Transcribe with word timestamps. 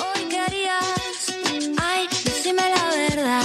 Hoy 0.00 0.22
qué 0.28 0.38
harías, 0.38 1.18
ay, 1.80 2.08
decime 2.24 2.62
la 2.74 2.84
verdad. 2.96 3.42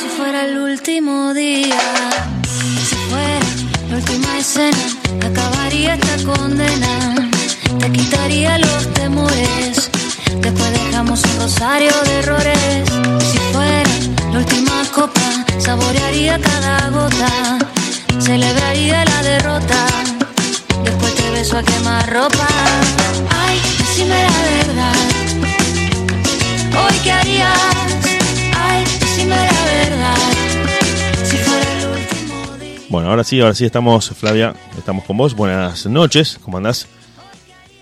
Si 0.00 0.08
fuera 0.16 0.44
el 0.46 0.58
último 0.58 1.32
día, 1.32 1.80
si 2.88 2.96
fuera 3.10 3.40
la 3.88 3.96
última 3.96 4.38
escena, 4.38 4.84
acabaría 5.24 5.94
esta 5.94 6.16
condena. 6.24 7.30
Te 7.78 7.92
quitaría 7.92 8.58
los 8.58 8.92
temores, 8.94 9.90
después 10.40 10.72
dejamos 10.72 11.22
un 11.24 11.40
rosario 11.42 11.92
de 12.04 12.18
errores. 12.18 12.88
Si 13.30 13.38
fuera 13.52 13.90
la 14.32 14.38
última 14.38 14.84
copa, 14.92 15.44
saborearía 15.58 16.40
cada 16.40 16.90
gota, 16.90 17.58
celebraría 18.18 19.04
la 19.04 19.22
derrota. 19.22 20.11
Beso 21.42 21.58
a 21.58 21.62
quemar 21.64 22.08
ropa. 22.08 22.46
Ay, 23.28 23.58
decime 23.76 24.14
la 24.14 24.42
verdad. 24.64 24.94
Hoy 26.78 26.94
qué 27.02 27.10
harías. 27.10 27.58
Ay, 28.56 28.84
decime 29.00 29.34
la 29.34 29.64
verdad. 29.64 30.14
Si 31.24 31.36
fuera 31.38 31.72
el 31.80 31.88
último 31.88 32.58
día. 32.58 32.80
Bueno, 32.88 33.10
ahora 33.10 33.24
sí, 33.24 33.40
ahora 33.40 33.56
sí 33.56 33.64
estamos, 33.64 34.10
Flavia, 34.10 34.54
estamos 34.78 35.02
con 35.04 35.16
vos. 35.16 35.34
Buenas 35.34 35.84
noches, 35.86 36.38
¿cómo 36.44 36.58
andás? 36.58 36.86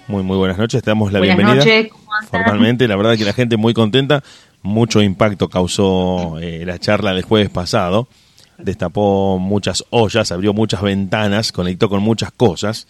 Muy, 0.08 0.22
muy 0.22 0.38
buenas 0.38 0.56
noches, 0.56 0.82
te 0.82 0.90
damos 0.90 1.12
la 1.12 1.18
Buenas 1.18 1.36
bienvenida. 1.36 1.62
noches, 1.62 1.92
¿cómo 1.92 2.14
andan? 2.14 2.30
Formalmente, 2.30 2.88
la 2.88 2.96
verdad 2.96 3.18
que 3.18 3.26
la 3.26 3.34
gente 3.34 3.58
muy 3.58 3.74
contenta. 3.74 4.22
Mucho 4.62 5.02
impacto 5.02 5.50
causó 5.50 6.38
eh, 6.40 6.64
la 6.64 6.78
charla 6.78 7.12
del 7.12 7.24
jueves 7.24 7.50
pasado. 7.50 8.08
Destapó 8.56 9.38
muchas 9.38 9.84
ollas, 9.90 10.32
abrió 10.32 10.54
muchas 10.54 10.80
ventanas, 10.80 11.52
conectó 11.52 11.90
con 11.90 12.00
muchas 12.00 12.32
cosas. 12.32 12.86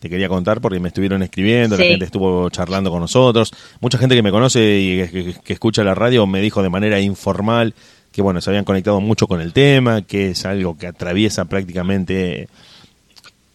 Te 0.00 0.08
quería 0.10 0.28
contar 0.28 0.60
porque 0.60 0.80
me 0.80 0.88
estuvieron 0.88 1.22
escribiendo, 1.22 1.76
la 1.76 1.82
Sí. 1.84 1.90
gente 1.90 2.06
estuvo 2.06 2.48
charlando 2.50 2.90
con 2.90 3.00
nosotros. 3.00 3.52
Mucha 3.80 3.98
gente 3.98 4.16
que 4.16 4.22
me 4.22 4.30
conoce 4.32 4.78
y 4.80 5.08
que, 5.44 5.52
escucha 5.52 5.84
la 5.84 5.94
radio 5.94 6.26
me 6.26 6.40
dijo 6.40 6.62
de 6.62 6.70
manera 6.70 6.98
informal 7.00 7.74
que 8.10 8.22
bueno, 8.22 8.40
se 8.40 8.50
habían 8.50 8.64
conectado 8.64 9.00
mucho 9.00 9.28
con 9.28 9.40
el 9.40 9.52
tema, 9.52 10.02
que 10.02 10.30
es 10.30 10.44
algo 10.44 10.76
que 10.76 10.88
atraviesa 10.88 11.44
prácticamente 11.44 12.48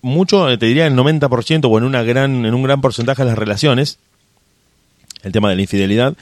mucho, 0.02 0.49
eh, 0.49 0.57
te 0.57 0.67
diría 0.67 0.87
el 0.87 0.93
90% 0.95 1.65
o 1.67 1.77
en 1.77 1.83
una 1.83 2.03
gran 2.03 2.45
en 2.45 2.53
un 2.53 2.63
gran 2.63 2.80
porcentaje 2.80 3.23
de 3.23 3.30
las 3.30 3.37
relaciones, 3.37 3.97
el 5.23 5.31
tema 5.31 5.49
de 5.49 5.55
la 5.55 5.61
infidelidad, 5.63 6.15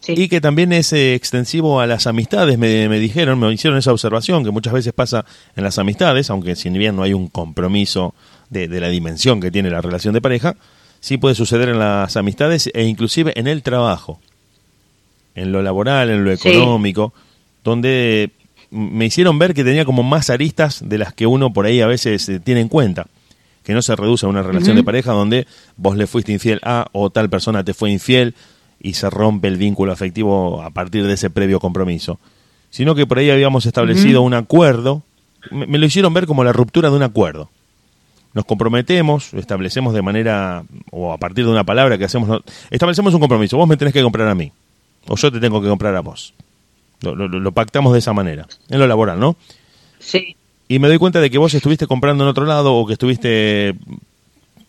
Sí. 0.00 0.14
y 0.16 0.28
que 0.28 0.40
también 0.40 0.72
es 0.72 0.92
eh, 0.92 1.14
extensivo 1.14 1.80
a 1.80 1.86
las 1.86 2.06
amistades, 2.06 2.58
me, 2.58 2.88
me 2.88 2.98
dijeron, 3.00 3.38
me 3.40 3.52
hicieron 3.52 3.78
esa 3.78 3.90
observación, 3.92 4.44
que 4.44 4.50
muchas 4.50 4.72
veces 4.72 4.92
pasa 4.92 5.24
en 5.56 5.64
las 5.64 5.78
amistades, 5.78 6.30
aunque 6.30 6.54
si 6.56 6.68
bien 6.70 6.94
no 6.94 7.02
hay 7.02 7.12
un 7.14 7.28
compromiso 7.28 8.14
de, 8.54 8.68
de 8.68 8.80
la 8.80 8.88
dimensión 8.88 9.40
que 9.40 9.50
tiene 9.50 9.68
la 9.68 9.82
relación 9.82 10.14
de 10.14 10.22
pareja, 10.22 10.56
sí 11.00 11.18
puede 11.18 11.34
suceder 11.34 11.68
en 11.68 11.78
las 11.78 12.16
amistades 12.16 12.70
e 12.72 12.84
inclusive 12.84 13.32
en 13.38 13.46
el 13.46 13.62
trabajo, 13.62 14.18
en 15.34 15.52
lo 15.52 15.60
laboral, 15.62 16.08
en 16.10 16.24
lo 16.24 16.34
Sí. 16.36 16.48
económico, 16.48 17.12
donde 17.62 18.30
me 18.70 19.04
hicieron 19.06 19.38
ver 19.38 19.54
que 19.54 19.64
tenía 19.64 19.84
como 19.84 20.02
más 20.02 20.30
aristas 20.30 20.82
de 20.88 20.98
las 20.98 21.12
que 21.12 21.26
uno 21.26 21.52
por 21.52 21.66
ahí 21.66 21.80
a 21.80 21.86
veces 21.86 22.28
eh, 22.28 22.40
tiene 22.40 22.60
en 22.60 22.68
cuenta. 22.68 23.06
Que 23.64 23.72
no 23.72 23.80
se 23.82 23.96
reduce 23.96 24.26
a 24.26 24.28
una 24.28 24.42
relación 24.42 24.76
de 24.76 24.84
pareja 24.84 25.12
donde 25.12 25.46
vos 25.76 25.96
le 25.96 26.06
fuiste 26.06 26.32
infiel 26.32 26.60
a 26.64 26.86
o 26.92 27.08
tal 27.10 27.30
persona 27.30 27.64
te 27.64 27.72
fue 27.72 27.90
infiel 27.90 28.34
y 28.80 28.92
se 28.94 29.08
rompe 29.08 29.48
el 29.48 29.56
vínculo 29.56 29.90
afectivo 29.92 30.60
a 30.62 30.68
partir 30.70 31.06
de 31.06 31.14
ese 31.14 31.30
previo 31.30 31.60
compromiso. 31.60 32.18
Sino 32.68 32.94
que 32.94 33.06
por 33.06 33.18
ahí 33.18 33.30
habíamos 33.30 33.64
establecido 33.64 34.20
un 34.20 34.34
acuerdo, 34.34 35.02
me, 35.50 35.66
me 35.66 35.78
lo 35.78 35.86
hicieron 35.86 36.12
ver 36.12 36.26
como 36.26 36.44
la 36.44 36.52
ruptura 36.52 36.90
de 36.90 36.96
un 36.96 37.02
acuerdo. 37.04 37.48
Nos 38.34 38.44
comprometemos, 38.44 39.32
establecemos 39.34 39.94
de 39.94 40.02
manera, 40.02 40.64
o 40.90 41.12
a 41.12 41.18
partir 41.18 41.44
de 41.44 41.50
una 41.52 41.64
palabra 41.64 41.96
que 41.96 42.04
hacemos, 42.04 42.42
establecemos 42.70 43.14
un 43.14 43.20
compromiso, 43.20 43.56
vos 43.56 43.68
me 43.68 43.76
tenés 43.76 43.94
que 43.94 44.02
comprar 44.02 44.26
a 44.28 44.34
mí, 44.34 44.50
o 45.06 45.16
yo 45.16 45.30
te 45.32 45.38
tengo 45.40 45.62
que 45.62 45.68
comprar 45.68 45.94
a 45.94 46.00
vos. 46.00 46.34
Lo, 47.00 47.14
lo- 47.14 47.28
lo 47.28 47.52
pactamos 47.52 47.92
de 47.92 48.00
esa 48.00 48.12
manera, 48.12 48.46
en 48.68 48.78
lo 48.80 48.86
laboral, 48.88 49.20
¿no? 49.20 49.36
Sí. 50.00 50.34
Y 50.66 50.78
me 50.80 50.88
doy 50.88 50.98
cuenta 50.98 51.20
de 51.20 51.30
que 51.30 51.38
vos 51.38 51.54
estuviste 51.54 51.86
comprando 51.86 52.24
en 52.24 52.30
otro 52.30 52.44
lado 52.44 52.74
o 52.74 52.86
que 52.86 52.94
estuviste 52.94 53.74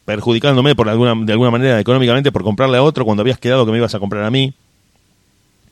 perjudicándome 0.06 0.76
por 0.76 0.88
alguna, 0.90 1.16
de 1.26 1.32
alguna 1.32 1.50
manera 1.52 1.80
económicamente 1.80 2.32
por 2.32 2.44
comprarle 2.44 2.78
a 2.78 2.84
otro 2.84 3.06
cuando 3.06 3.22
habías 3.22 3.40
quedado 3.40 3.66
que 3.66 3.72
me 3.72 3.78
ibas 3.80 3.96
a 3.96 4.00
comprar 4.00 4.24
a 4.24 4.30
mí. 4.30 4.54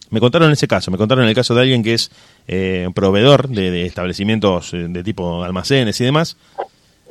Me 0.09 0.19
contaron 0.19 0.51
ese 0.51 0.67
caso, 0.67 0.91
me 0.91 0.97
contaron 0.97 1.27
el 1.27 1.33
caso 1.35 1.53
de 1.55 1.61
alguien 1.61 1.83
que 1.83 1.93
es 1.95 2.11
eh, 2.47 2.87
proveedor 2.95 3.49
de, 3.49 3.69
de 3.71 3.85
establecimientos 3.85 4.73
eh, 4.73 4.87
de 4.89 5.03
tipo 5.03 5.43
almacenes 5.43 5.99
y 6.01 6.03
demás, 6.03 6.37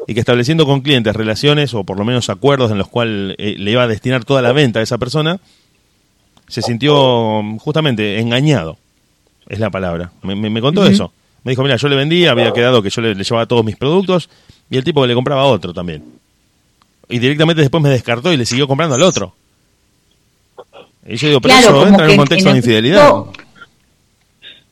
y 0.06 0.14
que 0.14 0.20
estableciendo 0.20 0.66
con 0.66 0.80
clientes 0.80 1.14
relaciones 1.14 1.74
o 1.74 1.84
por 1.84 1.98
lo 1.98 2.04
menos 2.04 2.28
acuerdos 2.30 2.70
en 2.70 2.78
los 2.78 2.88
cuales 2.88 3.34
eh, 3.38 3.54
le 3.58 3.70
iba 3.70 3.82
a 3.82 3.86
destinar 3.86 4.24
toda 4.24 4.42
la 4.42 4.52
venta 4.52 4.80
a 4.80 4.82
esa 4.82 4.98
persona, 4.98 5.38
se 6.48 6.62
sintió 6.62 7.40
mm, 7.42 7.58
justamente 7.58 8.18
engañado, 8.18 8.76
es 9.48 9.58
la 9.58 9.70
palabra. 9.70 10.12
Me, 10.22 10.34
me- 10.34 10.50
me 10.50 10.60
contó 10.60 10.84
eso. 10.86 11.12
Me 11.44 11.52
dijo, 11.52 11.62
mira, 11.62 11.76
yo 11.76 11.88
le 11.88 11.96
vendía, 11.96 12.30
había 12.30 12.52
quedado 12.52 12.82
que 12.82 12.90
yo 12.90 13.00
le, 13.02 13.14
le 13.14 13.24
llevaba 13.24 13.46
todos 13.46 13.64
mis 13.64 13.76
productos 13.76 14.28
y 14.70 14.76
el 14.76 14.84
tipo 14.84 15.02
que 15.02 15.08
le 15.08 15.14
compraba 15.14 15.42
a 15.42 15.46
otro 15.46 15.72
también. 15.74 16.04
Y 17.08 17.18
directamente 17.18 17.60
después 17.62 17.82
me 17.82 17.88
descartó 17.90 18.32
y 18.32 18.36
le 18.36 18.46
siguió 18.46 18.66
comprando 18.68 18.94
al 18.94 19.02
otro. 19.02 19.34
Y 21.06 21.16
yo 21.16 21.28
digo, 21.28 21.40
pero 21.40 21.54
Claro, 21.54 21.78
eso 21.80 21.88
entra 21.88 22.04
en 22.04 22.10
un 22.12 22.16
contexto 22.18 22.48
en 22.48 22.52
de 22.54 22.58
el 22.58 22.64
infidelidad. 22.64 23.12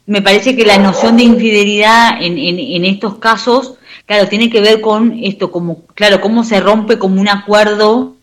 Me 0.07 0.23
parece 0.23 0.57
que 0.57 0.65
la 0.65 0.79
noción 0.79 1.17
de 1.17 1.25
infidelidad 1.25 2.23
en, 2.23 2.39
en, 2.39 2.59
en 2.59 2.85
estos 2.85 3.19
casos, 3.19 3.75
claro, 4.07 4.29
tiene 4.29 4.51
que 4.51 4.61
ver 4.61 4.81
con 4.81 5.19
esto, 5.23 5.51
como, 5.51 5.85
claro, 5.95 6.21
cómo 6.21 6.45
se 6.45 6.61
rompe 6.61 6.99
como 6.99 7.21
un 7.21 7.29
acuerdo. 7.29 8.17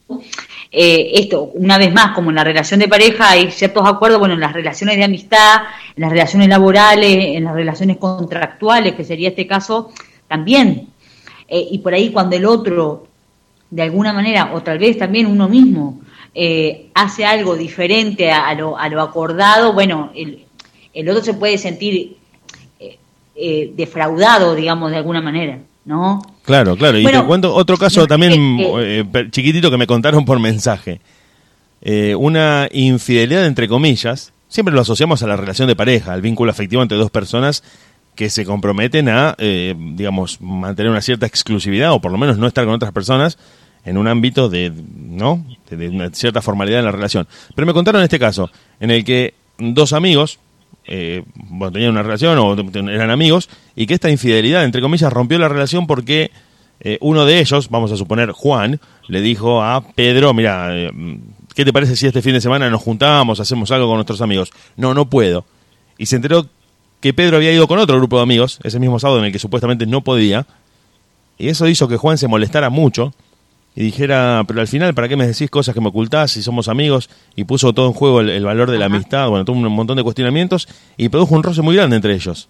eh, 0.72 1.12
esto, 1.16 1.52
una 1.54 1.78
vez 1.78 1.94
más, 1.94 2.14
como 2.14 2.30
en 2.30 2.36
la 2.36 2.44
relación 2.44 2.80
de 2.80 2.88
pareja 2.88 3.32
hay 3.32 3.52
ciertos 3.52 3.88
acuerdos, 3.88 4.20
bueno, 4.20 4.34
en 4.36 4.42
las 4.42 4.54
relaciones 4.54 4.98
de 4.98 5.04
amistad, 5.06 5.62
en 5.96 6.02
las 6.02 6.12
relaciones 6.12 6.48
laborales, 6.50 7.36
en 7.38 7.44
las 7.44 7.54
relaciones 7.54 7.98
contractuales, 7.98 8.96
que 8.96 9.04
sería 9.04 9.30
este 9.30 9.48
caso, 9.48 9.92
también. 10.28 10.90
Eh, 11.48 11.68
y 11.72 11.78
por 11.80 11.94
ahí 11.94 12.12
cuando 12.12 12.36
el 12.36 12.46
otro, 12.46 13.08
de 13.70 13.82
alguna 13.82 14.14
manera, 14.14 14.52
o 14.54 14.62
tal 14.62 14.78
vez 14.80 14.98
también 14.98 15.26
uno 15.28 15.48
mismo, 15.48 16.02
eh, 16.36 16.90
hace 16.94 17.26
algo 17.26 17.56
diferente 17.56 18.30
a, 18.30 18.48
a 18.48 18.54
lo, 18.54 18.78
a 18.78 18.90
lo 18.90 19.02
acordado, 19.02 19.74
bueno, 19.74 20.12
el, 20.14 20.46
el 20.94 21.10
otro 21.10 21.24
se 21.24 21.34
puede 21.34 21.58
sentir 21.58 22.18
eh, 23.38 23.62
eh, 23.64 23.74
defraudado, 23.76 24.56
digamos, 24.56 24.92
de 24.92 24.98
alguna 24.98 25.22
manera, 25.22 25.60
¿no? 25.86 26.22
Claro, 26.44 26.76
claro. 26.76 26.98
Y 26.98 27.04
Bueno, 27.04 27.22
te 27.22 27.28
cuento 27.28 27.54
otro 27.54 27.78
caso 27.78 28.08
también 28.08 28.34
eh, 28.80 29.04
per- 29.12 29.30
chiquitito 29.32 29.70
que 29.72 29.78
me 29.78 29.88
contaron 29.88 30.26
por 30.26 30.40
mensaje. 30.40 31.02
Eh, 31.82 32.16
una 32.16 32.68
infidelidad, 32.72 33.46
entre 33.46 33.68
comillas, 33.68 34.34
siempre 34.48 34.74
lo 34.74 34.82
asociamos 34.82 35.22
a 35.24 35.28
la 35.28 35.36
relación 35.38 35.68
de 35.68 35.76
pareja, 35.76 36.14
al 36.14 36.22
vínculo 36.22 36.52
afectivo 36.52 36.82
entre 36.82 36.98
dos 36.98 37.12
personas 37.12 37.64
que 38.16 38.30
se 38.32 38.46
comprometen 38.46 39.10
a, 39.10 39.36
eh, 39.38 39.76
digamos, 39.78 40.42
mantener 40.42 40.90
una 40.92 41.02
cierta 41.02 41.28
exclusividad 41.28 41.92
o 41.92 42.02
por 42.02 42.12
lo 42.12 42.18
menos 42.18 42.38
no 42.40 42.48
estar 42.48 42.66
con 42.66 42.74
otras 42.74 42.92
personas 42.92 43.38
en 43.86 43.98
un 43.98 44.08
ámbito 44.08 44.50
de, 44.50 44.74
¿no? 44.98 45.46
De, 45.70 45.78
de 45.78 45.90
una 45.90 46.10
cierta 46.10 46.42
formalidad 46.42 46.80
en 46.80 46.86
la 46.86 46.92
relación. 46.92 47.28
Pero 47.56 47.66
me 47.68 47.74
contaron 47.74 48.02
este 48.02 48.18
caso, 48.20 48.50
en 48.80 48.90
el 48.92 49.04
que 49.06 49.36
dos 49.60 49.94
amigos, 49.94 50.40
eh, 50.88 51.24
tenían 51.74 51.92
una 51.92 52.04
relación 52.04 52.38
o 52.40 52.54
eran 52.54 53.12
amigos, 53.12 53.50
y 53.76 53.86
que 53.86 53.94
esta 53.94 54.10
infidelidad, 54.10 54.64
entre 54.64 54.82
comillas, 54.82 55.12
rompió 55.12 55.38
la 55.38 55.50
relación 55.50 55.86
porque 55.86 56.32
eh, 56.80 56.98
uno 57.02 57.26
de 57.26 57.40
ellos, 57.40 57.70
vamos 57.70 57.92
a 57.92 57.98
suponer 57.98 58.32
Juan, 58.32 58.80
le 59.08 59.22
dijo 59.22 59.62
a 59.62 59.82
Pedro, 59.82 60.34
mira, 60.34 60.70
eh, 60.72 60.92
¿qué 61.56 61.66
te 61.66 61.74
parece 61.74 61.96
si 61.96 62.08
este 62.08 62.22
fin 62.22 62.34
de 62.34 62.42
semana 62.42 62.70
nos 62.70 62.82
juntamos, 62.82 63.40
hacemos 63.40 63.72
algo 63.72 63.88
con 63.88 63.96
nuestros 63.96 64.22
amigos? 64.22 64.52
No, 64.76 64.94
no 64.94 65.10
puedo. 65.10 65.46
Y 65.98 66.06
se 66.06 66.16
enteró 66.16 66.48
que 67.00 67.14
Pedro 67.14 67.38
había 67.38 67.52
ido 67.52 67.68
con 67.68 67.80
otro 67.80 67.98
grupo 67.98 68.18
de 68.18 68.24
amigos, 68.24 68.60
ese 68.64 68.80
mismo 68.80 69.00
sábado 69.00 69.20
en 69.20 69.26
el 69.26 69.32
que 69.32 69.40
supuestamente 69.40 69.86
no 69.86 70.02
podía, 70.02 70.46
y 71.38 71.50
eso 71.50 71.68
hizo 71.68 71.88
que 71.88 71.98
Juan 71.98 72.18
se 72.18 72.28
molestara 72.28 72.70
mucho 72.70 73.14
y 73.78 73.84
dijera, 73.84 74.44
pero 74.48 74.60
al 74.60 74.68
final, 74.68 74.96
¿para 74.96 75.08
qué 75.08 75.16
me 75.16 75.28
decís 75.28 75.52
cosas 75.52 75.76
que 75.76 75.80
me 75.80 75.90
ocultás 75.90 76.32
si 76.32 76.42
somos 76.42 76.68
amigos? 76.68 77.12
Y 77.36 77.44
puso 77.44 77.74
todo 77.74 77.86
en 77.86 77.94
juego 77.94 78.22
el, 78.22 78.32
el 78.32 78.44
valor 78.44 78.72
de 78.72 78.80
la 78.80 78.88
amistad, 78.88 79.30
bueno, 79.30 79.46
tuvo 79.46 79.56
un 79.56 79.72
montón 79.72 79.98
de 79.98 80.04
cuestionamientos 80.04 80.68
y 80.98 81.10
produjo 81.10 81.36
un 81.36 81.44
roce 81.44 81.62
muy 81.62 81.76
grande 81.76 81.96
entre 81.96 82.16
ellos. 82.16 82.50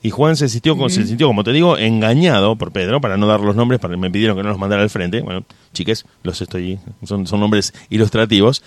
Y 0.00 0.10
Juan 0.10 0.36
se 0.36 0.48
sintió, 0.48 0.76
se 0.90 1.04
sintió, 1.06 1.26
como 1.26 1.42
te 1.42 1.52
digo, 1.52 1.76
engañado 1.76 2.54
por 2.54 2.70
Pedro, 2.70 3.00
para 3.00 3.16
no 3.16 3.26
dar 3.26 3.40
los 3.40 3.56
nombres, 3.56 3.80
para, 3.80 3.96
me 3.96 4.12
pidieron 4.12 4.36
que 4.36 4.44
no 4.44 4.50
los 4.50 4.58
mandara 4.58 4.82
al 4.82 4.90
frente. 4.90 5.22
Bueno, 5.22 5.44
chiques, 5.72 6.06
los 6.22 6.40
estoy, 6.40 6.78
son, 7.04 7.26
son 7.26 7.40
nombres 7.40 7.74
ilustrativos. 7.90 8.62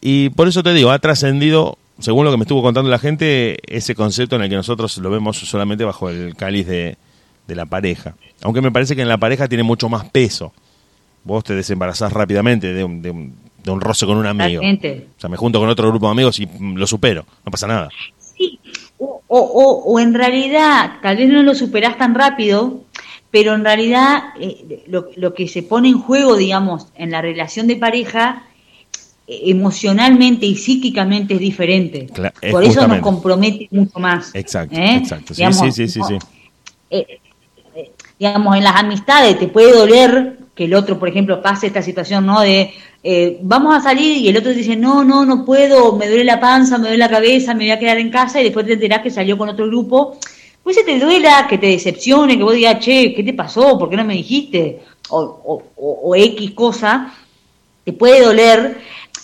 Y 0.00 0.28
por 0.28 0.46
eso 0.46 0.62
te 0.62 0.72
digo, 0.74 0.92
ha 0.92 1.00
trascendido, 1.00 1.76
según 1.98 2.24
lo 2.24 2.30
que 2.30 2.36
me 2.36 2.44
estuvo 2.44 2.62
contando 2.62 2.88
la 2.88 3.00
gente, 3.00 3.58
ese 3.66 3.96
concepto 3.96 4.36
en 4.36 4.42
el 4.42 4.48
que 4.48 4.54
nosotros 4.54 4.96
lo 4.98 5.10
vemos 5.10 5.38
solamente 5.38 5.84
bajo 5.84 6.08
el 6.08 6.36
cáliz 6.36 6.68
de, 6.68 6.98
de 7.48 7.54
la 7.56 7.66
pareja. 7.66 8.14
Aunque 8.42 8.60
me 8.60 8.70
parece 8.70 8.94
que 8.94 9.02
en 9.02 9.08
la 9.08 9.18
pareja 9.18 9.48
tiene 9.48 9.64
mucho 9.64 9.88
más 9.88 10.08
peso. 10.10 10.52
Vos 11.24 11.44
te 11.44 11.54
desembarazás 11.54 12.12
rápidamente 12.12 12.72
de 12.72 12.84
un, 12.84 13.02
de 13.02 13.10
un, 13.10 13.34
de 13.62 13.70
un 13.70 13.80
roce 13.80 14.06
con 14.06 14.16
un 14.16 14.26
amigo. 14.26 14.62
O 14.62 15.20
sea, 15.20 15.28
me 15.28 15.36
junto 15.36 15.58
con 15.60 15.68
otro 15.68 15.88
grupo 15.88 16.06
de 16.06 16.12
amigos 16.12 16.38
y 16.40 16.46
mm, 16.46 16.76
lo 16.76 16.86
supero, 16.86 17.24
no 17.44 17.50
pasa 17.50 17.66
nada. 17.66 17.88
Sí, 18.36 18.58
o, 18.98 19.20
o, 19.26 19.38
o- 19.38 19.92
o 19.92 20.00
en 20.00 20.14
realidad, 20.14 20.92
tal 21.02 21.16
vez 21.16 21.28
no 21.28 21.42
lo 21.42 21.54
superás 21.54 21.98
tan 21.98 22.14
rápido, 22.14 22.82
pero 23.30 23.54
en 23.54 23.64
realidad 23.64 24.22
eh, 24.40 24.84
lo, 24.88 25.08
lo 25.16 25.34
que 25.34 25.48
se 25.48 25.62
pone 25.62 25.88
en 25.88 25.98
juego, 25.98 26.36
digamos, 26.36 26.86
en 26.94 27.10
la 27.10 27.20
relación 27.20 27.66
de 27.66 27.76
pareja 27.76 28.44
emocionalmente 29.26 30.46
y 30.46 30.56
psíquicamente 30.56 31.34
es 31.34 31.40
diferente. 31.40 32.06
Por 32.50 32.64
eso 32.64 32.80
nos 32.88 33.00
compromete 33.00 33.68
mucho 33.70 33.98
más. 33.98 34.34
Exacto, 34.34 34.74
¿eh? 34.76 34.96
exacto. 34.96 35.34
Sí, 35.34 35.42
sí, 35.52 35.72
sí, 35.72 35.88
sí, 35.88 36.18
eh, 36.90 37.20
eh, 37.74 37.92
digamos, 38.18 38.56
en 38.56 38.64
las 38.64 38.76
amistades 38.76 39.38
te 39.38 39.48
puede 39.48 39.72
doler 39.76 40.37
que 40.58 40.64
el 40.64 40.74
otro, 40.74 40.98
por 40.98 41.08
ejemplo, 41.08 41.40
pase 41.40 41.68
esta 41.68 41.82
situación, 41.82 42.26
¿no? 42.26 42.40
De 42.40 42.74
vamos 43.42 43.76
a 43.76 43.80
salir 43.80 44.16
y 44.16 44.28
el 44.28 44.36
otro 44.36 44.52
dice, 44.52 44.74
no, 44.74 45.04
no, 45.04 45.24
no 45.24 45.44
puedo, 45.44 45.94
me 45.94 46.08
duele 46.08 46.24
la 46.24 46.40
panza, 46.40 46.78
me 46.78 46.88
duele 46.88 46.98
la 46.98 47.08
cabeza, 47.08 47.54
me 47.54 47.60
voy 47.60 47.70
a 47.70 47.78
quedar 47.78 47.98
en 47.98 48.10
casa 48.10 48.40
y 48.40 48.44
después 48.44 48.66
te 48.66 48.72
enterás 48.72 49.02
que 49.02 49.10
salió 49.10 49.38
con 49.38 49.48
otro 49.48 49.68
grupo. 49.68 50.18
Pues 50.64 50.74
se 50.74 50.82
te 50.82 50.98
duela, 50.98 51.46
que 51.48 51.58
te 51.58 51.68
decepcione, 51.68 52.36
que 52.36 52.42
vos 52.42 52.54
digas, 52.54 52.80
che, 52.80 53.14
¿qué 53.14 53.22
te 53.22 53.34
pasó? 53.34 53.78
¿Por 53.78 53.88
qué 53.88 53.96
no 53.96 54.04
me 54.04 54.14
dijiste? 54.14 54.80
O, 55.10 55.20
o, 55.20 55.62
o, 55.76 56.00
o 56.10 56.16
X 56.16 56.50
cosa, 56.50 57.14
te 57.84 57.92
puede 57.92 58.20
doler, 58.20 58.78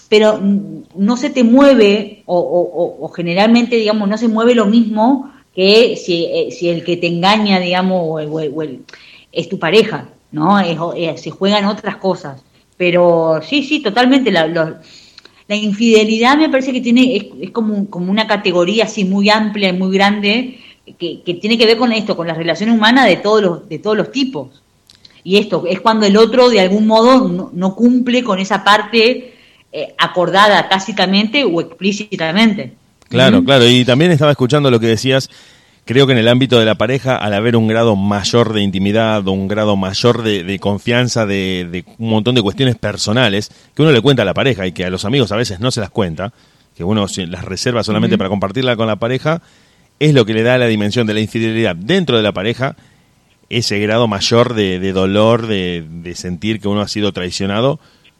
pero 0.08 0.40
no 0.40 1.16
se 1.16 1.30
te 1.30 1.42
mueve 1.42 2.22
o, 2.26 3.12
generalmente, 3.12 3.74
digamos, 3.74 4.08
no 4.08 4.16
se 4.16 4.28
mueve 4.28 4.54
lo 4.54 4.66
mismo 4.66 5.32
que 5.52 5.96
si, 5.96 6.26
eh, 6.26 6.52
si 6.52 6.68
el 6.68 6.84
que 6.84 6.96
te 6.96 7.08
engaña, 7.08 7.58
digamos, 7.58 8.00
o, 8.08 8.62
es 9.32 9.48
tu 9.48 9.58
pareja, 9.58 10.08
¿no? 10.34 10.60
Eh, 10.60 11.14
se 11.16 11.30
juegan 11.30 11.64
otras 11.64 11.96
cosas. 11.96 12.42
Pero 12.76 13.40
sí, 13.42 13.62
sí, 13.62 13.80
totalmente. 13.80 14.32
La, 14.32 14.48
la 14.48 15.56
infidelidad 15.56 16.36
me 16.36 16.48
parece 16.48 16.72
que 16.72 16.80
tiene 16.80 17.16
es, 17.16 17.24
es, 17.40 17.50
como, 17.52 17.88
como 17.88 18.10
una 18.10 18.26
categoría 18.26 18.84
así 18.84 19.04
muy 19.04 19.30
amplia 19.30 19.68
y 19.68 19.72
muy 19.72 19.94
grande 19.94 20.58
que, 20.98 21.22
que, 21.22 21.34
tiene 21.34 21.56
que 21.56 21.66
ver 21.66 21.78
con 21.78 21.92
esto, 21.92 22.16
con 22.16 22.26
las 22.26 22.36
relaciones 22.36 22.74
humanas 22.74 23.06
de 23.06 23.16
todos 23.16 23.40
los, 23.40 23.68
de 23.68 23.78
todos 23.78 23.96
los 23.96 24.10
tipos. 24.10 24.62
Y 25.22 25.38
esto 25.38 25.64
es 25.66 25.80
cuando 25.80 26.04
el 26.04 26.16
otro 26.16 26.50
de 26.50 26.60
algún 26.60 26.86
modo 26.86 27.28
no, 27.28 27.50
no 27.52 27.74
cumple 27.74 28.24
con 28.24 28.40
esa 28.40 28.64
parte 28.64 29.34
eh, 29.72 29.94
acordada 29.96 30.68
tácitamente 30.68 31.44
o 31.44 31.60
explícitamente. 31.60 32.74
Claro, 33.08 33.44
claro. 33.44 33.66
Y 33.66 33.84
también 33.84 34.10
estaba 34.10 34.32
escuchando 34.32 34.70
lo 34.70 34.80
que 34.80 34.88
decías. 34.88 35.30
Creo 35.86 36.06
que 36.06 36.12
en 36.12 36.18
el 36.18 36.28
ámbito 36.28 36.58
de 36.58 36.64
la 36.64 36.76
pareja, 36.76 37.16
al 37.16 37.34
haber 37.34 37.56
un 37.56 37.68
grado 37.68 37.94
mayor 37.94 38.54
de 38.54 38.62
intimidad 38.62 39.26
un 39.28 39.48
grado 39.48 39.76
mayor 39.76 40.22
de, 40.22 40.58
confianza, 40.58 41.26
de, 41.26 41.84
un 41.98 42.08
montón 42.08 42.34
de 42.34 42.40
cuestiones 42.40 42.76
personales, 42.76 43.50
que 43.74 43.82
uno 43.82 43.92
le 43.92 44.00
cuenta 44.00 44.22
a 44.22 44.24
la 44.24 44.32
pareja 44.32 44.66
y 44.66 44.72
que 44.72 44.86
a 44.86 44.90
los 44.90 45.04
amigos 45.04 45.30
a 45.30 45.36
veces 45.36 45.60
no 45.60 45.70
se 45.70 45.80
las 45.80 45.90
cuenta, 45.90 46.32
que 46.74 46.84
uno 46.84 47.06
las 47.28 47.44
reserva 47.44 47.84
solamente 47.84 48.16
para 48.16 48.30
compartirla 48.30 48.76
con 48.76 48.86
la 48.86 48.96
pareja, 48.96 49.42
es 50.00 50.14
lo 50.14 50.24
que 50.24 50.32
le 50.32 50.42
da 50.42 50.56
la 50.56 50.66
dimensión 50.66 51.06
de 51.06 51.14
la 51.14 51.20
infidelidad 51.20 51.76
dentro 51.76 52.16
de 52.16 52.22
la 52.22 52.32
pareja, 52.32 52.76
ese 53.50 53.78
grado 53.78 54.08
mayor 54.08 54.54
de, 54.54 54.92
dolor, 54.92 55.46
de, 55.46 56.12
sentir 56.14 56.60
que 56.60 56.68
uno 56.68 56.80
ha 56.80 56.88
sido 56.88 57.12
traicionado, 57.12 57.78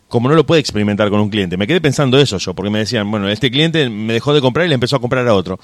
como 0.08 0.28
no 0.28 0.34
lo 0.34 0.44
puede 0.44 0.60
experimentar 0.60 1.08
con 1.08 1.18
un 1.18 1.30
cliente. 1.30 1.56
Me 1.56 1.66
quedé 1.66 1.80
pensando 1.80 2.18
eso 2.18 2.36
yo, 2.36 2.52
porque 2.52 2.70
me 2.70 2.80
decían, 2.80 3.10
bueno, 3.10 3.30
este 3.30 3.50
cliente 3.50 3.88
me 3.88 4.12
dejó 4.12 4.34
de 4.34 4.42
comprar 4.42 4.66
y 4.66 4.68
le 4.68 4.74
empezó 4.74 4.96
a 4.96 5.00
comprar 5.00 5.26
a 5.26 5.34
otro. 5.34 5.58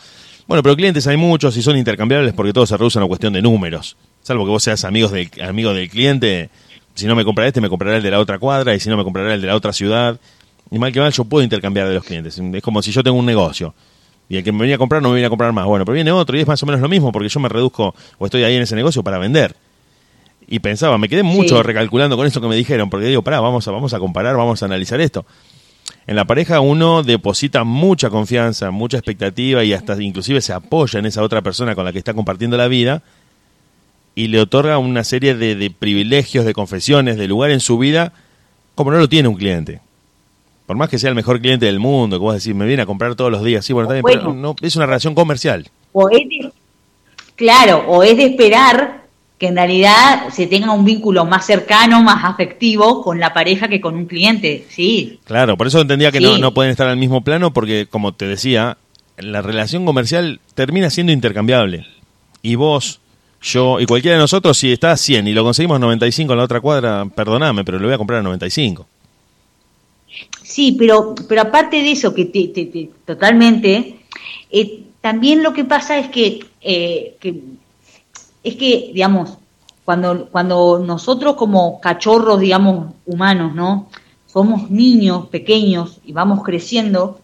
Bueno, 0.51 0.65
pero 0.65 0.75
clientes 0.75 1.07
hay 1.07 1.17
muchos 1.17 1.57
y 1.57 1.63
son 1.63 1.77
intercambiables 1.77 2.35
porque 2.35 2.53
todo 2.53 2.67
se 2.67 2.77
reduce 2.77 2.99
a 2.99 3.03
una 3.03 3.07
cuestión 3.07 3.33
de 3.33 3.41
números. 3.41 3.97
Salvo 4.21 4.45
que 4.45 4.51
vos 4.51 4.61
seas 4.61 4.85
amigos 4.85 5.13
del, 5.13 5.31
amigo 5.45 5.73
del 5.73 5.89
cliente, 5.89 6.51
si 6.97 7.07
no 7.07 7.15
me 7.15 7.25
compra 7.25 7.47
este, 7.47 7.61
me 7.61 7.69
comprará 7.69 7.99
el 7.99 8.03
de 8.03 8.11
la 8.11 8.19
otra 8.19 8.41
cuadra 8.41 8.75
y 8.75 8.81
si 8.81 8.89
no 8.89 8.97
me 8.97 9.05
comprará 9.05 9.33
el 9.33 9.41
de 9.41 9.47
la 9.47 9.55
otra 9.55 9.73
ciudad. 9.73 10.19
Y 10.73 10.81
mal 10.81 10.93
que 10.93 10.99
mal, 10.99 11.13
yo 11.13 11.23
puedo 11.23 11.45
intercambiar 11.45 11.87
de 11.87 11.95
los 11.95 12.03
clientes. 12.03 12.37
Es 12.37 12.63
como 12.65 12.83
si 12.83 12.91
yo 12.91 13.05
tengo 13.05 13.17
un 13.17 13.27
negocio 13.27 13.77
y 14.29 14.39
el 14.39 14.43
que 14.43 14.51
me 14.51 14.63
venía 14.63 14.75
a 14.75 14.79
comprar 14.79 15.01
no 15.01 15.11
me 15.11 15.15
viene 15.15 15.27
a 15.27 15.31
comprar 15.31 15.53
más. 15.53 15.67
Bueno, 15.67 15.85
pero 15.85 15.95
viene 15.95 16.11
otro 16.11 16.37
y 16.37 16.41
es 16.41 16.49
más 16.49 16.61
o 16.61 16.67
menos 16.67 16.81
lo 16.81 16.89
mismo 16.89 17.13
porque 17.13 17.29
yo 17.29 17.39
me 17.39 17.49
reduzco 17.49 17.95
o 18.19 18.25
estoy 18.25 18.43
ahí 18.43 18.57
en 18.57 18.63
ese 18.63 18.75
negocio 18.75 19.05
para 19.05 19.19
vender 19.19 19.55
y 20.49 20.59
pensaba, 20.59 20.99
me 20.99 21.09
quedé 21.09 21.23
mucho 21.23 21.63
recalculando 21.63 22.17
con 22.17 22.27
eso 22.27 22.41
que 22.41 22.49
me 22.49 22.57
dijeron, 22.57 22.91
porque 22.91 23.07
digo, 23.07 23.23
pará, 23.23 23.39
vamos 23.39 23.69
a, 23.69 23.71
vamos 23.71 23.95
a 23.95 24.01
comparar, 24.01 24.37
vamos 24.37 24.61
a 24.65 24.67
analizar 24.67 25.01
esto. 25.01 25.25
En 26.07 26.17
la 26.17 26.25
pareja 26.25 26.61
uno 26.61 27.03
deposita 27.03 27.65
mucha 27.65 28.11
confianza, 28.11 28.71
mucha 28.71 28.97
expectativa 28.97 29.63
y 29.65 29.73
hasta 29.73 30.01
inclusive 30.03 30.41
se 30.41 30.53
apoya 30.53 30.99
en 30.99 31.07
esa 31.07 31.23
otra 31.23 31.43
persona 31.43 31.75
con 31.75 31.85
la 31.85 31.93
que 31.93 31.99
está 31.99 32.15
compartiendo 32.15 32.57
la 32.57 32.69
vida 32.69 33.03
y 34.15 34.29
le 34.29 34.41
otorga 34.41 34.79
una 34.79 35.05
serie 35.05 35.35
de, 35.35 35.71
privilegios, 35.71 36.45
de 36.45 36.53
confesiones, 36.53 37.17
de 37.17 37.29
lugar 37.29 37.51
en 37.51 37.61
su 37.61 37.79
vida 37.79 38.13
como 38.75 38.91
no 38.91 38.99
lo 38.99 39.09
tiene 39.09 39.29
un 39.29 39.37
cliente. 39.37 39.81
Por 40.67 40.77
más 40.77 40.89
que 40.89 40.99
sea 40.99 41.11
el 41.11 41.17
mejor 41.17 41.41
cliente 41.41 41.67
del 41.67 41.81
mundo, 41.81 42.17
que 42.17 42.23
vos 42.23 42.35
decís, 42.35 42.55
me 42.55 42.67
viene 42.67 42.83
a 42.83 42.87
comprar 42.87 43.15
todos 43.15 43.31
los 43.31 43.45
días, 43.45 43.65
sí, 43.65 43.73
bueno, 43.73 43.89
también, 43.89 44.05
pero 44.05 44.33
no, 44.33 44.55
es 44.61 44.77
una 44.77 44.87
relación 44.87 45.15
comercial. 45.15 45.69
O 45.93 46.09
es 46.09 46.23
claro, 47.37 47.85
o 47.89 48.03
es 48.03 48.17
de 48.17 48.27
esperar 48.27 49.00
que 49.41 49.47
en 49.47 49.57
realidad 49.57 50.29
se 50.31 50.47
tenga 50.47 50.71
un 50.73 50.85
vínculo 50.85 51.25
más 51.25 51.47
cercano, 51.47 52.03
más 52.03 52.23
afectivo 52.25 53.03
con 53.03 53.19
la 53.19 53.33
pareja 53.33 53.69
que 53.69 53.81
con 53.81 53.95
un 53.95 54.05
cliente, 54.05 54.67
sí. 54.69 55.19
Claro, 55.25 55.57
por 55.57 55.67
eso 55.67 55.81
entendía 55.81 56.13
que 56.13 56.21
no, 56.21 56.37
no 56.37 56.53
pueden 56.53 56.71
estar 56.71 56.87
al 56.87 56.99
mismo 56.99 57.23
plano 57.23 57.51
porque, 57.51 57.87
como 57.87 58.13
te 58.13 58.27
decía, 58.27 58.77
la 59.17 59.41
relación 59.41 59.87
comercial 59.87 60.41
termina 60.55 60.91
siendo 60.91 61.13
intercambiable. 61.13 61.87
Y 62.43 62.57
vos, 62.57 63.01
yo 63.41 63.81
y 63.81 63.87
cualquiera 63.87 64.19
de 64.19 64.21
nosotros, 64.21 64.59
si 64.59 64.73
está 64.73 64.93
a 64.93 64.99
100 64.99 65.29
y 65.29 65.33
lo 65.33 65.43
conseguimos 65.43 65.77
a 65.77 65.79
95 65.79 66.35
en 66.35 66.39
la 66.39 66.45
otra 66.45 66.61
cuadra, 66.61 67.07
perdoname, 67.07 67.65
pero 67.65 67.79
lo 67.79 67.87
voy 67.87 67.95
a 67.95 67.99
comprar 67.99 68.21
a 68.21 68.23
95. 68.23 68.87
Sí, 70.43 70.77
pero, 70.79 71.15
pero 71.27 71.41
aparte 71.41 71.83
de 71.83 71.93
eso, 71.93 72.13
que 72.13 72.27
te, 72.27 72.91
totalmente, 73.07 74.01
eh, 74.51 74.83
también 75.01 75.43
lo 75.43 75.55
que 75.55 75.65
pasa 75.65 75.97
es 75.97 76.11
que, 76.11 76.41
eh, 76.61 77.17
que 77.21 77.41
es 78.43 78.57
que, 78.57 78.91
digamos, 78.95 79.39
cuando, 79.85 80.29
cuando 80.31 80.79
nosotros 80.79 81.35
como 81.35 81.81
cachorros, 81.81 82.41
digamos, 82.41 82.95
humanos, 83.07 83.55
¿no? 83.55 83.89
Somos 84.27 84.71
niños 84.71 85.27
pequeños 85.27 85.99
y 86.05 86.13
vamos 86.13 86.43
creciendo, 86.45 87.21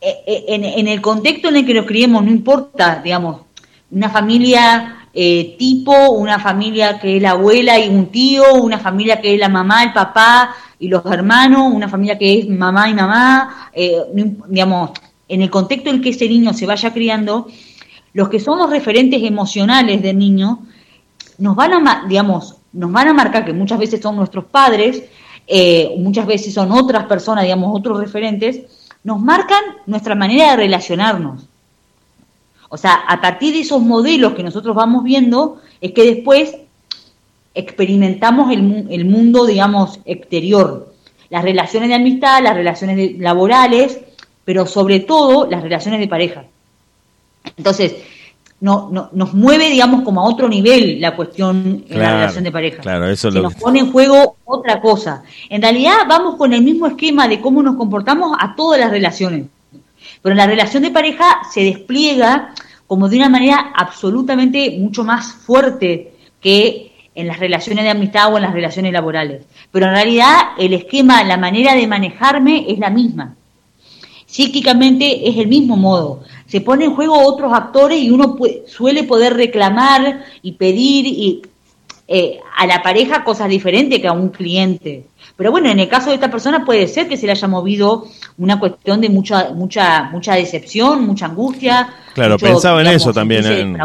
eh, 0.00 0.16
eh, 0.26 0.44
en, 0.48 0.88
el 0.88 1.00
contexto 1.00 1.48
en 1.48 1.56
el 1.56 1.66
que 1.66 1.74
nos 1.74 1.86
criemos, 1.86 2.24
no 2.24 2.30
importa, 2.30 3.00
digamos, 3.04 3.42
una 3.90 4.08
familia 4.08 5.06
eh, 5.12 5.56
tipo, 5.58 5.92
una 6.10 6.38
familia 6.38 6.98
que 6.98 7.16
es 7.16 7.22
la 7.22 7.32
abuela 7.32 7.78
y 7.78 7.88
un 7.88 8.06
tío, 8.06 8.54
una 8.54 8.78
familia 8.78 9.20
que 9.20 9.34
es 9.34 9.38
la 9.38 9.48
mamá, 9.48 9.84
el 9.84 9.92
papá 9.92 10.54
y 10.78 10.88
los 10.88 11.04
hermanos, 11.06 11.72
una 11.72 11.88
familia 11.88 12.18
que 12.18 12.38
es 12.38 12.48
mamá 12.48 12.88
y 12.88 12.94
mamá, 12.94 13.70
digamos, 14.48 14.90
en 15.28 15.42
el 15.42 15.50
contexto 15.50 15.90
en 15.90 15.96
el 15.96 16.02
que 16.02 16.10
ese 16.10 16.28
niño 16.28 16.54
se 16.54 16.66
vaya 16.66 16.92
criando, 16.92 17.46
los 18.12 18.28
que 18.28 18.40
son 18.40 18.58
los 18.58 18.70
referentes 18.70 19.22
emocionales 19.22 20.02
del 20.02 20.18
niño, 20.18 20.60
nos 21.38 21.56
van 21.56 21.86
a, 21.86 22.04
digamos, 22.08 22.56
nos 22.72 22.92
van 22.92 23.08
a 23.08 23.12
marcar 23.12 23.44
que 23.44 23.52
muchas 23.52 23.78
veces 23.78 24.00
son 24.00 24.16
nuestros 24.16 24.44
padres, 24.44 25.04
eh, 25.46 25.94
muchas 25.98 26.26
veces 26.26 26.54
son 26.54 26.70
otras 26.72 27.06
personas, 27.06 27.44
digamos, 27.44 27.76
otros 27.76 27.98
referentes, 27.98 28.62
nos 29.02 29.20
marcan 29.20 29.62
nuestra 29.86 30.14
manera 30.14 30.50
de 30.50 30.56
relacionarnos. 30.56 31.46
O 32.68 32.76
sea, 32.76 32.94
a 33.08 33.20
partir 33.20 33.54
de 33.54 33.60
esos 33.60 33.82
modelos 33.82 34.34
que 34.34 34.44
nosotros 34.44 34.76
vamos 34.76 35.02
viendo, 35.02 35.60
es 35.80 35.92
que 35.92 36.04
después 36.04 36.56
experimentamos 37.54 38.52
el, 38.52 38.86
el 38.90 39.04
mundo, 39.06 39.44
digamos, 39.44 39.98
exterior. 40.04 40.92
Las 41.30 41.42
relaciones 41.42 41.88
de 41.88 41.96
amistad, 41.96 42.42
las 42.42 42.54
relaciones 42.54 43.18
laborales, 43.18 43.98
pero 44.44 44.66
sobre 44.66 45.00
todo 45.00 45.48
las 45.50 45.62
relaciones 45.62 46.00
de 46.00 46.08
pareja. 46.08 46.44
Entonces, 47.56 47.96
no, 48.60 48.90
no, 48.90 49.08
nos 49.12 49.32
mueve, 49.32 49.70
digamos, 49.70 50.02
como 50.02 50.20
a 50.20 50.24
otro 50.24 50.48
nivel 50.48 51.00
la 51.00 51.16
cuestión 51.16 51.84
en 51.88 51.98
la 51.98 52.12
relación 52.12 52.44
de 52.44 52.52
pareja. 52.52 52.82
Claro, 52.82 53.08
eso 53.08 53.30
nos 53.30 53.54
pone 53.54 53.80
en 53.80 53.90
juego 53.90 54.36
otra 54.44 54.80
cosa. 54.80 55.22
En 55.48 55.62
realidad 55.62 56.00
vamos 56.06 56.36
con 56.36 56.52
el 56.52 56.62
mismo 56.62 56.86
esquema 56.86 57.26
de 57.26 57.40
cómo 57.40 57.62
nos 57.62 57.76
comportamos 57.76 58.36
a 58.38 58.54
todas 58.54 58.78
las 58.78 58.90
relaciones. 58.90 59.46
Pero 60.22 60.32
en 60.32 60.38
la 60.38 60.46
relación 60.46 60.82
de 60.82 60.90
pareja 60.90 61.40
se 61.52 61.62
despliega 61.62 62.54
como 62.86 63.08
de 63.08 63.16
una 63.16 63.28
manera 63.28 63.72
absolutamente 63.74 64.76
mucho 64.78 65.04
más 65.04 65.32
fuerte 65.32 66.12
que 66.40 66.92
en 67.14 67.26
las 67.26 67.38
relaciones 67.38 67.84
de 67.84 67.90
amistad 67.90 68.32
o 68.32 68.36
en 68.36 68.42
las 68.42 68.52
relaciones 68.52 68.92
laborales. 68.92 69.44
Pero 69.70 69.86
en 69.86 69.92
realidad 69.92 70.34
el 70.58 70.74
esquema, 70.74 71.22
la 71.24 71.36
manera 71.36 71.74
de 71.74 71.86
manejarme 71.86 72.66
es 72.68 72.78
la 72.78 72.90
misma. 72.90 73.36
Psíquicamente 74.30 75.28
es 75.28 75.36
el 75.36 75.48
mismo 75.48 75.76
modo 75.76 76.20
se 76.50 76.60
pone 76.60 76.84
en 76.84 76.96
juego 76.96 77.16
otros 77.16 77.52
actores 77.52 78.00
y 78.00 78.10
uno 78.10 78.36
suele 78.66 79.04
poder 79.04 79.34
reclamar 79.34 80.24
y 80.42 80.52
pedir 80.52 81.06
y, 81.06 81.42
eh, 82.08 82.40
a 82.56 82.66
la 82.66 82.82
pareja 82.82 83.22
cosas 83.22 83.48
diferentes 83.48 84.00
que 84.00 84.08
a 84.08 84.12
un 84.12 84.30
cliente. 84.30 85.04
Pero 85.36 85.52
bueno, 85.52 85.70
en 85.70 85.78
el 85.78 85.88
caso 85.88 86.08
de 86.08 86.16
esta 86.16 86.28
persona 86.28 86.64
puede 86.64 86.88
ser 86.88 87.08
que 87.08 87.16
se 87.16 87.26
le 87.26 87.32
haya 87.32 87.46
movido 87.46 88.08
una 88.36 88.58
cuestión 88.58 89.00
de 89.00 89.08
mucha 89.10 89.50
mucha 89.54 90.10
mucha 90.10 90.34
decepción, 90.34 91.06
mucha 91.06 91.26
angustia. 91.26 91.88
Claro, 92.14 92.36
pensaba 92.36 92.80
en 92.80 92.88
eso 92.88 93.12
también, 93.12 93.46
en, 93.46 93.78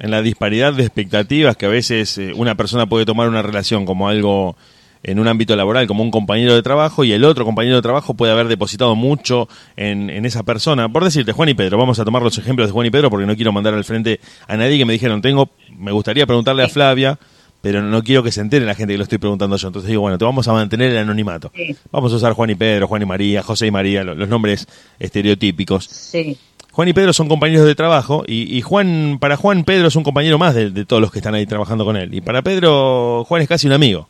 en, 0.00 0.10
la 0.10 0.22
disparidad 0.22 0.72
de 0.72 0.84
expectativas 0.84 1.54
que 1.58 1.66
a 1.66 1.68
veces 1.68 2.16
eh, 2.16 2.32
una 2.34 2.54
persona 2.54 2.86
puede 2.86 3.04
tomar 3.04 3.28
una 3.28 3.42
relación 3.42 3.84
como 3.84 4.08
algo 4.08 4.56
en 5.02 5.18
un 5.18 5.28
ámbito 5.28 5.56
laboral 5.56 5.86
como 5.86 6.02
un 6.02 6.10
compañero 6.10 6.54
de 6.54 6.62
trabajo 6.62 7.04
y 7.04 7.12
el 7.12 7.24
otro 7.24 7.44
compañero 7.44 7.76
de 7.76 7.82
trabajo 7.82 8.14
puede 8.14 8.32
haber 8.32 8.48
depositado 8.48 8.94
mucho 8.94 9.48
en, 9.76 10.10
esa 10.26 10.42
persona. 10.42 10.88
Por 10.88 11.04
decirte, 11.04 11.32
Juan 11.32 11.48
y 11.48 11.54
Pedro, 11.54 11.78
vamos 11.78 11.98
a 11.98 12.04
tomar 12.04 12.22
los 12.22 12.36
ejemplos 12.38 12.68
de 12.68 12.72
Juan 12.72 12.86
y 12.86 12.90
Pedro 12.90 13.10
porque 13.10 13.26
no 13.26 13.34
quiero 13.34 13.52
mandar 13.52 13.74
al 13.74 13.84
frente 13.84 14.20
a 14.46 14.56
nadie 14.56 14.78
que 14.78 14.84
me 14.84 14.92
dijeron, 14.92 15.22
tengo, 15.22 15.50
me 15.76 15.92
gustaría 15.92 16.26
preguntarle 16.26 16.64
a 16.64 16.68
Flavia, 16.68 17.18
pero 17.62 17.82
no 17.82 18.02
quiero 18.02 18.22
que 18.22 18.32
se 18.32 18.40
entere 18.40 18.64
la 18.64 18.74
gente 18.74 18.94
que 18.94 18.98
lo 18.98 19.04
estoy 19.04 19.18
preguntando 19.18 19.56
yo. 19.56 19.68
Entonces 19.68 19.88
digo, 19.88 20.02
bueno, 20.02 20.18
te 20.18 20.24
vamos 20.24 20.46
a 20.48 20.52
mantener 20.52 20.92
el 20.92 20.98
anonimato. 20.98 21.52
Vamos 21.90 22.12
a 22.12 22.16
usar 22.16 22.32
Juan 22.34 22.50
y 22.50 22.54
Pedro, 22.54 22.86
Juan 22.86 23.02
y 23.02 23.06
María, 23.06 23.42
José 23.42 23.66
y 23.66 23.70
María, 23.70 24.04
los, 24.04 24.28
nombres 24.28 24.66
estereotípicos. 24.98 25.84
Sí. 25.84 26.36
Juan 26.72 26.88
y 26.88 26.92
Pedro 26.92 27.12
son 27.12 27.28
compañeros 27.28 27.66
de 27.66 27.74
trabajo 27.74 28.22
y, 28.26 28.60
Juan, 28.60 29.18
para 29.20 29.36
Juan, 29.36 29.64
Pedro 29.64 29.88
es 29.88 29.96
un 29.96 30.04
compañero 30.04 30.38
más 30.38 30.54
de, 30.54 30.70
de, 30.70 30.84
todos 30.84 31.02
los 31.02 31.10
que 31.10 31.18
están 31.18 31.34
ahí 31.34 31.44
trabajando 31.44 31.84
con 31.84 31.96
él. 31.96 32.14
Y 32.14 32.20
para 32.20 32.42
Pedro, 32.42 33.24
Juan 33.24 33.42
es 33.42 33.48
casi 33.48 33.66
un 33.66 33.72
amigo. 33.72 34.08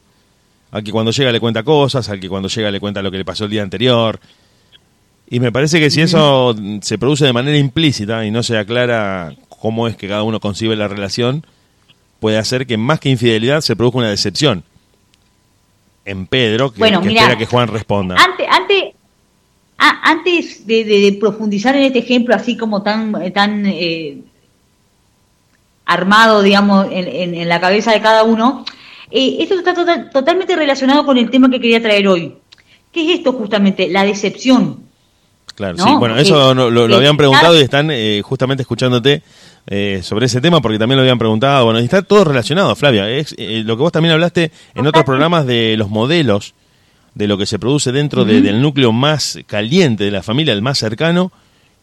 Al 0.73 0.85
que 0.85 0.93
cuando 0.93 1.11
llega 1.11 1.33
le 1.33 1.41
cuenta 1.41 1.63
cosas, 1.63 2.09
al 2.09 2.21
que 2.21 2.29
cuando 2.29 2.49
llega 2.49 2.71
le 2.71 2.81
cuenta 2.81 3.03
lo 3.03 3.11
que 3.11 3.19
le 3.19 3.25
pasó 3.25 3.45
el 3.45 3.51
día 3.51 3.63
anterior. 3.63 4.21
Y 5.29 5.41
me 5.41 5.53
parece 5.53 5.81
que 5.81 5.91
si 5.91 6.01
eso 6.01 6.55
se 6.81 6.99
produce 6.99 7.25
de 7.25 7.33
manera 7.33 7.57
implícita 7.57 8.25
y 8.25 8.31
no 8.31 8.43
se 8.43 8.59
aclara 8.59 9.35
cómo 9.49 9.89
es 9.89 9.97
que 9.97 10.09
cada 10.09 10.23
uno 10.23 10.41
concibe 10.41 10.77
la 10.77 10.89
relación, 10.89 11.45
puede 12.19 12.39
hacer 12.39 12.67
que 12.67 12.77
más 12.77 13.01
que 13.01 13.11
infidelidad 13.11 13.61
se 13.61 13.77
produzca 13.77 13.99
una 13.99 14.11
decepción 14.11 14.65
en 16.05 16.27
Pedro, 16.27 16.73
que, 16.73 16.85
espera 16.85 17.37
que 17.37 17.47
Juan 17.47 17.69
responda. 17.69 18.17
Antes, 18.17 18.47
antes, 18.51 18.95
antes 19.79 20.67
de, 20.67 21.17
profundizar 21.21 21.77
en 21.77 21.85
este 21.85 22.01
ejemplo 22.01 22.35
así 22.35 22.57
como 22.57 22.83
tan, 22.83 23.33
tan 23.33 23.65
eh, 23.67 24.19
armado, 25.85 26.43
digamos, 26.43 26.87
en, 26.91 27.49
la 27.49 27.61
cabeza 27.61 27.93
de 27.93 28.01
cada 28.01 28.25
uno, 28.25 28.65
eh, 29.11 29.37
esto 29.41 29.55
está 29.55 29.75
tota-, 29.75 30.11
totalmente 30.11 30.57
relacionado 30.57 31.05
con 31.05 31.19
el 31.19 31.31
tema 31.31 31.51
que 31.51 31.61
quería 31.61 31.83
traer 31.83 32.09
hoy. 32.09 32.35
¿Qué 32.93 33.05
es 33.05 33.19
esto 33.19 33.33
justamente? 33.33 33.89
La 33.89 34.05
decepción. 34.05 34.91
Claro, 35.55 35.77
sí. 35.77 35.91
Bueno, 35.99 36.17
eso 36.17 36.55
lo, 36.55 36.97
habían 36.97 37.17
preguntado 37.17 37.59
y 37.59 37.63
están 37.63 37.91
eh, 37.91 38.23
justamente 38.25 38.63
escuchándote 38.63 39.23
eh, 39.67 40.01
sobre 40.03 40.27
ese 40.27 40.41
tema 40.41 40.61
porque 40.61 40.79
también 40.79 40.97
lo 40.97 41.03
habían 41.03 41.19
preguntado. 41.19 41.67
Bueno, 41.67 41.81
está 41.81 42.03
todo 42.03 42.25
relacionado, 42.25 42.75
Flavia. 42.75 43.11
Es 43.11 43.35
eh, 43.37 43.63
lo 43.65 43.77
que 43.77 43.83
vos 43.83 43.93
también 43.93 44.15
hablaste 44.15 44.53
en 44.75 44.87
otros 44.87 45.05
programas 45.05 45.47
de 45.47 45.77
los 45.77 45.91
modelos, 45.91 46.55
de 47.15 47.29
lo 47.29 47.37
que 47.37 47.47
se 47.47 47.59
produce 47.59 47.93
dentro 47.93 48.25
del 48.25 48.63
núcleo 48.63 48.93
más 48.93 49.39
caliente 49.47 50.05
de 50.05 50.11
la 50.11 50.23
familia, 50.23 50.55
el 50.55 50.63
más 50.63 50.79
cercano, 50.79 51.31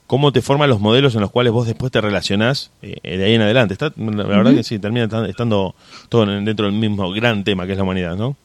cómo 0.08 0.32
te 0.32 0.42
forman 0.42 0.70
los 0.70 0.80
modelos 0.80 1.14
en 1.16 1.22
los 1.22 1.32
cuales 1.32 1.54
vos 1.54 1.68
después 1.68 1.92
te 1.92 2.02
relacionás 2.02 2.72
de 2.82 3.24
ahí 3.24 3.34
en 3.34 3.42
adelante. 3.42 3.74
Está, 3.74 3.92
la 3.96 4.24
verdad 4.24 4.56
que 4.56 4.64
sí, 4.64 4.80
termina 4.80 5.08
estando 5.28 5.76
todo 6.10 6.26
dentro 6.26 6.66
del 6.66 6.76
mismo 6.76 7.12
gran 7.12 7.44
tema 7.44 7.66
que 7.66 7.74
es 7.74 7.78
la 7.78 7.84
humanidad, 7.84 8.16
¿no? 8.16 8.36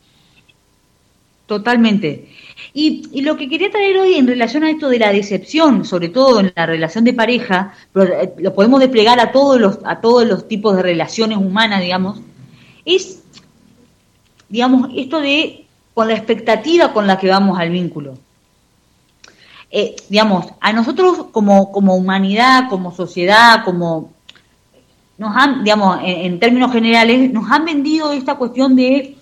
Totalmente. 1.47 2.29
Y, 2.73 3.21
lo 3.23 3.37
que 3.37 3.49
quería 3.49 3.71
traer 3.71 3.99
hoy 3.99 4.15
en 4.15 4.27
relación 4.27 4.65
a 4.65 4.71
esto 4.71 4.89
de 4.89 4.99
la 4.99 5.13
decepción, 5.13 5.85
sobre 5.85 6.09
todo 6.09 6.41
en 6.41 6.53
la 6.55 6.67
relación 6.67 7.05
de 7.05 7.13
pareja, 7.13 7.75
pero 7.93 8.15
eh, 8.15 8.33
lo 8.39 8.55
podemos 8.55 8.81
desplegar 8.81 9.21
a 9.21 9.33
todos 9.33 9.61
los, 9.61 9.79
a 9.85 10.01
todos 10.01 10.27
los 10.27 10.49
tipos 10.49 10.77
de 10.77 10.83
relaciones 10.83 11.37
humanas, 11.37 11.83
digamos, 11.83 12.21
es, 12.85 13.23
digamos, 14.49 14.91
esto 14.97 15.21
de 15.21 15.67
con 15.95 16.09
la 16.09 16.15
expectativa 16.15 16.93
con 16.93 17.07
la 17.07 17.19
que 17.19 17.29
vamos 17.29 17.59
al 17.59 17.71
vínculo. 17.71 18.15
Eh, 19.75 19.97
digamos, 20.11 20.47
a 20.61 20.73
nosotros 20.75 21.27
como, 21.33 21.73
como 21.73 21.97
humanidad, 21.97 22.69
como 22.69 22.95
sociedad, 22.95 23.65
como 23.65 24.13
nos 25.17 25.35
han, 25.35 25.65
digamos, 25.65 25.99
en 26.05 26.39
términos 26.39 26.71
generales, 26.71 27.33
nos 27.33 27.51
han 27.51 27.65
vendido 27.65 28.13
esta 28.13 28.35
cuestión 28.35 28.77
de 28.77 29.17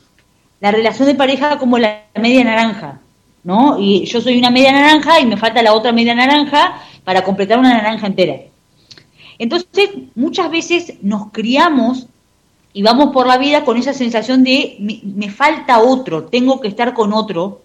la 0.61 0.73
relación 0.73 1.07
de 1.07 1.15
pareja 1.15 1.59
como 1.59 1.79
la 1.79 2.03
media 2.21 2.43
naranja, 2.45 3.01
¿no? 3.45 3.79
Y 3.79 4.05
yo 4.07 4.21
soy 4.21 4.39
una 4.39 4.51
media 4.51 4.73
naranja 4.73 5.21
y 5.21 5.27
me 5.27 5.37
falta 5.37 5.63
la 5.63 5.73
otra 5.73 5.93
media 5.93 6.15
naranja 6.15 6.81
para 7.05 7.23
completar 7.23 7.59
una 7.59 7.73
naranja 7.73 8.07
entera. 8.07 8.37
Entonces, 9.39 9.91
muchas 10.15 10.51
veces 10.51 10.95
nos 11.01 11.31
criamos 11.31 12.07
y 12.73 12.83
vamos 12.83 13.13
por 13.13 13.27
la 13.27 13.39
vida 13.39 13.65
con 13.65 13.77
esa 13.77 13.95
sensación 13.95 14.45
de 14.45 14.77
me, 15.03 15.31
falta 15.31 15.81
otro, 15.81 16.25
tengo 16.25 16.61
que 16.61 16.69
estar 16.69 16.93
con 16.93 17.13
otro 17.13 17.63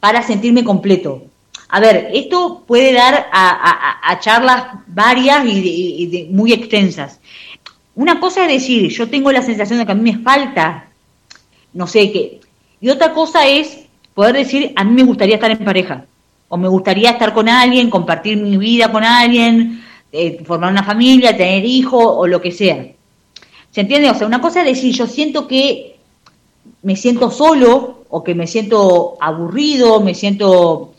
para 0.00 0.22
sentirme 0.22 0.64
completo. 0.64 1.22
A 1.68 1.80
ver, 1.80 2.10
esto 2.14 2.64
puede 2.66 2.92
dar 2.92 3.28
a, 3.30 4.18
charlas 4.20 4.64
varias 4.86 5.44
y, 5.46 6.28
muy 6.30 6.52
extensas. 6.52 7.20
Una 7.94 8.20
cosa 8.20 8.46
es 8.46 8.52
decir, 8.52 8.90
yo 8.90 9.08
tengo 9.08 9.30
la 9.32 9.42
sensación 9.42 9.78
de 9.78 9.86
que 9.86 9.92
a 9.92 9.94
mí 9.94 10.12
me 10.12 10.18
falta 10.18 10.88
no 11.72 11.86
sé 11.86 12.10
qué. 12.12 12.40
Y 12.80 12.88
otra 12.88 13.12
cosa 13.12 13.46
es 13.46 13.80
poder 14.14 14.34
decir, 14.34 14.72
a 14.76 14.84
mí 14.84 14.92
me 14.92 15.02
gustaría 15.02 15.36
estar 15.36 15.50
en 15.50 15.64
pareja, 15.64 16.06
o 16.48 16.56
me 16.56 16.68
gustaría 16.68 17.10
estar 17.10 17.32
con 17.34 17.48
alguien, 17.48 17.90
compartir 17.90 18.36
mi 18.36 18.56
vida 18.56 18.90
con 18.90 19.04
alguien, 19.04 19.84
eh, 20.10 20.42
formar 20.44 20.72
una 20.72 20.82
familia, 20.82 21.36
tener 21.36 21.64
hijos 21.64 22.04
o 22.04 22.26
lo 22.26 22.40
que 22.40 22.50
sea. 22.50 22.86
¿Se 23.70 23.82
entiende? 23.82 24.10
O 24.10 24.14
sea, 24.14 24.26
una 24.26 24.40
cosa 24.40 24.60
es 24.60 24.66
decir, 24.66 24.94
yo 24.94 25.06
siento 25.06 25.46
que 25.46 25.96
me 26.82 26.96
siento 26.96 27.30
solo 27.30 27.97
o 28.10 28.24
que 28.24 28.34
me 28.34 28.46
siento 28.46 29.16
aburrido, 29.20 30.00
me 30.00 30.14
siento 30.14 30.94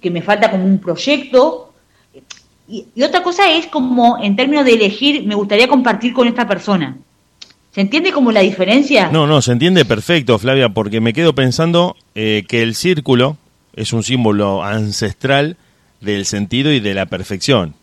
que 0.00 0.10
me 0.10 0.22
falta 0.22 0.50
como 0.50 0.64
un 0.64 0.78
proyecto. 0.78 1.72
y 2.68 3.02
otra 3.02 3.22
cosa 3.22 3.50
es 3.50 3.66
como 3.66 4.18
en 4.22 4.36
términos 4.36 4.64
de 4.64 4.74
elegir, 4.74 5.24
me 5.26 5.34
gustaría 5.34 5.68
compartir 5.68 6.12
con 6.12 6.28
esta 6.28 6.46
persona. 6.46 6.96
¿Se 7.74 7.80
entiende 7.80 8.12
como 8.12 8.30
la 8.30 8.40
diferencia? 8.40 9.10
No, 9.10 9.26
no, 9.26 9.42
se 9.42 9.50
entiende 9.50 9.84
perfecto, 9.84 10.38
Flavia, 10.38 10.68
porque 10.68 11.00
me 11.00 11.12
quedo 11.12 11.34
pensando 11.34 11.96
eh, 12.14 12.44
que 12.46 12.62
el 12.62 12.76
círculo 12.76 13.36
es 13.74 13.92
un 13.92 14.04
símbolo 14.04 14.62
ancestral 14.62 15.56
del 16.00 16.24
sentido 16.24 16.72
y 16.72 16.78
de 16.78 16.94
la 16.94 17.06
perfección. 17.06 17.74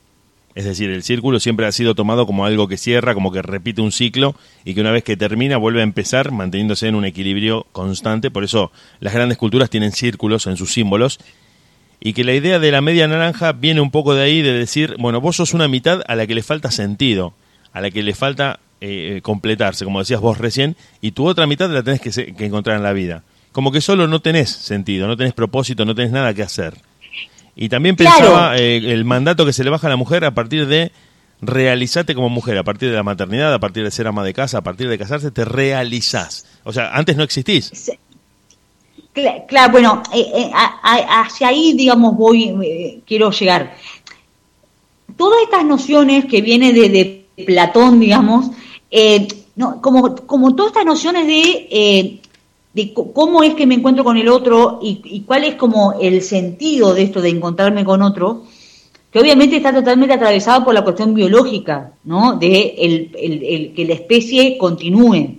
Es 0.53 0.65
decir, 0.65 0.89
el 0.89 1.03
círculo 1.03 1.39
siempre 1.39 1.65
ha 1.65 1.71
sido 1.71 1.95
tomado 1.95 2.25
como 2.25 2.45
algo 2.45 2.67
que 2.67 2.77
cierra, 2.77 3.13
como 3.13 3.31
que 3.31 3.41
repite 3.41 3.81
un 3.81 3.91
ciclo 3.91 4.35
y 4.65 4.73
que 4.73 4.81
una 4.81 4.91
vez 4.91 5.03
que 5.03 5.15
termina 5.15 5.57
vuelve 5.57 5.79
a 5.79 5.83
empezar 5.83 6.31
manteniéndose 6.31 6.87
en 6.87 6.95
un 6.95 7.05
equilibrio 7.05 7.65
constante. 7.71 8.31
Por 8.31 8.43
eso 8.43 8.71
las 8.99 9.13
grandes 9.13 9.37
culturas 9.37 9.69
tienen 9.69 9.91
círculos 9.91 10.47
en 10.47 10.57
sus 10.57 10.73
símbolos. 10.73 11.19
Y 12.03 12.13
que 12.13 12.23
la 12.23 12.33
idea 12.33 12.57
de 12.57 12.71
la 12.71 12.81
media 12.81 13.07
naranja 13.07 13.51
viene 13.53 13.79
un 13.79 13.91
poco 13.91 14.15
de 14.15 14.23
ahí, 14.23 14.41
de 14.41 14.53
decir, 14.53 14.95
bueno, 14.97 15.21
vos 15.21 15.35
sos 15.35 15.53
una 15.53 15.67
mitad 15.67 16.01
a 16.07 16.15
la 16.15 16.25
que 16.25 16.33
le 16.33 16.41
falta 16.41 16.71
sentido, 16.71 17.33
a 17.73 17.79
la 17.79 17.91
que 17.91 18.01
le 18.01 18.15
falta 18.15 18.59
eh, 18.81 19.19
completarse, 19.21 19.85
como 19.85 19.99
decías 19.99 20.19
vos 20.19 20.39
recién, 20.39 20.75
y 20.99 21.11
tu 21.11 21.27
otra 21.27 21.45
mitad 21.45 21.69
la 21.69 21.83
tenés 21.83 22.01
que, 22.01 22.33
encontrar 22.43 22.77
en 22.77 22.83
la 22.83 22.93
vida. 22.93 23.23
Como 23.51 23.71
que 23.71 23.81
solo 23.81 24.07
no 24.07 24.21
tenés 24.21 24.49
sentido, 24.49 25.07
no 25.07 25.15
tenés 25.15 25.33
propósito, 25.33 25.85
no 25.85 25.93
tenés 25.93 26.11
nada 26.11 26.33
que 26.33 26.41
hacer. 26.41 26.73
Y 27.55 27.69
también 27.69 27.95
pensaba 27.95 28.57
eh, 28.57 28.77
el 28.77 29.05
mandato 29.05 29.45
que 29.45 29.53
se 29.53 29.63
le 29.63 29.69
baja 29.69 29.87
a 29.87 29.89
la 29.89 29.95
mujer 29.95 30.25
a 30.25 30.31
partir 30.31 30.67
de 30.67 30.91
realizarte 31.41 32.15
como 32.15 32.29
mujer, 32.29 32.57
a 32.57 32.63
partir 32.63 32.89
de 32.89 32.95
la 32.95 33.03
maternidad, 33.03 33.53
a 33.53 33.59
partir 33.59 33.83
de 33.83 33.91
ser 33.91 34.07
ama 34.07 34.23
de 34.23 34.33
casa, 34.33 34.59
a 34.59 34.61
partir 34.61 34.87
de 34.87 34.97
casarse, 34.97 35.31
te 35.31 35.43
realizás. 35.43 36.45
O 36.63 36.71
sea, 36.71 36.91
antes 36.93 37.17
no 37.17 37.23
existís. 37.23 37.91
Claro, 39.47 39.71
bueno, 39.71 40.03
eh, 40.13 40.51
hacia 40.53 41.49
ahí, 41.49 41.73
digamos, 41.73 42.15
voy, 42.15 43.01
quiero 43.05 43.31
llegar. 43.31 43.75
Todas 45.17 45.41
estas 45.43 45.65
nociones 45.65 46.25
que 46.25 46.41
vienen 46.41 46.73
de, 46.73 46.89
de 46.89 47.43
Platón, 47.45 47.99
digamos, 47.99 48.51
eh, 48.89 49.27
no, 49.55 49.81
como, 49.81 50.15
como 50.15 50.55
todas 50.55 50.71
estas 50.71 50.85
nociones 50.85 51.27
de, 51.27 51.67
eh, 51.69 52.20
de 52.73 52.93
cómo 52.93 53.43
es 53.43 53.53
que 53.55 53.65
me 53.65 53.75
encuentro 53.75 54.03
con 54.03 54.17
el 54.17 54.29
otro 54.29 54.79
y, 54.81 55.23
cuál 55.25 55.43
es 55.43 55.55
como 55.55 55.93
el 55.99 56.21
sentido 56.21 56.93
de 56.93 57.03
esto 57.03 57.21
de 57.21 57.29
encontrarme 57.29 57.83
con 57.83 58.01
otro, 58.01 58.43
que 59.11 59.19
obviamente 59.19 59.57
está 59.57 59.73
totalmente 59.73 60.13
atravesado 60.13 60.63
por 60.63 60.73
la 60.73 60.83
cuestión 60.83 61.13
biológica, 61.13 61.91
¿no? 62.05 62.37
De 62.37 62.75
el, 62.77 63.73
que 63.75 63.85
la 63.85 63.93
especie 63.93 64.57
continúe, 64.57 65.37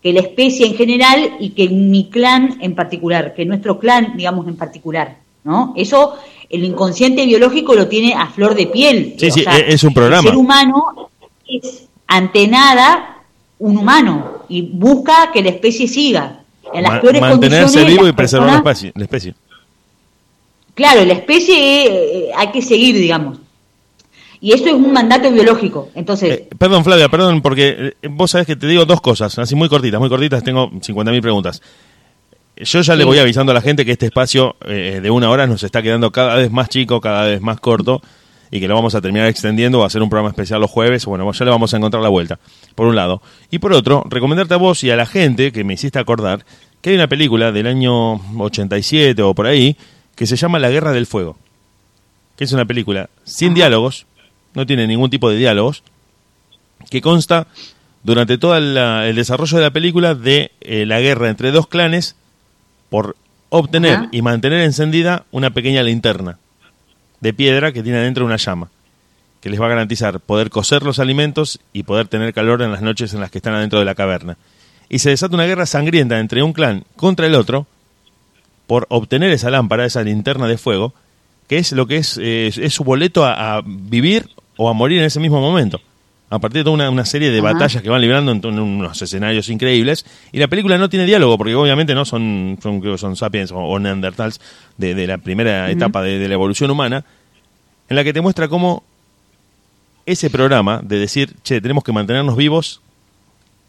que 0.00 0.12
la 0.12 0.20
especie 0.20 0.66
en 0.66 0.74
general 0.74 1.36
y 1.40 1.50
que 1.50 1.68
mi 1.68 2.08
clan 2.08 2.58
en 2.60 2.74
particular, 2.76 3.34
que 3.34 3.44
nuestro 3.44 3.80
clan, 3.80 4.16
digamos, 4.16 4.46
en 4.46 4.56
particular, 4.56 5.18
¿no? 5.42 5.74
Eso 5.76 6.14
el 6.48 6.64
inconsciente 6.64 7.26
biológico 7.26 7.74
lo 7.74 7.88
tiene 7.88 8.14
a 8.14 8.28
flor 8.28 8.54
de 8.54 8.68
piel. 8.68 9.14
Sí, 9.18 9.30
sí, 9.30 9.44
es 9.66 9.82
un 9.82 9.92
programa. 9.92 10.22
El 10.22 10.28
ser 10.28 10.36
humano 10.36 11.10
es 11.48 11.88
ante 12.06 12.46
nada 12.46 13.22
un 13.58 13.76
humano 13.76 14.44
y 14.48 14.62
busca 14.62 15.30
que 15.32 15.42
la 15.42 15.50
especie 15.50 15.86
siga. 15.86 16.39
En 16.72 16.82
las 16.82 17.00
peores 17.00 17.20
mantenerse 17.20 17.84
vivo 17.84 18.06
y 18.06 18.12
preservar 18.12 18.48
la, 18.48 18.72
especie, 19.02 19.34
Claro, 20.74 21.04
la 21.04 21.14
especie 21.14 21.86
eh, 21.86 22.30
hay 22.36 22.50
que 22.50 22.62
seguir, 22.62 22.96
digamos. 22.96 23.38
Y 24.40 24.52
eso 24.52 24.66
es 24.66 24.72
un 24.72 24.92
mandato 24.92 25.30
biológico. 25.30 25.90
Entonces. 25.94 26.30
Eh, 26.30 26.48
perdón, 26.56 26.84
Flavia, 26.84 27.08
perdón, 27.08 27.42
porque 27.42 27.94
eh, 28.00 28.08
vos 28.08 28.30
sabés 28.30 28.46
que 28.46 28.56
te 28.56 28.66
digo 28.66 28.84
dos 28.86 29.00
cosas, 29.00 29.38
así 29.38 29.54
muy 29.54 29.68
cortitas, 29.68 30.00
muy 30.00 30.08
cortitas, 30.08 30.42
tengo 30.42 30.70
50.000 30.70 31.20
preguntas. 31.20 31.62
Yo 32.56 32.80
ya 32.82 32.94
le 32.94 33.04
voy 33.04 33.18
avisando 33.18 33.52
a 33.52 33.54
la 33.54 33.62
gente 33.62 33.84
que 33.84 33.92
este 33.92 34.06
espacio 34.06 34.54
de 34.66 35.10
una 35.10 35.30
hora 35.30 35.46
nos 35.46 35.62
está 35.62 35.80
quedando 35.80 36.10
cada 36.10 36.34
vez 36.34 36.50
más 36.50 36.68
chico, 36.68 37.00
cada 37.00 37.24
vez 37.24 37.40
más 37.40 37.58
corto 37.58 38.02
y 38.50 38.60
que 38.60 38.68
lo 38.68 38.74
vamos 38.74 38.94
a 38.94 39.00
terminar 39.00 39.28
extendiendo, 39.28 39.78
va 39.78 39.86
a 39.86 39.90
ser 39.90 40.02
un 40.02 40.10
programa 40.10 40.30
especial 40.30 40.60
los 40.60 40.70
jueves, 40.70 41.06
bueno, 41.06 41.30
ya 41.30 41.44
le 41.44 41.50
vamos 41.50 41.72
a 41.72 41.76
encontrar 41.76 42.02
la 42.02 42.08
vuelta, 42.08 42.38
por 42.74 42.86
un 42.86 42.96
lado. 42.96 43.22
Y 43.50 43.58
por 43.58 43.72
otro, 43.72 44.04
recomendarte 44.08 44.54
a 44.54 44.56
vos 44.56 44.82
y 44.82 44.90
a 44.90 44.96
la 44.96 45.06
gente 45.06 45.52
que 45.52 45.62
me 45.62 45.74
hiciste 45.74 45.98
acordar 45.98 46.44
que 46.80 46.90
hay 46.90 46.96
una 46.96 47.08
película 47.08 47.52
del 47.52 47.66
año 47.66 48.14
87 48.14 49.22
o 49.22 49.34
por 49.34 49.46
ahí 49.46 49.76
que 50.16 50.26
se 50.26 50.36
llama 50.36 50.58
La 50.58 50.70
Guerra 50.70 50.92
del 50.92 51.06
Fuego, 51.06 51.36
que 52.36 52.44
es 52.44 52.52
una 52.52 52.64
película 52.64 53.08
sin 53.24 53.54
diálogos, 53.54 54.06
no 54.54 54.66
tiene 54.66 54.86
ningún 54.86 55.10
tipo 55.10 55.30
de 55.30 55.36
diálogos, 55.36 55.84
que 56.90 57.00
consta 57.00 57.46
durante 58.02 58.38
todo 58.38 58.56
el 58.56 59.14
desarrollo 59.14 59.58
de 59.58 59.64
la 59.64 59.70
película 59.70 60.14
de 60.14 60.50
eh, 60.60 60.86
la 60.86 61.00
guerra 61.00 61.28
entre 61.28 61.52
dos 61.52 61.66
clanes 61.66 62.16
por 62.88 63.16
obtener 63.50 64.08
y 64.10 64.22
mantener 64.22 64.62
encendida 64.62 65.26
una 65.30 65.50
pequeña 65.50 65.82
linterna 65.82 66.38
de 67.20 67.32
piedra 67.32 67.72
que 67.72 67.82
tiene 67.82 67.98
adentro 67.98 68.24
una 68.24 68.36
llama, 68.36 68.70
que 69.40 69.50
les 69.50 69.60
va 69.60 69.66
a 69.66 69.70
garantizar 69.70 70.20
poder 70.20 70.50
cocer 70.50 70.82
los 70.82 70.98
alimentos 70.98 71.60
y 71.72 71.82
poder 71.82 72.08
tener 72.08 72.32
calor 72.34 72.62
en 72.62 72.72
las 72.72 72.82
noches 72.82 73.14
en 73.14 73.20
las 73.20 73.30
que 73.30 73.38
están 73.38 73.54
adentro 73.54 73.78
de 73.78 73.84
la 73.84 73.94
caverna. 73.94 74.36
Y 74.88 74.98
se 74.98 75.10
desata 75.10 75.34
una 75.34 75.46
guerra 75.46 75.66
sangrienta 75.66 76.18
entre 76.18 76.42
un 76.42 76.52
clan 76.52 76.84
contra 76.96 77.26
el 77.26 77.34
otro 77.34 77.66
por 78.66 78.86
obtener 78.88 79.30
esa 79.30 79.50
lámpara, 79.50 79.84
esa 79.84 80.02
linterna 80.02 80.46
de 80.46 80.58
fuego, 80.58 80.94
que 81.48 81.58
es 81.58 81.72
lo 81.72 81.86
que 81.86 81.96
es, 81.96 82.18
eh, 82.18 82.48
es 82.48 82.74
su 82.74 82.84
boleto 82.84 83.24
a 83.24 83.62
vivir 83.64 84.28
o 84.56 84.68
a 84.68 84.72
morir 84.72 84.98
en 84.98 85.06
ese 85.06 85.20
mismo 85.20 85.40
momento 85.40 85.80
a 86.30 86.38
partir 86.38 86.60
de 86.60 86.64
toda 86.64 86.88
una, 86.88 87.04
serie 87.04 87.32
de 87.32 87.40
batallas 87.40 87.82
que 87.82 87.90
van 87.90 88.00
librando 88.00 88.30
en, 88.30 88.58
unos 88.58 89.02
escenarios 89.02 89.48
increíbles. 89.48 90.06
Y 90.30 90.38
la 90.38 90.46
película 90.46 90.78
no 90.78 90.88
tiene 90.88 91.04
diálogo, 91.04 91.36
porque 91.36 91.56
obviamente 91.56 91.92
no 91.92 92.04
son, 92.04 92.56
son, 92.62 92.98
son 92.98 93.16
sapiens 93.16 93.50
o, 93.52 93.78
neandertals 93.80 94.40
de, 94.76 95.06
la 95.08 95.18
primera 95.18 95.70
etapa 95.72 96.02
de, 96.02 96.28
la 96.28 96.34
evolución 96.34 96.70
humana, 96.70 97.04
en 97.88 97.96
la 97.96 98.04
que 98.04 98.12
te 98.12 98.20
muestra 98.20 98.46
cómo 98.46 98.84
ese 100.06 100.30
programa 100.30 100.80
de 100.84 101.00
decir, 101.00 101.34
che, 101.42 101.60
tenemos 101.60 101.82
que 101.82 101.92
mantenernos 101.92 102.36
vivos 102.36 102.80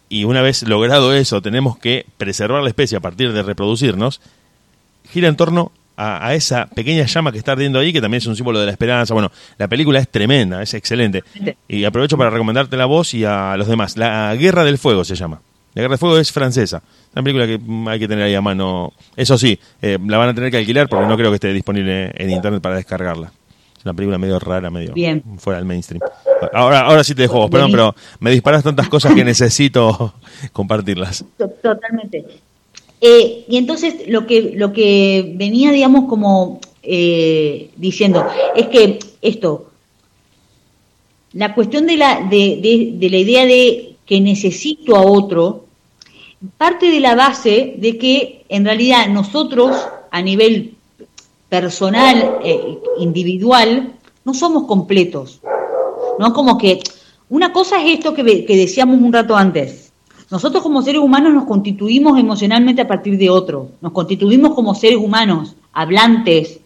y 0.08 0.24
una 0.24 0.40
vez 0.40 0.62
logrado 0.62 1.12
eso, 1.14 1.42
tenemos 1.42 1.78
que 1.78 2.06
preservar 2.16 2.62
la 2.62 2.68
especie 2.68 2.96
a 2.96 3.00
partir 3.00 3.32
de 3.32 3.42
reproducirnos, 3.42 4.20
gira 5.10 5.26
en 5.26 5.36
torno 5.36 5.72
a, 6.02 6.34
esa 6.34 6.66
pequeña 6.66 7.04
llama 7.04 7.32
que 7.32 7.38
está 7.38 7.52
ardiendo 7.52 7.78
ahí, 7.78 7.92
que 7.92 8.00
también 8.00 8.18
es 8.18 8.26
un 8.26 8.36
símbolo 8.36 8.60
de 8.60 8.66
la 8.66 8.72
esperanza. 8.72 9.14
Bueno, 9.14 9.30
la 9.58 9.68
película 9.68 9.98
es 9.98 10.08
tremenda, 10.08 10.62
es 10.62 10.74
excelente. 10.74 11.22
Y 11.68 11.84
aprovecho 11.84 12.16
para 12.16 12.30
recomendarte 12.30 12.76
la 12.76 12.86
voz 12.86 13.14
y 13.14 13.24
a 13.24 13.56
los 13.56 13.68
demás. 13.68 13.96
La 13.96 14.34
Guerra 14.34 14.64
del 14.64 14.78
Fuego 14.78 15.04
se 15.04 15.14
llama. 15.14 15.40
La 15.74 15.82
Guerra 15.82 15.92
del 15.92 15.98
Fuego 15.98 16.18
es 16.18 16.32
francesa. 16.32 16.82
Una 17.14 17.22
película 17.22 17.46
que 17.46 17.60
hay 17.90 17.98
que 17.98 18.08
tener 18.08 18.24
ahí 18.24 18.34
a 18.34 18.42
mano. 18.42 18.92
Eso 19.16 19.38
sí, 19.38 19.58
eh, 19.80 19.98
la 20.06 20.18
van 20.18 20.30
a 20.30 20.34
tener 20.34 20.50
que 20.50 20.58
alquilar 20.58 20.88
porque 20.88 21.06
no 21.06 21.16
creo 21.16 21.30
que 21.30 21.36
esté 21.36 21.52
disponible 21.52 22.12
en 22.14 22.30
internet 22.30 22.60
para 22.60 22.76
descargarla. 22.76 23.32
Es 23.78 23.84
una 23.86 23.94
película 23.94 24.16
medio 24.16 24.38
rara, 24.38 24.70
medio 24.70 24.94
fuera 25.38 25.58
del 25.58 25.66
mainstream. 25.66 26.00
Ahora, 26.52 26.82
ahora 26.82 27.02
sí 27.02 27.14
te 27.14 27.22
dejo 27.22 27.38
vos, 27.38 27.50
perdón, 27.50 27.72
pero 27.72 27.94
me 28.20 28.30
disparas 28.30 28.62
tantas 28.62 28.88
cosas 28.88 29.14
que 29.14 29.24
necesito 29.24 30.14
compartirlas. 30.52 31.24
Totalmente. 31.36 32.41
Eh, 33.04 33.46
y 33.48 33.56
entonces 33.56 34.06
lo 34.06 34.28
que, 34.28 34.54
lo 34.54 34.72
que 34.72 35.34
venía, 35.34 35.72
digamos, 35.72 36.08
como 36.08 36.60
eh, 36.84 37.70
diciendo, 37.74 38.24
es 38.54 38.68
que 38.68 39.00
esto, 39.20 39.66
la 41.32 41.52
cuestión 41.52 41.88
de 41.88 41.96
la, 41.96 42.20
de, 42.20 42.94
de, 42.96 43.10
la 43.10 43.16
idea 43.16 43.44
de 43.44 43.96
que 44.06 44.20
necesito 44.20 44.94
a 44.94 45.02
otro, 45.02 45.64
parte 46.56 46.90
de 46.92 47.00
la 47.00 47.16
base 47.16 47.74
de 47.76 47.98
que 47.98 48.44
en 48.48 48.64
realidad 48.64 49.08
nosotros 49.08 49.76
a 50.12 50.22
nivel 50.22 50.76
personal, 51.48 52.38
eh, 52.44 52.78
individual, 53.00 53.94
no 54.24 54.32
somos 54.32 54.64
completos. 54.68 55.40
¿No? 56.20 56.32
Como 56.32 56.56
que 56.56 56.78
una 57.28 57.52
cosa 57.52 57.82
es 57.82 57.98
esto 57.98 58.14
que, 58.14 58.44
que 58.44 58.56
decíamos 58.56 59.00
un 59.00 59.12
rato 59.12 59.36
antes, 59.36 59.81
nosotros 60.32 60.62
como 60.62 60.80
seres 60.80 61.02
humanos 61.02 61.34
nos 61.34 61.44
constituimos 61.44 62.18
emocionalmente 62.18 62.80
a 62.80 62.88
partir 62.88 63.18
de 63.18 63.28
otro, 63.28 63.72
nos 63.82 63.92
constituimos 63.92 64.54
como 64.54 64.74
seres 64.74 64.96
humanos, 64.96 65.54
hablantes. 65.74 66.58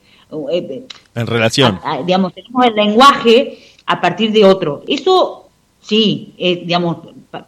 Eh, 0.53 0.87
en 1.17 1.27
relación. 1.27 1.81
digamos, 2.07 2.33
tenemos 2.33 2.65
el 2.65 2.75
lenguaje 2.77 3.59
a 3.85 4.01
partir 4.01 4.31
de 4.31 4.45
otro. 4.45 4.85
Eso 4.87 5.49
sí, 5.81 6.33
eh, 6.39 6.63
digamos, 6.65 6.99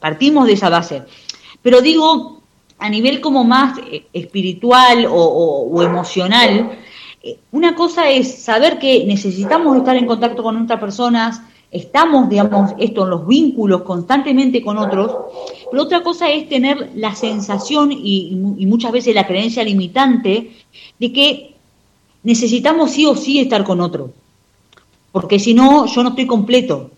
partimos 0.01 0.49
de 0.49 0.55
esa 0.55 0.69
base. 0.69 1.05
Pero 1.63 1.81
digo, 1.81 2.43
a 2.81 2.89
nivel 2.89 3.21
como 3.21 3.45
más 3.45 3.79
eh, 3.79 4.07
espiritual 4.13 5.07
o, 5.09 5.81
emocional, 5.85 6.73
una 7.53 7.77
cosa 7.77 8.11
es 8.11 8.43
saber 8.43 8.81
que 8.81 9.05
necesitamos 9.05 9.77
estar 9.77 9.95
en 9.95 10.07
contacto 10.07 10.43
con 10.43 10.61
otras 10.61 10.81
personas, 10.81 11.43
estamos, 11.71 12.29
digamos, 12.29 12.73
esto 12.79 13.05
en 13.05 13.11
los 13.11 13.27
vínculos 13.27 13.83
constantemente 13.83 14.63
con 14.63 14.79
otros, 14.79 15.13
pero 15.71 15.83
otra 15.83 16.03
cosa 16.03 16.31
es 16.31 16.49
tener 16.49 16.93
la 16.95 17.15
sensación 17.15 17.93
y, 17.93 18.35
muchas 18.67 18.93
veces 18.93 19.15
la 19.15 19.27
creencia 19.27 19.63
limitante 19.63 20.53
de 20.99 21.13
que 21.13 21.55
necesitamos 22.23 22.93
sí 22.93 23.07
o 23.07 23.15
sí 23.15 23.39
estar 23.39 23.65
con 23.65 23.81
otro, 23.81 24.13
porque 25.13 25.39
si 25.39 25.55
no, 25.55 25.87
yo 25.87 26.03
no 26.03 26.11
estoy 26.11 26.27
completo. 26.27 26.91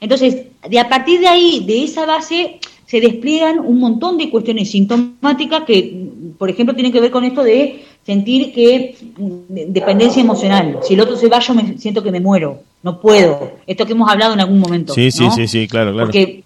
Entonces, 0.00 0.46
de 0.68 0.78
a 0.78 0.88
partir 0.88 1.20
de 1.20 1.28
ahí, 1.28 1.64
de 1.66 1.84
esa 1.84 2.06
base, 2.06 2.60
se 2.86 3.00
despliegan 3.00 3.58
un 3.58 3.78
montón 3.78 4.18
de 4.18 4.30
cuestiones 4.30 4.70
sintomáticas 4.70 5.64
que, 5.64 6.10
por 6.38 6.50
ejemplo, 6.50 6.74
tienen 6.74 6.92
que 6.92 7.00
ver 7.00 7.10
con 7.10 7.24
esto 7.24 7.42
de 7.42 7.84
sentir 8.06 8.54
que 8.54 8.96
mm, 9.18 9.72
dependencia 9.72 10.22
emocional. 10.22 10.78
Si 10.82 10.94
el 10.94 11.00
otro 11.00 11.16
se 11.16 11.28
va, 11.28 11.40
yo 11.40 11.54
me 11.54 11.76
siento 11.76 12.02
que 12.02 12.12
me 12.12 12.20
muero, 12.20 12.62
no 12.82 13.00
puedo. 13.00 13.52
Esto 13.66 13.84
que 13.84 13.92
hemos 13.92 14.08
hablado 14.08 14.34
en 14.34 14.40
algún 14.40 14.60
momento. 14.60 14.94
Sí, 14.94 15.10
sí, 15.10 15.28
sí, 15.34 15.48
sí, 15.48 15.66
claro, 15.66 15.92
claro. 15.92 16.06
Porque 16.06 16.44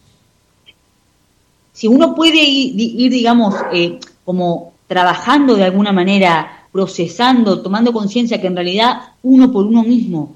si 1.73 1.87
uno 1.87 2.15
puede 2.15 2.43
ir, 2.43 3.13
digamos, 3.13 3.55
eh, 3.73 4.01
como 4.25 4.73
trabajando 4.87 5.55
de 5.55 5.65
alguna 5.65 5.93
manera, 5.93 6.67
procesando, 6.73 7.63
tomando 7.63 7.93
conciencia 7.93 8.41
que 8.41 8.47
en 8.47 8.57
realidad 8.57 9.01
uno 9.23 9.53
por 9.53 9.67
uno 9.67 9.83
mismo 9.83 10.35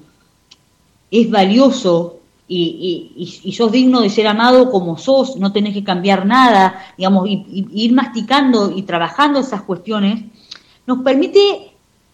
es 1.09 1.29
valioso 1.29 2.19
y, 2.47 3.41
y, 3.43 3.51
sos 3.53 3.71
digno 3.71 4.01
de 4.01 4.09
ser 4.09 4.27
amado 4.27 4.69
como 4.69 4.97
sos, 4.97 5.37
no 5.37 5.51
tenés 5.51 5.73
que 5.73 5.83
cambiar 5.83 6.25
nada, 6.25 6.85
digamos, 6.95 7.27
y, 7.27 7.67
ir 7.73 7.93
masticando 7.93 8.71
y 8.75 8.83
trabajando 8.83 9.39
esas 9.39 9.63
cuestiones, 9.63 10.25
nos 10.87 10.99
permite 10.99 11.71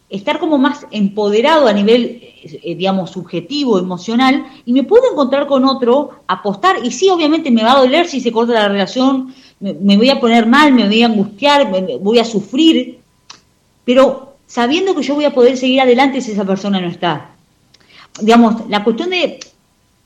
estar 0.09 0.39
como 0.39 0.57
más 0.57 0.85
empoderado 0.91 1.67
a 1.67 1.73
nivel, 1.73 2.21
eh, 2.43 2.75
digamos, 2.75 3.11
subjetivo, 3.11 3.79
emocional, 3.79 4.45
y 4.65 4.73
me 4.73 4.83
puedo 4.83 5.11
encontrar 5.11 5.47
con 5.47 5.63
otro, 5.65 6.11
apostar, 6.27 6.85
y 6.85 6.91
sí, 6.91 7.09
obviamente 7.09 7.49
me 7.49 7.63
va 7.63 7.73
a 7.73 7.79
doler 7.79 8.07
si 8.07 8.19
se 8.19 8.31
corta 8.31 8.53
la 8.53 8.67
relación, 8.67 9.33
me, 9.61 9.95
voy 9.95 10.09
a 10.09 10.19
poner 10.19 10.47
mal, 10.47 10.73
me 10.73 10.87
voy 10.87 11.03
a 11.03 11.05
angustiar, 11.05 11.69
me, 11.71 11.97
voy 11.97 12.19
a 12.19 12.25
sufrir, 12.25 12.99
pero 13.85 14.35
sabiendo 14.47 14.95
que 14.95 15.03
yo 15.03 15.15
voy 15.15 15.25
a 15.25 15.33
poder 15.33 15.55
seguir 15.55 15.79
adelante 15.79 16.19
si 16.19 16.31
esa 16.31 16.45
persona 16.45 16.81
no 16.81 16.87
está. 16.87 17.35
Digamos, 18.19 18.67
la 18.69 18.83
cuestión 18.83 19.11
de 19.11 19.39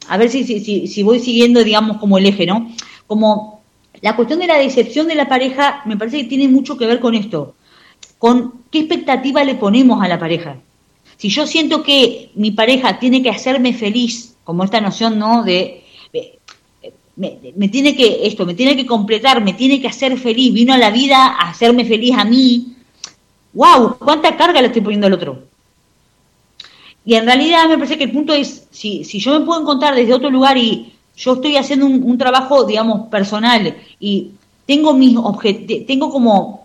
a 0.08 0.18
ver 0.18 0.30
si, 0.30 0.44
si, 0.44 0.88
si, 0.88 1.04
voy 1.04 1.20
siguiendo, 1.20 1.64
digamos, 1.64 1.98
como 1.98 2.18
el 2.18 2.26
eje, 2.26 2.46
¿no? 2.46 2.72
Como 3.08 3.62
la 4.02 4.16
cuestión 4.16 4.40
de 4.40 4.48
la 4.48 4.58
decepción 4.58 5.08
de 5.08 5.16
la 5.16 5.28
pareja 5.28 5.82
me 5.86 5.98
parece 5.98 6.20
que 6.20 6.26
tiene 6.26 6.48
mucho 6.48 6.78
que 6.78 6.86
ver 6.86 7.00
con 7.00 7.16
esto, 7.16 7.56
con 8.18 8.64
qué 8.72 8.80
expectativa 8.80 9.44
le 9.44 9.56
ponemos 9.56 10.02
a 10.02 10.08
la 10.08 10.20
pareja. 10.20 10.58
Si 11.18 11.30
yo 11.30 11.48
siento 11.48 11.84
que 11.84 12.32
mi 12.36 12.52
pareja 12.52 13.00
tiene 13.00 13.22
que 13.22 13.30
hacerme 13.30 13.74
feliz, 13.74 14.36
como 14.44 14.64
esta 14.64 14.82
noción, 14.82 15.18
¿no? 15.18 15.44
De, 15.44 15.84
me, 17.16 17.70
tiene 17.70 17.96
que, 17.96 18.28
esto, 18.28 18.46
me 18.46 18.54
tiene 18.54 18.76
que 18.76 18.86
completar, 18.86 19.42
me 19.42 19.54
tiene 19.54 19.82
que 19.82 19.88
hacer 19.88 20.18
feliz, 20.18 20.54
vino 20.54 20.74
a 20.74 20.78
la 20.78 20.92
vida 20.92 21.28
a 21.28 21.50
hacerme 21.50 21.86
feliz 21.86 22.16
a 22.18 22.26
mí. 22.26 22.76
¡Wow! 23.54 23.98
¿Cuánta 23.98 24.36
carga 24.36 24.62
le 24.62 24.68
estoy 24.68 24.82
poniendo 24.82 25.08
al 25.08 25.14
otro? 25.14 25.44
Y 27.06 27.16
en 27.16 27.26
realidad 27.26 27.70
me 27.70 27.78
parece 27.78 27.98
que 27.98 28.06
el 28.06 28.12
punto 28.12 28.34
es, 28.34 28.68
si, 28.72 29.04
si 29.04 29.20
yo 29.20 29.40
me 29.40 29.46
puedo 29.46 29.62
encontrar 29.62 29.96
desde 29.96 30.14
otro 30.14 30.30
lugar 30.30 30.58
y 30.58 30.94
yo 31.16 31.34
estoy 31.34 31.56
haciendo 31.56 31.86
un, 31.86 32.18
trabajo, 32.18 32.66
digamos, 32.66 33.08
personal 33.08 33.78
y 34.00 34.32
tengo 34.66 34.94
mis 34.94 35.16
tengo 35.88 36.10
como 36.10 36.65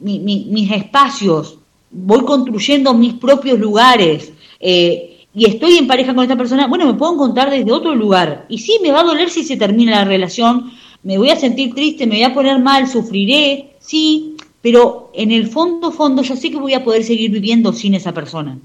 mis 0.00 0.70
espacios, 0.72 1.58
voy 1.90 2.24
construyendo 2.24 2.94
mis 2.94 3.14
propios 3.14 3.58
lugares 3.58 4.32
eh, 4.60 5.26
y 5.34 5.46
estoy 5.46 5.78
en 5.78 5.86
pareja 5.86 6.14
con 6.14 6.24
esta 6.24 6.36
persona, 6.36 6.66
bueno, 6.66 6.86
me 6.86 6.94
puedo 6.94 7.14
encontrar 7.14 7.50
desde 7.50 7.70
otro 7.72 7.94
lugar. 7.94 8.46
Y 8.48 8.58
sí, 8.58 8.78
me 8.82 8.90
va 8.90 9.00
a 9.00 9.04
doler 9.04 9.30
si 9.30 9.44
se 9.44 9.56
termina 9.56 9.92
la 9.92 10.04
relación, 10.04 10.72
me 11.02 11.18
voy 11.18 11.30
a 11.30 11.36
sentir 11.36 11.74
triste, 11.74 12.06
me 12.06 12.16
voy 12.16 12.24
a 12.24 12.34
poner 12.34 12.58
mal, 12.58 12.88
sufriré, 12.88 13.72
sí, 13.78 14.36
pero 14.60 15.10
en 15.14 15.30
el 15.30 15.46
fondo, 15.46 15.92
fondo, 15.92 16.22
yo 16.22 16.36
sé 16.36 16.50
que 16.50 16.58
voy 16.58 16.74
a 16.74 16.84
poder 16.84 17.04
seguir 17.04 17.30
viviendo 17.30 17.72
sin 17.72 17.94
esa 17.94 18.12
persona. 18.12 18.58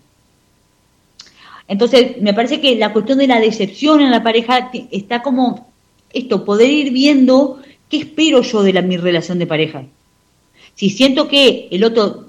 Entonces, 1.67 2.21
me 2.21 2.34
parece 2.34 2.60
que 2.60 2.76
la 2.76 2.93
cuestión 2.93 3.17
de 3.19 3.28
la 3.28 3.39
decepción 3.39 4.02
en 4.02 4.12
la 4.12 4.24
pareja 4.24 4.71
está 4.91 5.21
como 5.21 5.67
esto, 6.13 6.45
poder 6.45 6.69
ir 6.69 6.91
viendo 6.91 7.60
qué 7.89 7.98
espero 7.98 8.41
yo 8.41 8.63
de 8.63 8.74
la, 8.74 8.82
mi 8.82 8.98
relación 8.98 9.39
de 9.39 9.48
pareja. 9.48 9.86
Si 10.75 10.89
siento 10.89 11.27
que 11.27 11.67
el 11.71 11.83
otro, 11.83 12.25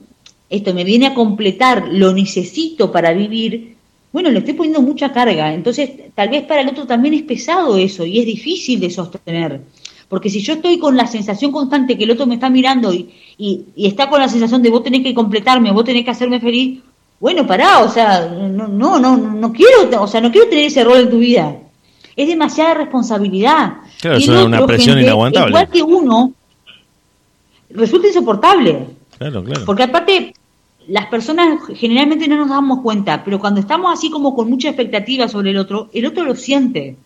esto 0.48 0.72
me 0.72 0.84
viene 0.84 1.06
a 1.06 1.14
completar, 1.14 1.88
lo 1.90 2.12
necesito 2.12 2.90
para 2.92 3.12
vivir, 3.12 3.76
bueno, 4.12 4.30
le 4.30 4.38
estoy 4.38 4.54
poniendo 4.54 4.80
mucha 4.80 5.12
carga. 5.12 5.52
Entonces, 5.52 5.90
tal 6.14 6.30
vez 6.30 6.44
para 6.44 6.62
el 6.62 6.68
otro 6.68 6.86
también 6.86 7.14
es 7.14 7.22
pesado 7.22 7.76
eso 7.76 8.06
y 8.06 8.18
es 8.18 8.26
difícil 8.26 8.80
de 8.80 8.90
sostener. 8.90 9.60
Porque 10.08 10.30
si 10.30 10.40
yo 10.40 10.54
estoy 10.54 10.78
con 10.78 10.96
la 10.96 11.06
sensación 11.06 11.50
constante 11.50 11.98
que 11.98 12.04
el 12.04 12.12
otro 12.12 12.26
me 12.26 12.34
está 12.34 12.48
mirando 12.48 12.92
y, 12.92 13.10
y, 13.36 13.64
y 13.74 13.86
está 13.86 14.08
con 14.08 14.20
la 14.20 14.28
sensación 14.28 14.62
de 14.62 14.70
vos 14.70 14.84
tenés 14.84 15.02
que 15.02 15.12
completarme, 15.12 15.72
vos 15.72 15.84
tenés 15.84 16.04
que 16.04 16.12
hacerme 16.12 16.40
feliz, 16.40 16.80
bueno, 17.18 17.46
pará, 17.46 17.80
o 17.80 17.88
sea, 17.88 18.26
no, 18.26 18.68
no, 18.68 18.98
no, 18.98 19.16
no 19.16 19.52
quiero, 19.52 20.02
o 20.02 20.06
sea, 20.06 20.20
no 20.20 20.30
quiero 20.30 20.48
tener 20.48 20.66
ese 20.66 20.84
rol 20.84 20.98
en 20.98 21.10
tu 21.10 21.18
vida. 21.18 21.56
Es 22.14 22.28
demasiada 22.28 22.74
responsabilidad. 22.74 23.74
Claro, 24.00 24.16
es 24.16 24.28
una, 24.28 24.66
presión 24.66 24.96
gente, 24.96 25.08
inaguantable. 25.08 25.48
Igual 25.48 25.70
que 25.70 25.82
uno, 25.82 26.32
resulta 27.70 28.08
insoportable. 28.08 28.86
Claro, 29.18 29.42
claro. 29.44 29.64
Porque 29.64 29.82
aparte, 29.84 30.34
las 30.88 31.06
personas 31.06 31.60
generalmente 31.74 32.28
no 32.28 32.36
nos 32.36 32.48
damos 32.48 32.80
cuenta, 32.82 33.22
pero 33.24 33.38
cuando 33.40 33.60
estamos 33.60 33.92
así 33.92 34.10
como 34.10 34.34
con 34.34 34.48
mucha 34.50 34.68
expectativa 34.68 35.28
sobre 35.28 35.50
el 35.50 35.56
otro, 35.58 35.88
el 35.92 36.06
otro 36.06 36.24
lo 36.24 36.34
siente. 36.34 36.96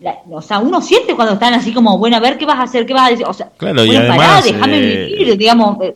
La- 0.00 0.18
o 0.30 0.40
sea, 0.42 0.60
uno 0.60 0.80
siente 0.80 1.14
cuando 1.14 1.34
están 1.34 1.54
así 1.54 1.72
como, 1.72 1.98
bueno, 1.98 2.16
a 2.16 2.20
ver 2.20 2.38
qué 2.38 2.46
vas 2.46 2.58
a 2.58 2.62
hacer, 2.62 2.86
qué 2.86 2.94
vas 2.94 3.08
a 3.08 3.10
decir. 3.10 3.26
O 3.26 3.32
sea, 3.32 3.50
Claro, 3.56 3.84
y 3.84 3.96
además, 3.96 4.16
pará, 4.18 4.40
déjame 4.42 4.78
eh, 4.78 5.06
vivir, 5.06 5.36
digamos. 5.36 5.78
eh, 5.82 5.94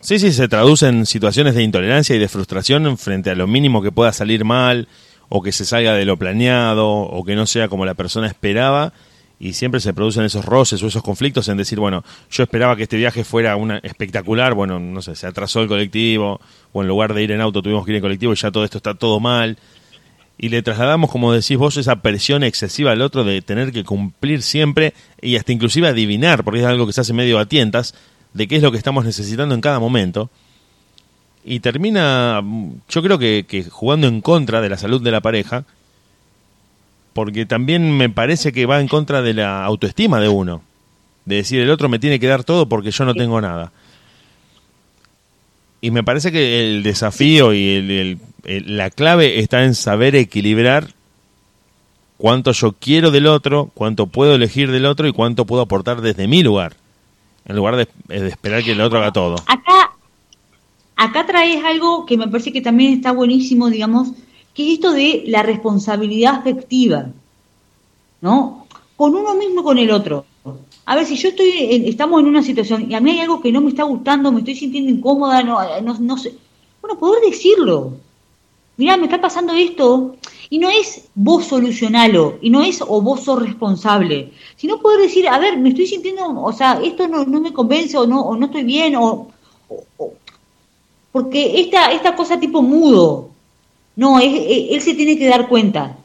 Sí, 0.00 0.18
sí, 0.18 0.32
se 0.32 0.48
traduce 0.48 0.88
en 0.88 1.06
situaciones 1.06 1.54
de 1.54 1.62
intolerancia 1.62 2.16
y 2.16 2.18
de 2.18 2.28
frustración 2.28 2.96
frente 2.98 3.30
a 3.30 3.34
lo 3.36 3.46
mínimo 3.46 3.82
que 3.82 3.92
pueda 3.92 4.12
salir 4.12 4.44
mal, 4.44 4.88
o 5.28 5.42
que 5.42 5.52
se 5.52 5.64
salga 5.64 5.92
de 5.94 6.04
lo 6.04 6.16
planeado, 6.16 6.88
o 6.90 7.22
que 7.24 7.36
no 7.36 7.46
sea 7.46 7.68
como 7.68 7.84
la 7.84 7.94
persona 7.94 8.26
esperaba, 8.26 8.92
y 9.42 9.54
siempre 9.54 9.80
se 9.80 9.92
producen 9.92 10.22
esos 10.22 10.44
roces 10.44 10.80
o 10.84 10.86
esos 10.86 11.02
conflictos 11.02 11.48
en 11.48 11.56
decir, 11.56 11.80
bueno, 11.80 12.04
yo 12.30 12.44
esperaba 12.44 12.76
que 12.76 12.84
este 12.84 12.96
viaje 12.96 13.24
fuera 13.24 13.56
una 13.56 13.78
espectacular, 13.78 14.54
bueno, 14.54 14.78
no 14.78 15.02
sé, 15.02 15.16
se 15.16 15.26
atrasó 15.26 15.62
el 15.62 15.66
colectivo, 15.66 16.40
o 16.72 16.82
en 16.82 16.86
lugar 16.86 17.12
de 17.12 17.24
ir 17.24 17.32
en 17.32 17.40
auto 17.40 17.60
tuvimos 17.60 17.84
que 17.84 17.90
ir 17.90 17.96
en 17.96 18.02
colectivo 18.02 18.32
y 18.32 18.36
ya 18.36 18.52
todo 18.52 18.64
esto 18.64 18.76
está 18.76 18.94
todo 18.94 19.18
mal. 19.18 19.58
Y 20.38 20.48
le 20.50 20.62
trasladamos, 20.62 21.10
como 21.10 21.32
decís 21.32 21.56
vos, 21.56 21.76
esa 21.76 22.02
presión 22.02 22.44
excesiva 22.44 22.92
al 22.92 23.02
otro 23.02 23.24
de 23.24 23.42
tener 23.42 23.72
que 23.72 23.82
cumplir 23.82 24.42
siempre 24.42 24.94
y 25.20 25.34
hasta 25.34 25.50
inclusive 25.50 25.88
adivinar, 25.88 26.44
porque 26.44 26.60
es 26.60 26.66
algo 26.66 26.86
que 26.86 26.92
se 26.92 27.00
hace 27.00 27.12
medio 27.12 27.40
a 27.40 27.46
tientas, 27.46 27.96
de 28.34 28.46
qué 28.46 28.54
es 28.54 28.62
lo 28.62 28.70
que 28.70 28.78
estamos 28.78 29.04
necesitando 29.04 29.56
en 29.56 29.60
cada 29.60 29.80
momento. 29.80 30.30
Y 31.44 31.58
termina, 31.58 32.40
yo 32.88 33.02
creo 33.02 33.18
que, 33.18 33.44
que 33.48 33.64
jugando 33.64 34.06
en 34.06 34.20
contra 34.20 34.60
de 34.60 34.68
la 34.68 34.78
salud 34.78 35.02
de 35.02 35.10
la 35.10 35.20
pareja, 35.20 35.64
porque 37.12 37.46
también 37.46 37.96
me 37.96 38.08
parece 38.08 38.52
que 38.52 38.66
va 38.66 38.80
en 38.80 38.88
contra 38.88 39.22
de 39.22 39.34
la 39.34 39.64
autoestima 39.64 40.20
de 40.20 40.28
uno. 40.28 40.62
De 41.24 41.36
decir, 41.36 41.60
el 41.60 41.70
otro 41.70 41.88
me 41.88 41.98
tiene 41.98 42.18
que 42.18 42.26
dar 42.26 42.42
todo 42.44 42.68
porque 42.68 42.90
yo 42.90 43.04
no 43.04 43.14
tengo 43.14 43.40
nada. 43.40 43.70
Y 45.80 45.90
me 45.90 46.04
parece 46.04 46.30
que 46.30 46.60
el 46.60 46.82
desafío 46.82 47.52
y 47.52 47.68
el- 47.74 47.90
el- 47.90 48.18
el- 48.44 48.76
la 48.76 48.90
clave 48.90 49.40
está 49.40 49.64
en 49.64 49.74
saber 49.74 50.14
equilibrar 50.16 50.88
cuánto 52.18 52.52
yo 52.52 52.72
quiero 52.72 53.10
del 53.10 53.26
otro, 53.26 53.70
cuánto 53.74 54.06
puedo 54.06 54.34
elegir 54.34 54.70
del 54.70 54.86
otro 54.86 55.08
y 55.08 55.12
cuánto 55.12 55.44
puedo 55.44 55.62
aportar 55.62 56.00
desde 56.00 56.28
mi 56.28 56.42
lugar, 56.42 56.76
en 57.46 57.56
lugar 57.56 57.74
de, 57.76 57.88
de 58.08 58.28
esperar 58.28 58.62
que 58.62 58.72
el 58.72 58.80
otro 58.80 58.98
haga 58.98 59.12
todo. 59.12 59.36
acá, 59.46 59.92
acá 60.94 61.26
traes 61.26 61.64
algo 61.64 62.06
que 62.06 62.16
me 62.16 62.28
parece 62.28 62.52
que 62.52 62.60
también 62.60 62.92
está 62.94 63.10
buenísimo, 63.10 63.68
digamos, 63.68 64.12
que 64.54 64.66
es 64.68 64.74
esto 64.74 64.92
de 64.92 65.24
la 65.26 65.42
responsabilidad 65.42 66.34
afectiva, 66.36 67.06
¿no? 68.20 68.66
Con 68.96 69.14
uno 69.14 69.34
mismo 69.34 69.62
con 69.62 69.78
el 69.78 69.90
otro. 69.90 70.24
A 70.84 70.96
ver, 70.96 71.06
si 71.06 71.16
yo 71.16 71.28
estoy, 71.30 71.50
en- 71.70 71.86
estamos 71.86 72.20
en 72.20 72.26
una 72.26 72.42
situación 72.42 72.90
y 72.90 72.94
a 72.94 73.00
mí 73.00 73.10
hay 73.12 73.20
algo 73.20 73.40
que 73.40 73.52
no 73.52 73.60
me 73.60 73.70
está 73.70 73.84
gustando, 73.84 74.32
me 74.32 74.40
estoy 74.40 74.54
sintiendo 74.56 74.90
incómoda, 74.90 75.42
no, 75.42 75.58
no, 75.80 75.94
no 75.98 76.18
sé. 76.18 76.34
Bueno, 76.80 76.98
poder 76.98 77.22
decirlo. 77.24 77.92
Mirá, 78.76 78.96
me 78.96 79.04
está 79.04 79.20
pasando 79.20 79.52
esto. 79.54 80.16
Y 80.50 80.58
no 80.58 80.68
es 80.70 81.08
vos 81.14 81.46
solucionalo, 81.46 82.38
y 82.42 82.50
no 82.50 82.62
es 82.62 82.82
o 82.82 83.00
vos 83.00 83.22
sos 83.24 83.42
responsable, 83.42 84.32
sino 84.56 84.78
poder 84.80 85.00
decir, 85.00 85.26
a 85.28 85.38
ver, 85.38 85.58
me 85.58 85.70
estoy 85.70 85.86
sintiendo, 85.86 86.42
o 86.42 86.52
sea, 86.52 86.80
esto 86.84 87.08
no, 87.08 87.24
no 87.24 87.40
me 87.40 87.54
convence, 87.54 87.96
o 87.96 88.06
no, 88.06 88.20
o 88.20 88.36
no 88.36 88.46
estoy 88.46 88.62
bien, 88.64 88.96
o, 88.96 89.28
o- 89.70 89.84
o- 89.96 90.12
porque 91.12 91.60
esta, 91.60 91.92
esta 91.92 92.14
cosa 92.16 92.40
tipo 92.40 92.62
mudo, 92.62 93.30
no, 93.96 94.18
es- 94.20 94.32
es- 94.34 94.66
él 94.72 94.80
se 94.80 94.94
tiene 94.94 95.18
que 95.18 95.26
dar 95.28 95.48
cuenta. 95.48 95.96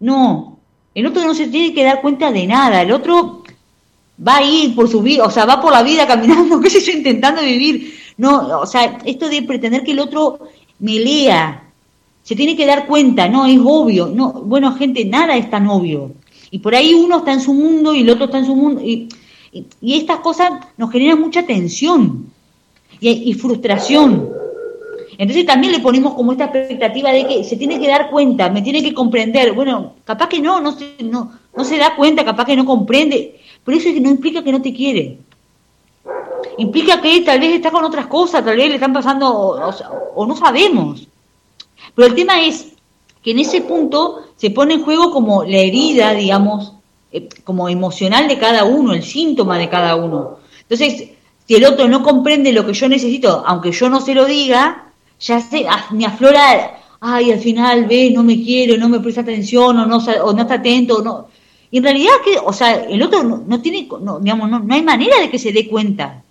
No, 0.00 0.58
el 0.94 1.06
otro 1.06 1.24
no 1.24 1.34
se 1.34 1.48
tiene 1.48 1.72
que 1.74 1.84
dar 1.84 2.00
cuenta 2.00 2.32
de 2.32 2.46
nada, 2.46 2.82
el 2.82 2.92
otro 2.92 3.42
va 4.26 4.36
a 4.38 4.42
ir 4.42 4.74
por 4.74 4.88
su 4.88 5.00
vida, 5.02 5.24
o 5.24 5.30
sea, 5.30 5.44
va 5.46 5.60
por 5.60 5.72
la 5.72 5.82
vida 5.82 6.06
caminando, 6.06 6.60
qué 6.60 6.70
sé 6.70 6.80
yo, 6.80 6.92
intentando 6.98 7.42
vivir. 7.42 7.94
No, 8.18 8.60
o 8.60 8.66
sea, 8.66 8.98
esto 9.04 9.28
de 9.28 9.42
pretender 9.42 9.82
que 9.84 9.92
el 9.92 10.00
otro 10.00 10.40
me 10.80 10.98
lea, 10.98 11.62
se 12.22 12.36
tiene 12.36 12.56
que 12.56 12.66
dar 12.66 12.86
cuenta, 12.86 13.28
no, 13.28 13.46
es 13.46 13.58
obvio. 13.64 14.06
No, 14.08 14.32
bueno, 14.32 14.74
gente, 14.74 15.04
nada 15.04 15.36
es 15.36 15.48
tan 15.50 15.66
obvio. 15.68 16.12
Y 16.50 16.58
por 16.58 16.74
ahí 16.74 16.92
uno 16.94 17.18
está 17.18 17.32
en 17.32 17.40
su 17.40 17.54
mundo 17.54 17.94
y 17.94 18.00
el 18.00 18.10
otro 18.10 18.26
está 18.26 18.38
en 18.38 18.46
su 18.46 18.54
mundo. 18.54 18.80
Y, 18.82 19.08
y- 19.52 19.66
y 19.80 19.94
estas 19.94 20.18
cosas 20.18 20.50
nos 20.76 20.90
generan 20.92 21.20
mucha 21.20 21.44
tensión 21.46 22.26
y, 23.00 23.08
y 23.08 23.34
frustración. 23.34 24.28
Entonces 25.22 25.46
también 25.46 25.72
le 25.72 25.78
ponemos 25.78 26.14
como 26.14 26.32
esta 26.32 26.46
expectativa 26.46 27.12
de 27.12 27.28
que 27.28 27.44
se 27.44 27.56
tiene 27.56 27.78
que 27.78 27.86
dar 27.86 28.10
cuenta, 28.10 28.50
me 28.50 28.60
tiene 28.60 28.82
que 28.82 28.92
comprender. 28.92 29.52
Bueno, 29.52 29.92
capaz 30.02 30.28
que 30.28 30.40
no, 30.40 30.60
no 30.60 30.72
se, 30.72 30.96
no, 31.04 31.30
se 31.62 31.78
da 31.78 31.94
cuenta, 31.94 32.24
capaz 32.24 32.44
que 32.44 32.56
no 32.56 32.66
comprende. 32.66 33.40
Pero 33.64 33.78
eso 33.78 33.88
no 34.00 34.10
implica 34.10 34.42
que 34.42 34.50
no 34.50 34.60
te 34.60 34.74
quiere. 34.74 35.18
Implica 36.58 37.00
que 37.00 37.20
tal 37.20 37.38
vez 37.38 37.54
está 37.54 37.70
con 37.70 37.84
otras 37.84 38.08
cosas, 38.08 38.44
tal 38.44 38.56
vez 38.56 38.68
le 38.68 38.74
están 38.74 38.92
pasando, 38.92 39.30
o 40.16 40.26
no 40.26 40.34
sabemos. 40.34 41.06
Pero 41.94 42.08
el 42.08 42.16
tema 42.16 42.44
es 42.44 42.72
que 43.22 43.30
en 43.30 43.38
ese 43.38 43.60
punto 43.60 44.24
se 44.34 44.50
pone 44.50 44.74
en 44.74 44.82
juego 44.82 45.12
como 45.12 45.44
la 45.44 45.58
herida, 45.58 46.14
digamos, 46.14 46.72
eh, 47.12 47.28
como 47.44 47.68
emocional 47.68 48.26
de 48.26 48.40
cada 48.40 48.64
uno, 48.64 48.92
el 48.92 49.04
síntoma 49.04 49.56
de 49.56 49.68
cada 49.68 49.94
uno. 49.94 50.38
Entonces, 50.62 51.10
si 51.46 51.54
el 51.54 51.64
otro 51.64 51.86
no 51.86 52.02
comprende 52.02 52.52
lo 52.52 52.66
que 52.66 52.74
yo 52.74 52.88
necesito, 52.88 53.44
aunque 53.46 53.70
yo 53.70 53.88
no 53.88 54.00
se 54.00 54.16
lo 54.16 54.24
diga, 54.24 54.88
ya 55.22 55.40
se, 55.40 55.66
ah, 55.68 55.86
me 55.90 56.04
aflora, 56.04 56.80
ay, 57.00 57.32
al 57.32 57.38
final 57.40 57.86
ve, 57.86 58.10
no 58.10 58.22
me 58.22 58.42
quiere, 58.42 58.76
no 58.76 58.88
me 58.88 59.00
presta 59.00 59.22
atención, 59.22 59.78
o 59.78 59.86
no, 59.86 59.96
o 59.98 60.32
no 60.32 60.42
está 60.42 60.54
atento, 60.54 60.96
o 60.96 61.02
no. 61.02 61.28
Y 61.70 61.78
en 61.78 61.84
realidad, 61.84 62.12
que, 62.24 62.38
o 62.38 62.52
sea, 62.52 62.84
el 62.84 63.02
otro 63.02 63.22
no, 63.22 63.42
no 63.46 63.62
tiene, 63.62 63.88
no, 64.00 64.18
digamos, 64.18 64.50
no, 64.50 64.58
no 64.58 64.74
hay 64.74 64.82
manera 64.82 65.20
de 65.20 65.30
que 65.30 65.38
se 65.38 65.52
dé 65.52 65.68
cuenta. 65.68 66.22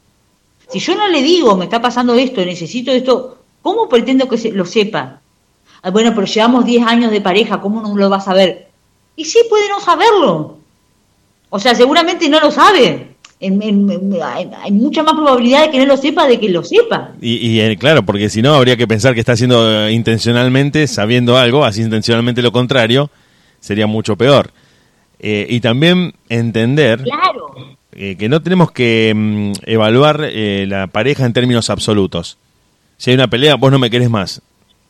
Si 0.70 0.80
yo 0.80 0.96
no 0.96 1.08
le 1.08 1.22
digo, 1.22 1.56
me 1.56 1.66
está 1.66 1.82
pasando 1.82 2.14
esto, 2.14 2.46
necesito 2.46 2.92
esto, 2.92 3.38
¿cómo 3.62 3.90
pretendo 3.90 4.28
que 4.30 4.52
lo 4.52 4.66
sepa? 4.66 5.22
Ah, 5.82 5.90
bueno, 5.90 6.14
pero 6.14 6.28
llevamos 6.28 6.66
10 6.66 6.86
años 6.86 7.12
de 7.12 7.22
pareja, 7.22 7.60
¿cómo 7.60 7.82
no 7.82 7.96
lo 7.96 8.10
va 8.10 8.18
a 8.18 8.22
saber? 8.22 8.70
Y 9.16 9.26
sí 9.26 9.40
puede 9.50 9.68
no 9.70 9.80
saberlo. 9.80 10.58
O 11.50 11.60
sea, 11.60 11.76
seguramente 11.76 12.30
no 12.30 12.40
lo 12.40 12.52
sabe. 12.52 13.16
En- 13.42 13.60
hay, 14.24 14.72
mucha 14.72 15.02
más 15.04 15.14
probabilidad 15.16 15.66
de 15.66 15.72
que 15.72 15.80
no 15.80 15.86
lo 15.88 15.98
sepa 15.98 16.28
de 16.28 16.40
que 16.40 16.48
lo 16.50 16.64
sepa. 16.64 17.10
Y, 17.22 17.36
y, 17.48 17.60
eh, 17.60 17.76
claro, 17.78 18.04
porque 18.04 18.30
si 18.30 18.42
no 18.42 18.54
habría 18.54 18.78
que 18.78 18.88
pensar 18.88 19.14
que 19.16 19.20
está 19.20 19.32
haciendo 19.34 19.88
eh, 19.88 19.92
intencionalmente, 19.92 20.86
sabiendo 20.88 21.38
algo, 21.38 21.66
así 21.66 21.82
intencionalmente 21.82 22.42
lo 22.44 22.52
contrario, 22.52 23.10
sería 23.60 23.88
mucho 23.88 24.16
peor. 24.16 24.52
Eh, 25.20 25.48
y 25.50 25.60
también 25.60 26.14
entender 26.30 27.02
Claro. 27.04 27.56
eh, 27.94 28.16
que 28.18 28.30
no 28.30 28.42
tenemos 28.42 28.72
que 28.72 29.12
mm, 29.16 29.52
evaluar 29.66 30.22
eh, 30.24 30.66
la 30.68 30.88
pareja 30.88 31.26
en 31.26 31.34
términos 31.34 31.70
absolutos. 31.70 32.38
Si 32.98 33.10
hay 33.10 33.16
una 33.16 33.28
pelea, 33.28 33.56
vos 33.56 33.72
no 33.72 33.80
me 33.80 33.90
querés 33.90 34.10
más. 34.10 34.42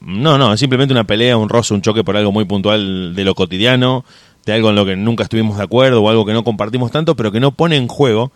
No, 0.02 0.38
no, 0.38 0.52
es 0.54 0.60
simplemente 0.60 0.94
una 0.94 1.06
pelea, 1.06 1.38
un 1.38 1.48
roce, 1.48 1.74
un 1.74 1.82
choque 1.82 2.04
por 2.04 2.18
algo 2.18 2.32
muy 2.32 2.44
puntual 2.46 3.14
de 3.16 3.24
lo 3.24 3.36
cotidiano, 3.36 4.04
de 4.46 4.54
algo 4.54 4.70
en 4.70 4.76
lo 4.76 4.86
que 4.86 4.96
nunca 4.96 5.24
estuvimos 5.24 5.58
de 5.58 5.64
acuerdo 5.64 6.02
o 6.02 6.10
algo 6.10 6.26
que 6.26 6.34
no 6.34 6.44
compartimos 6.44 6.92
tanto, 6.92 7.16
pero 7.16 7.32
que 7.32 7.40
no 7.40 7.52
pone 7.52 7.76
en 7.78 7.88
juego 7.88 8.32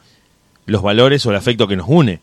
los 0.66 0.82
valores 0.82 1.26
o 1.26 1.32
el 1.32 1.36
afecto 1.36 1.68
que 1.68 1.76
nos 1.76 1.88
une. 1.88 2.20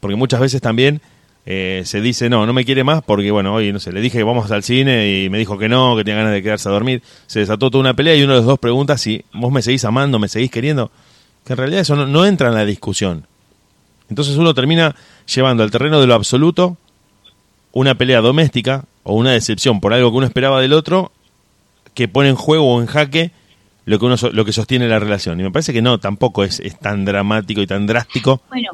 Porque 0.00 0.16
muchas 0.16 0.40
veces 0.40 0.60
también 0.60 1.00
eh, 1.46 1.82
se 1.84 2.00
dice, 2.00 2.28
no, 2.28 2.46
no 2.46 2.52
me 2.52 2.64
quiere 2.64 2.84
más 2.84 3.02
porque, 3.02 3.30
bueno, 3.30 3.54
hoy, 3.54 3.72
no 3.72 3.78
sé, 3.78 3.92
le 3.92 4.00
dije 4.00 4.18
que 4.18 4.24
vamos 4.24 4.50
al 4.50 4.62
cine 4.62 5.24
y 5.24 5.30
me 5.30 5.38
dijo 5.38 5.58
que 5.58 5.68
no, 5.68 5.96
que 5.96 6.04
tenía 6.04 6.18
ganas 6.18 6.32
de 6.32 6.42
quedarse 6.42 6.68
a 6.68 6.72
dormir. 6.72 7.02
Se 7.26 7.40
desató 7.40 7.70
toda 7.70 7.80
una 7.80 7.94
pelea 7.94 8.16
y 8.16 8.22
uno 8.22 8.34
de 8.34 8.38
los 8.40 8.46
dos 8.46 8.58
pregunta 8.58 8.98
si 8.98 9.24
vos 9.32 9.52
me 9.52 9.62
seguís 9.62 9.84
amando, 9.84 10.18
me 10.18 10.28
seguís 10.28 10.50
queriendo. 10.50 10.90
Que 11.44 11.52
en 11.52 11.58
realidad 11.58 11.80
eso 11.80 11.96
no, 11.96 12.06
no 12.06 12.26
entra 12.26 12.48
en 12.48 12.54
la 12.54 12.64
discusión. 12.64 13.26
Entonces 14.08 14.36
uno 14.36 14.54
termina 14.54 14.94
llevando 15.32 15.62
al 15.62 15.70
terreno 15.70 16.00
de 16.00 16.06
lo 16.06 16.14
absoluto 16.14 16.76
una 17.72 17.96
pelea 17.96 18.20
doméstica 18.20 18.84
o 19.02 19.14
una 19.14 19.32
decepción 19.32 19.80
por 19.80 19.92
algo 19.92 20.10
que 20.10 20.16
uno 20.16 20.26
esperaba 20.26 20.60
del 20.60 20.72
otro 20.72 21.12
que 21.94 22.08
pone 22.08 22.28
en 22.28 22.36
juego 22.36 22.74
o 22.74 22.80
en 22.80 22.86
jaque 22.86 23.32
lo 23.86 23.98
que 23.98 24.04
uno 24.04 24.16
so- 24.16 24.30
lo 24.30 24.44
que 24.44 24.52
sostiene 24.52 24.86
la 24.88 24.98
relación. 24.98 25.40
Y 25.40 25.42
me 25.44 25.50
parece 25.50 25.72
que 25.72 25.80
no, 25.82 25.98
tampoco 25.98 26.44
es, 26.44 26.60
es 26.60 26.78
tan 26.78 27.04
dramático 27.04 27.60
y 27.62 27.66
tan 27.66 27.86
drástico, 27.86 28.42
Bueno, 28.48 28.72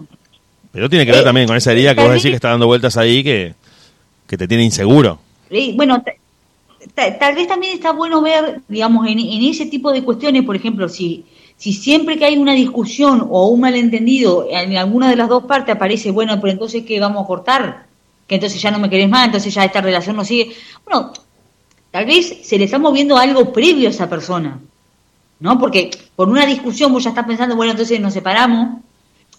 pero 0.73 0.89
tiene 0.91 1.05
que 1.07 1.13
ver 1.13 1.21
Eh, 1.21 1.25
también 1.25 1.47
con 1.47 1.57
esa 1.57 1.71
herida 1.73 1.95
que 1.95 2.01
vos 2.01 2.11
decís 2.11 2.23
que 2.25 2.29
que- 2.31 2.35
está 2.37 2.49
dando 2.51 2.67
vueltas 2.67 2.97
ahí 2.97 3.23
que, 3.23 3.55
que 4.27 4.37
te 4.37 4.49
tiene 4.49 4.65
inseguro. 4.65 5.19
eh, 5.51 5.73
bueno, 5.77 6.03
ta- 6.03 6.13
ta- 6.95 7.19
tal 7.19 7.35
vez 7.35 7.47
también 7.47 7.75
está 7.75 7.93
bueno 7.93 8.21
ver, 8.23 8.61
digamos, 8.69 9.07
en, 9.07 9.19
en 9.21 9.43
ese 9.45 9.67
tipo 9.67 9.93
de 9.93 10.03
cuestiones, 10.03 10.45
por 10.45 10.57
ejemplo, 10.57 10.89
si, 10.89 11.25
si 11.59 11.73
siempre 11.75 12.17
que 12.19 12.25
hay 12.25 12.39
una 12.39 12.55
discusión 12.55 13.27
o 13.31 13.49
un 13.49 13.61
malentendido 13.61 14.49
en 14.51 14.77
alguna 14.77 15.11
de 15.11 15.17
las 15.17 15.29
dos 15.29 15.45
partes 15.45 15.75
aparece, 15.75 16.11
bueno, 16.11 16.41
pero 16.41 16.53
entonces 16.53 16.85
¿qué 16.87 16.99
vamos 16.99 17.23
a 17.23 17.27
cortar? 17.27 17.87
Que 18.27 18.37
entonces 18.37 18.61
ya 18.63 18.71
no 18.71 18.79
me 18.79 18.89
querés 18.89 19.11
más, 19.11 19.27
entonces 19.27 19.53
ya 19.53 19.63
esta 19.65 19.83
relación 19.83 20.17
no 20.17 20.25
sigue. 20.25 20.53
Bueno, 20.87 21.13
tal 21.91 22.07
vez 22.07 22.35
se 22.45 22.57
le 22.59 22.65
está 22.65 22.79
moviendo 22.79 23.19
algo 23.19 23.53
previo 23.53 23.89
a 23.89 23.91
esa 23.91 24.09
persona, 24.09 24.59
¿no? 25.43 25.59
Porque 25.59 25.91
por 26.15 26.29
una 26.29 26.47
discusión 26.47 26.93
vos 26.93 27.03
ya 27.03 27.11
estás 27.11 27.27
pensando, 27.27 27.57
bueno, 27.57 27.73
entonces 27.73 28.01
nos 28.01 28.15
separamos, 28.15 28.81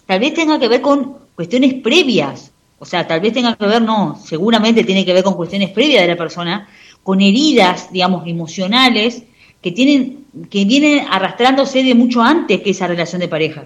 tal 0.04 0.20
vez 0.20 0.34
tenga 0.34 0.58
que 0.58 0.68
ver 0.68 0.82
con 0.82 1.16
cuestiones 1.34 1.74
previas, 1.82 2.52
o 2.78 2.84
sea, 2.84 3.06
tal 3.06 3.20
vez 3.20 3.32
tenga 3.32 3.56
que 3.56 3.66
ver, 3.66 3.80
no, 3.80 4.20
seguramente 4.22 4.84
tiene 4.84 5.06
que 5.06 5.14
ver 5.14 5.24
con 5.24 5.32
cuestiones 5.32 5.70
previas 5.70 6.02
de 6.02 6.08
la 6.08 6.16
persona, 6.16 6.68
con 7.02 7.22
heridas, 7.22 7.90
digamos, 7.90 8.26
emocionales, 8.26 9.22
que 9.62 9.72
tienen, 9.72 10.26
que 10.50 10.66
vienen 10.66 11.06
arrastrándose 11.10 11.82
de 11.82 11.94
mucho 11.94 12.20
antes 12.20 12.60
que 12.60 12.70
esa 12.70 12.86
relación 12.86 13.20
de 13.20 13.28
pareja. 13.28 13.64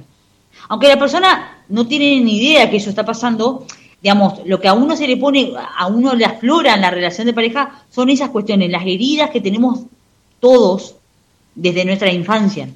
Aunque 0.68 0.86
la 0.86 0.96
persona 0.96 1.64
no 1.68 1.88
tiene 1.88 2.20
ni 2.20 2.36
idea 2.36 2.70
que 2.70 2.76
eso 2.76 2.90
está 2.90 3.04
pasando, 3.04 3.66
digamos, 4.00 4.46
lo 4.46 4.60
que 4.60 4.68
a 4.68 4.74
uno 4.74 4.94
se 4.94 5.08
le 5.08 5.16
pone, 5.16 5.54
a 5.76 5.88
uno 5.88 6.14
le 6.14 6.24
aflora 6.24 6.74
en 6.74 6.82
la 6.82 6.92
relación 6.92 7.26
de 7.26 7.32
pareja 7.32 7.82
son 7.90 8.10
esas 8.10 8.28
cuestiones, 8.30 8.70
las 8.70 8.82
heridas 8.82 9.30
que 9.30 9.40
tenemos 9.40 9.80
todos 10.38 10.97
desde 11.58 11.84
nuestra 11.84 12.12
infancia. 12.12 12.68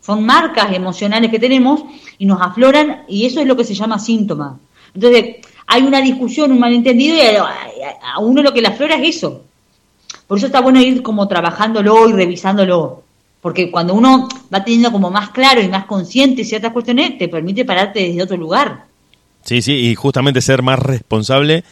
Son 0.00 0.24
marcas 0.24 0.74
emocionales 0.74 1.30
que 1.30 1.38
tenemos 1.38 1.82
y 2.18 2.24
nos 2.24 2.40
afloran 2.40 3.02
y 3.06 3.26
eso 3.26 3.40
es 3.40 3.46
lo 3.46 3.56
que 3.56 3.64
se 3.64 3.74
llama 3.74 3.98
síntoma. 3.98 4.58
Entonces, 4.94 5.36
hay 5.66 5.82
una 5.82 6.00
discusión, 6.00 6.50
un 6.50 6.58
malentendido 6.58 7.14
y 7.16 7.20
a, 7.20 8.18
uno 8.18 8.42
lo 8.42 8.52
que 8.52 8.62
le 8.62 8.68
aflora 8.68 8.96
es 8.96 9.16
eso. 9.16 9.44
Por 10.26 10.38
eso 10.38 10.46
está 10.46 10.60
bueno 10.60 10.80
ir 10.80 11.02
como 11.02 11.28
trabajándolo 11.28 12.08
y 12.08 12.12
revisándolo. 12.12 13.02
Porque 13.40 13.70
cuando 13.70 13.94
uno 13.94 14.28
va 14.52 14.64
teniendo 14.64 14.90
como 14.90 15.10
más 15.10 15.30
claro 15.30 15.60
y 15.60 15.68
más 15.68 15.84
consciente 15.84 16.44
ciertas 16.44 16.72
cuestiones, 16.72 17.18
te 17.18 17.28
permite 17.28 17.64
pararte 17.64 18.00
desde 18.00 18.22
otro 18.22 18.36
lugar. 18.36 18.84
Sí, 19.44 19.62
sí, 19.62 19.72
y 19.72 19.94
justamente 19.94 20.40
ser 20.40 20.62
más 20.62 20.78
responsable, 20.78 21.64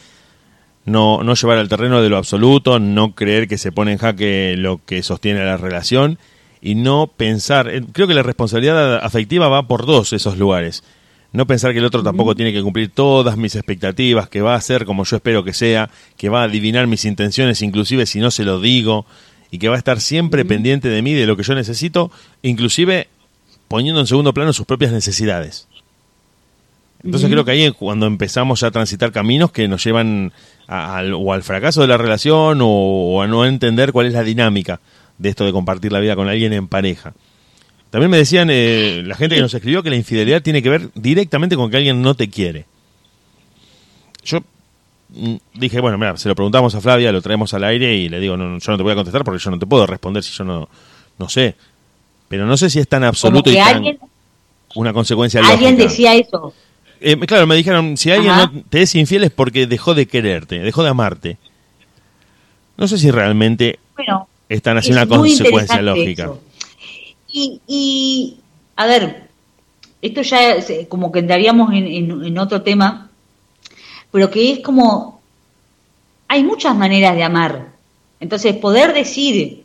no, 0.85 1.23
no 1.23 1.35
llevar 1.35 1.57
al 1.57 1.69
terreno 1.69 2.01
de 2.01 2.09
lo 2.09 2.17
absoluto, 2.17 2.79
no 2.79 3.13
creer 3.13 3.47
que 3.47 3.57
se 3.57 3.71
pone 3.71 3.91
en 3.91 3.97
jaque 3.99 4.55
lo 4.57 4.79
que 4.85 5.03
sostiene 5.03 5.45
la 5.45 5.57
relación 5.57 6.17
y 6.61 6.75
no 6.75 7.07
pensar, 7.07 7.69
eh, 7.69 7.83
creo 7.91 8.07
que 8.07 8.13
la 8.13 8.23
responsabilidad 8.23 8.97
afectiva 8.97 9.47
va 9.47 9.67
por 9.67 9.85
dos 9.85 10.13
esos 10.13 10.37
lugares. 10.37 10.83
No 11.31 11.45
pensar 11.45 11.73
que 11.73 11.79
el 11.79 11.85
otro 11.85 12.01
tampoco 12.01 12.35
tiene 12.35 12.51
que 12.51 12.63
cumplir 12.63 12.89
todas 12.89 13.37
mis 13.37 13.55
expectativas, 13.55 14.29
que 14.29 14.41
va 14.41 14.55
a 14.55 14.61
ser 14.61 14.85
como 14.85 15.03
yo 15.03 15.17
espero 15.17 15.43
que 15.43 15.53
sea, 15.53 15.89
que 16.17 16.29
va 16.29 16.41
a 16.41 16.45
adivinar 16.45 16.87
mis 16.87 17.05
intenciones, 17.05 17.61
inclusive 17.61 18.05
si 18.07 18.19
no 18.19 18.31
se 18.31 18.45
lo 18.45 18.59
digo, 18.59 19.05
y 19.51 19.59
que 19.59 19.69
va 19.69 19.75
a 19.75 19.77
estar 19.77 20.01
siempre 20.01 20.43
pendiente 20.45 20.89
de 20.89 21.01
mí, 21.01 21.13
de 21.13 21.27
lo 21.27 21.37
que 21.37 21.43
yo 21.43 21.53
necesito, 21.53 22.11
inclusive 22.41 23.07
poniendo 23.67 24.01
en 24.01 24.07
segundo 24.07 24.33
plano 24.33 24.53
sus 24.53 24.65
propias 24.65 24.91
necesidades. 24.91 25.67
Entonces 27.03 27.29
creo 27.29 27.45
que 27.45 27.51
ahí 27.51 27.63
es 27.63 27.73
cuando 27.73 28.07
empezamos 28.07 28.63
a 28.63 28.71
transitar 28.71 29.11
caminos 29.11 29.51
que 29.51 29.67
nos 29.67 29.83
llevan 29.83 30.33
al, 30.67 31.13
o 31.13 31.31
al 31.31 31.43
fracaso 31.43 31.81
de 31.81 31.87
la 31.87 31.97
relación 31.97 32.59
o, 32.61 33.21
a 33.21 33.27
no 33.27 33.45
entender 33.45 33.93
cuál 33.93 34.07
es 34.07 34.13
la 34.13 34.23
dinámica 34.23 34.81
de 35.19 35.29
esto 35.29 35.45
de 35.45 35.51
compartir 35.51 35.91
la 35.91 35.99
vida 35.99 36.15
con 36.15 36.27
alguien 36.27 36.53
en 36.53 36.67
pareja. 36.67 37.13
También 37.91 38.09
me 38.09 38.17
decían 38.17 38.49
eh, 38.51 39.03
la 39.05 39.15
gente 39.15 39.35
que 39.35 39.41
nos 39.41 39.53
escribió 39.53 39.83
que 39.83 39.89
la 39.89 39.95
infidelidad 39.95 40.41
tiene 40.41 40.63
que 40.63 40.69
ver 40.69 40.89
directamente 40.95 41.55
con 41.55 41.69
que 41.69 41.77
alguien 41.77 42.01
no 42.01 42.15
te 42.15 42.29
quiere. 42.29 42.65
Yo 44.23 44.39
mm, 45.09 45.35
dije, 45.55 45.79
bueno, 45.81 45.97
mira, 45.97 46.15
se 46.17 46.29
lo 46.29 46.35
preguntamos 46.35 46.73
a 46.75 46.81
Flavia, 46.81 47.11
lo 47.11 47.21
traemos 47.21 47.53
al 47.53 47.63
aire 47.63 47.95
y 47.95 48.09
le 48.09 48.19
digo, 48.19 48.37
no, 48.37 48.59
yo 48.59 48.71
no 48.71 48.77
te 48.77 48.83
voy 48.83 48.93
a 48.93 48.95
contestar 48.95 49.23
porque 49.23 49.43
yo 49.43 49.51
no 49.51 49.59
te 49.59 49.65
puedo 49.65 49.85
responder 49.85 50.23
si 50.23 50.31
yo 50.31 50.43
no, 50.43 50.69
no 51.17 51.29
sé. 51.29 51.55
Pero 52.27 52.45
no 52.45 52.57
sé 52.57 52.69
si 52.69 52.79
es 52.79 52.87
tan 52.87 53.03
absoluto 53.03 53.51
y 53.51 53.55
tan 53.55 53.83
una 54.75 54.93
consecuencia 54.93 55.41
Alguien 55.43 55.77
decía 55.77 56.13
eso. 56.13 56.53
Eh, 57.01 57.17
claro, 57.17 57.47
me 57.47 57.55
dijeron, 57.55 57.97
si 57.97 58.11
alguien 58.11 58.35
no 58.35 58.51
te 58.69 58.83
es 58.83 58.93
infiel 58.93 59.23
es 59.23 59.31
porque 59.31 59.65
dejó 59.65 59.95
de 59.95 60.05
quererte, 60.05 60.59
dejó 60.59 60.83
de 60.83 60.89
amarte. 60.89 61.37
No 62.77 62.87
sé 62.87 62.99
si 62.99 63.09
realmente 63.09 63.79
están 64.49 64.77
haciendo 64.77 65.03
una 65.03 65.17
consecuencia 65.17 65.81
lógica. 65.81 66.31
Y, 67.31 67.61
y, 67.67 68.37
a 68.75 68.87
ver, 68.87 69.29
esto 70.01 70.21
ya 70.23 70.55
como 70.89 71.11
que 71.11 71.19
entraríamos 71.19 71.71
en, 71.73 72.25
en, 72.25 72.37
otro 72.39 72.63
tema, 72.63 73.11
pero 74.11 74.31
que 74.31 74.51
es 74.53 74.59
como, 74.59 75.21
hay 76.27 76.43
muchas 76.43 76.75
maneras 76.75 77.15
de 77.15 77.23
amar. 77.23 77.67
Entonces, 78.19 78.55
poder 78.55 78.93
decir 78.93 79.63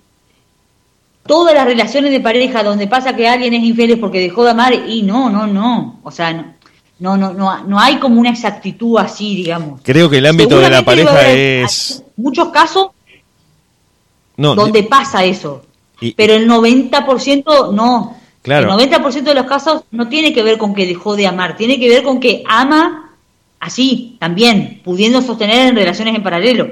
todas 1.27 1.55
las 1.55 1.65
relaciones 1.65 2.13
de 2.13 2.21
pareja 2.21 2.63
donde 2.63 2.87
pasa 2.87 3.17
que 3.17 3.27
alguien 3.27 3.55
es 3.55 3.65
infiel 3.65 3.93
es 3.93 3.99
porque 3.99 4.21
dejó 4.21 4.45
de 4.45 4.51
amar, 4.51 4.75
y 4.75 5.03
no, 5.03 5.31
no, 5.31 5.47
no. 5.47 6.01
O 6.03 6.11
sea, 6.11 6.33
no, 6.33 6.55
no, 6.99 7.17
no, 7.17 7.33
no, 7.33 7.65
no 7.65 7.81
hay 7.81 7.97
como 7.97 8.21
una 8.21 8.31
exactitud 8.31 8.99
así, 8.99 9.35
digamos. 9.35 9.81
Creo 9.83 10.11
que 10.11 10.19
el 10.19 10.27
ámbito 10.27 10.59
de 10.59 10.69
la 10.69 10.85
pareja 10.85 11.31
es... 11.31 12.03
Muchos 12.17 12.51
casos 12.51 12.89
donde 14.37 14.83
pasa 14.83 15.25
eso, 15.25 15.63
pero 16.17 16.35
el 16.35 16.49
90% 16.49 17.73
no. 17.73 18.17
Claro. 18.43 18.79
El 18.79 18.91
90% 18.91 19.23
de 19.23 19.35
los 19.35 19.47
casos 19.47 19.85
no 19.91 20.09
tiene 20.09 20.35
que 20.35 20.43
ver 20.43 20.59
con 20.59 20.75
que 20.75 20.87
dejó 20.87 21.17
de 21.17 21.27
amar, 21.27 21.57
tiene 21.57 21.79
que 21.81 21.89
ver 21.89 22.03
con 22.03 22.21
que 22.21 22.43
ama 22.47 23.05
así, 23.59 24.17
también, 24.21 24.83
pudiendo 24.85 25.23
sostener 25.23 25.69
en 25.69 25.77
relaciones 25.77 26.15
en 26.15 26.23
paralelo. 26.23 26.71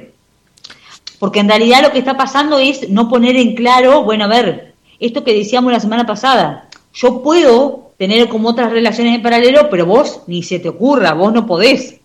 Porque 1.18 1.40
en 1.40 1.48
realidad 1.48 1.82
lo 1.82 1.90
que 1.90 1.98
está 1.98 2.16
pasando 2.16 2.58
es 2.58 2.90
no 2.90 3.08
poner 3.08 3.36
en 3.36 3.54
claro, 3.54 4.02
bueno, 4.02 4.24
a 4.24 4.28
ver, 4.28 4.74
esto 5.00 5.24
que 5.24 5.32
decíamos 5.32 5.72
la 5.72 5.80
semana 5.80 6.06
pasada, 6.06 6.68
yo 6.92 7.22
puedo 7.22 7.92
tener 7.96 8.28
como 8.28 8.50
otras 8.50 8.70
relaciones 8.70 9.14
en 9.14 9.22
paralelo, 9.22 9.70
pero 9.70 9.86
vos 9.86 10.22
ni 10.26 10.42
se 10.42 10.58
te 10.58 10.68
ocurra, 10.68 11.14
vos 11.14 11.32
no 11.32 11.46
podés. 11.46 12.00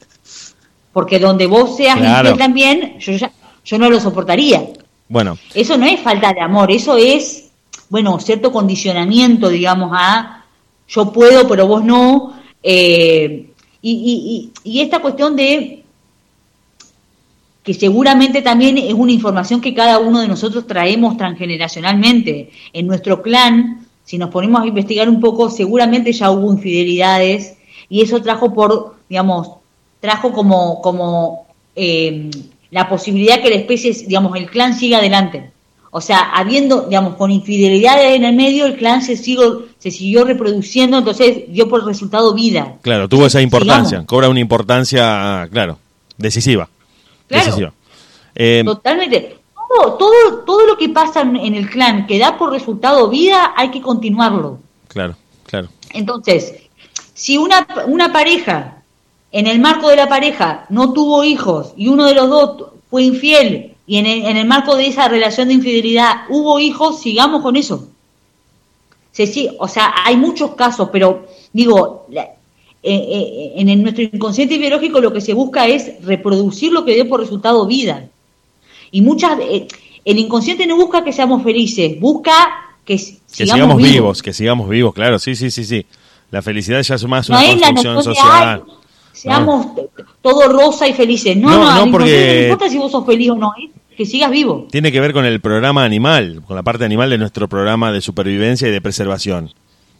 Porque 0.93 1.19
donde 1.19 1.47
vos 1.47 1.75
seas 1.75 1.97
infiel 1.97 2.37
también, 2.37 2.97
yo, 2.99 3.11
ya, 3.13 3.31
yo 3.65 3.77
no 3.77 3.89
lo 3.89 3.99
soportaría. 3.99 4.69
Bueno. 5.09 5.37
Eso 5.53 5.77
no 5.77 5.85
es 5.85 5.99
falta 6.01 6.33
de 6.33 6.41
amor, 6.41 6.71
eso 6.71 6.97
es, 6.97 7.49
bueno, 7.89 8.19
cierto 8.19 8.51
condicionamiento, 8.51 9.49
digamos, 9.49 9.91
a 9.93 10.45
yo 10.89 11.11
puedo, 11.11 11.47
pero 11.47 11.67
vos 11.67 11.83
no. 11.83 12.39
Eh, 12.63 13.51
y, 13.81 14.51
y, 14.63 14.69
y 14.69 14.81
esta 14.81 14.99
cuestión 14.99 15.35
de 15.35 15.83
que 17.63 17.73
seguramente 17.73 18.41
también 18.41 18.77
es 18.77 18.93
una 18.93 19.11
información 19.11 19.59
que 19.59 19.73
cada 19.73 19.99
uno 19.99 20.21
de 20.21 20.27
nosotros 20.27 20.65
traemos 20.65 21.17
transgeneracionalmente. 21.17 22.51
En 22.71 22.87
nuestro 22.87 23.21
clan 23.21 23.87
si 24.07 24.17
nos 24.17 24.29
ponemos 24.29 24.61
a 24.61 24.65
investigar 24.65 25.09
un 25.09 25.19
poco, 25.19 25.49
seguramente 25.49 26.13
ya 26.13 26.31
hubo 26.31 26.53
infidelidades 26.53 27.57
y 27.89 28.01
eso 28.01 28.21
trajo 28.21 28.53
por, 28.53 28.95
digamos, 29.09 29.49
trajo 29.99 30.31
como, 30.31 30.81
como 30.81 31.45
eh, 31.75 32.29
la 32.71 32.89
posibilidad 32.89 33.41
que 33.41 33.49
la 33.49 33.55
especie, 33.55 33.93
digamos, 33.93 34.35
el 34.37 34.49
clan 34.49 34.77
siga 34.77 34.97
adelante. 34.97 35.51
O 35.89 36.01
sea, 36.01 36.19
habiendo, 36.33 36.83
digamos, 36.83 37.15
con 37.15 37.31
infidelidades 37.31 38.15
en 38.15 38.25
el 38.25 38.35
medio, 38.35 38.65
el 38.65 38.75
clan 38.75 39.01
se 39.01 39.15
siguió, 39.15 39.65
se 39.77 39.89
siguió 39.89 40.25
reproduciendo, 40.25 40.97
entonces 40.97 41.45
dio 41.47 41.69
por 41.69 41.85
resultado 41.85 42.33
vida. 42.33 42.75
Claro, 42.81 43.07
tuvo 43.07 43.25
esa 43.25 43.41
importancia, 43.41 44.05
cobra 44.05 44.29
una 44.29 44.39
importancia, 44.39 45.47
claro, 45.51 45.79
decisiva. 46.17 46.69
decisiva. 47.29 47.73
Eh, 48.35 48.63
Totalmente 48.65 49.37
todo, 49.97 50.43
todo, 50.45 50.65
lo 50.65 50.77
que 50.77 50.89
pasa 50.89 51.21
en 51.21 51.55
el 51.55 51.69
clan 51.69 52.07
que 52.07 52.19
da 52.19 52.37
por 52.37 52.51
resultado 52.51 53.09
vida, 53.09 53.53
hay 53.55 53.71
que 53.71 53.81
continuarlo. 53.81 54.59
Claro, 54.87 55.15
claro. 55.45 55.67
Entonces, 55.91 56.53
si 57.13 57.37
una, 57.37 57.67
una 57.87 58.11
pareja, 58.11 58.76
en 59.31 59.47
el 59.47 59.59
marco 59.59 59.89
de 59.89 59.95
la 59.95 60.07
pareja, 60.07 60.65
no 60.69 60.93
tuvo 60.93 61.23
hijos 61.23 61.73
y 61.77 61.87
uno 61.87 62.05
de 62.05 62.15
los 62.15 62.29
dos 62.29 62.63
fue 62.89 63.03
infiel 63.03 63.75
y 63.85 63.97
en 63.97 64.05
el, 64.05 64.25
en 64.25 64.37
el 64.37 64.45
marco 64.45 64.75
de 64.75 64.87
esa 64.87 65.07
relación 65.07 65.47
de 65.47 65.55
infidelidad 65.55 66.23
hubo 66.29 66.59
hijos, 66.59 67.01
sigamos 67.01 67.41
con 67.41 67.55
eso. 67.55 67.87
Sí, 69.25 69.49
o 69.57 69.67
sea, 69.67 69.93
hay 70.05 70.15
muchos 70.15 70.53
casos, 70.53 70.89
pero 70.91 71.25
digo, 71.51 72.05
eh, 72.11 72.29
eh, 72.83 73.53
en 73.55 73.81
nuestro 73.81 74.03
inconsciente 74.03 74.59
biológico 74.59 74.99
lo 75.01 75.11
que 75.11 75.21
se 75.21 75.33
busca 75.33 75.65
es 75.65 76.03
reproducir 76.03 76.71
lo 76.71 76.85
que 76.85 76.93
dio 76.93 77.09
por 77.09 77.19
resultado 77.19 77.65
vida. 77.65 78.07
Y 78.91 79.01
muchas, 79.01 79.39
eh, 79.39 79.67
el 80.05 80.19
inconsciente 80.19 80.67
no 80.67 80.75
busca 80.75 81.03
que 81.03 81.11
seamos 81.11 81.41
felices, 81.41 81.99
busca 81.99 82.33
que, 82.85 82.97
sigamos, 82.97 83.81
vivos. 83.81 84.21
Que 84.21 84.33
sigamos 84.33 84.69
vivos, 84.69 84.93
claro, 84.93 85.17
sí, 85.17 85.35
sí, 85.35 85.49
sí, 85.49 85.65
sí. 85.65 85.85
La 86.29 86.41
felicidad 86.41 86.81
ya 86.81 86.95
es 86.95 87.05
más 87.05 87.27
una 87.29 87.41
construcción 87.41 88.03
social. 88.03 88.63
Seamos 89.17 89.67
todo 90.21 90.47
rosa 90.47 90.87
y 90.87 90.93
felices. 90.93 91.35
No, 91.35 91.49
no, 91.49 91.85
no, 91.85 91.91
porque... 91.91 92.37
no 92.37 92.53
importa 92.53 92.69
si 92.69 92.77
vos 92.77 92.91
sos 92.91 93.05
feliz 93.05 93.31
o 93.31 93.35
no, 93.35 93.51
es 93.57 93.69
que 93.97 94.05
sigas 94.05 94.29
vivo. 94.29 94.67
Tiene 94.71 94.91
que 94.91 94.99
ver 94.99 95.13
con 95.13 95.25
el 95.25 95.41
programa 95.41 95.83
animal, 95.83 96.43
con 96.45 96.55
la 96.55 96.63
parte 96.63 96.85
animal 96.85 97.09
de 97.09 97.17
nuestro 97.17 97.47
programa 97.47 97.91
de 97.91 98.01
supervivencia 98.01 98.67
y 98.67 98.71
de 98.71 98.81
preservación. 98.81 99.51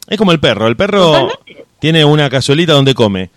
Es 0.07 0.17
como 0.17 0.31
el 0.31 0.39
perro, 0.39 0.67
el 0.67 0.77
perro 0.77 1.29
tiene 1.79 2.05
una 2.05 2.29
cazuelita 2.29 2.73
donde 2.73 2.93
come. 2.93 3.29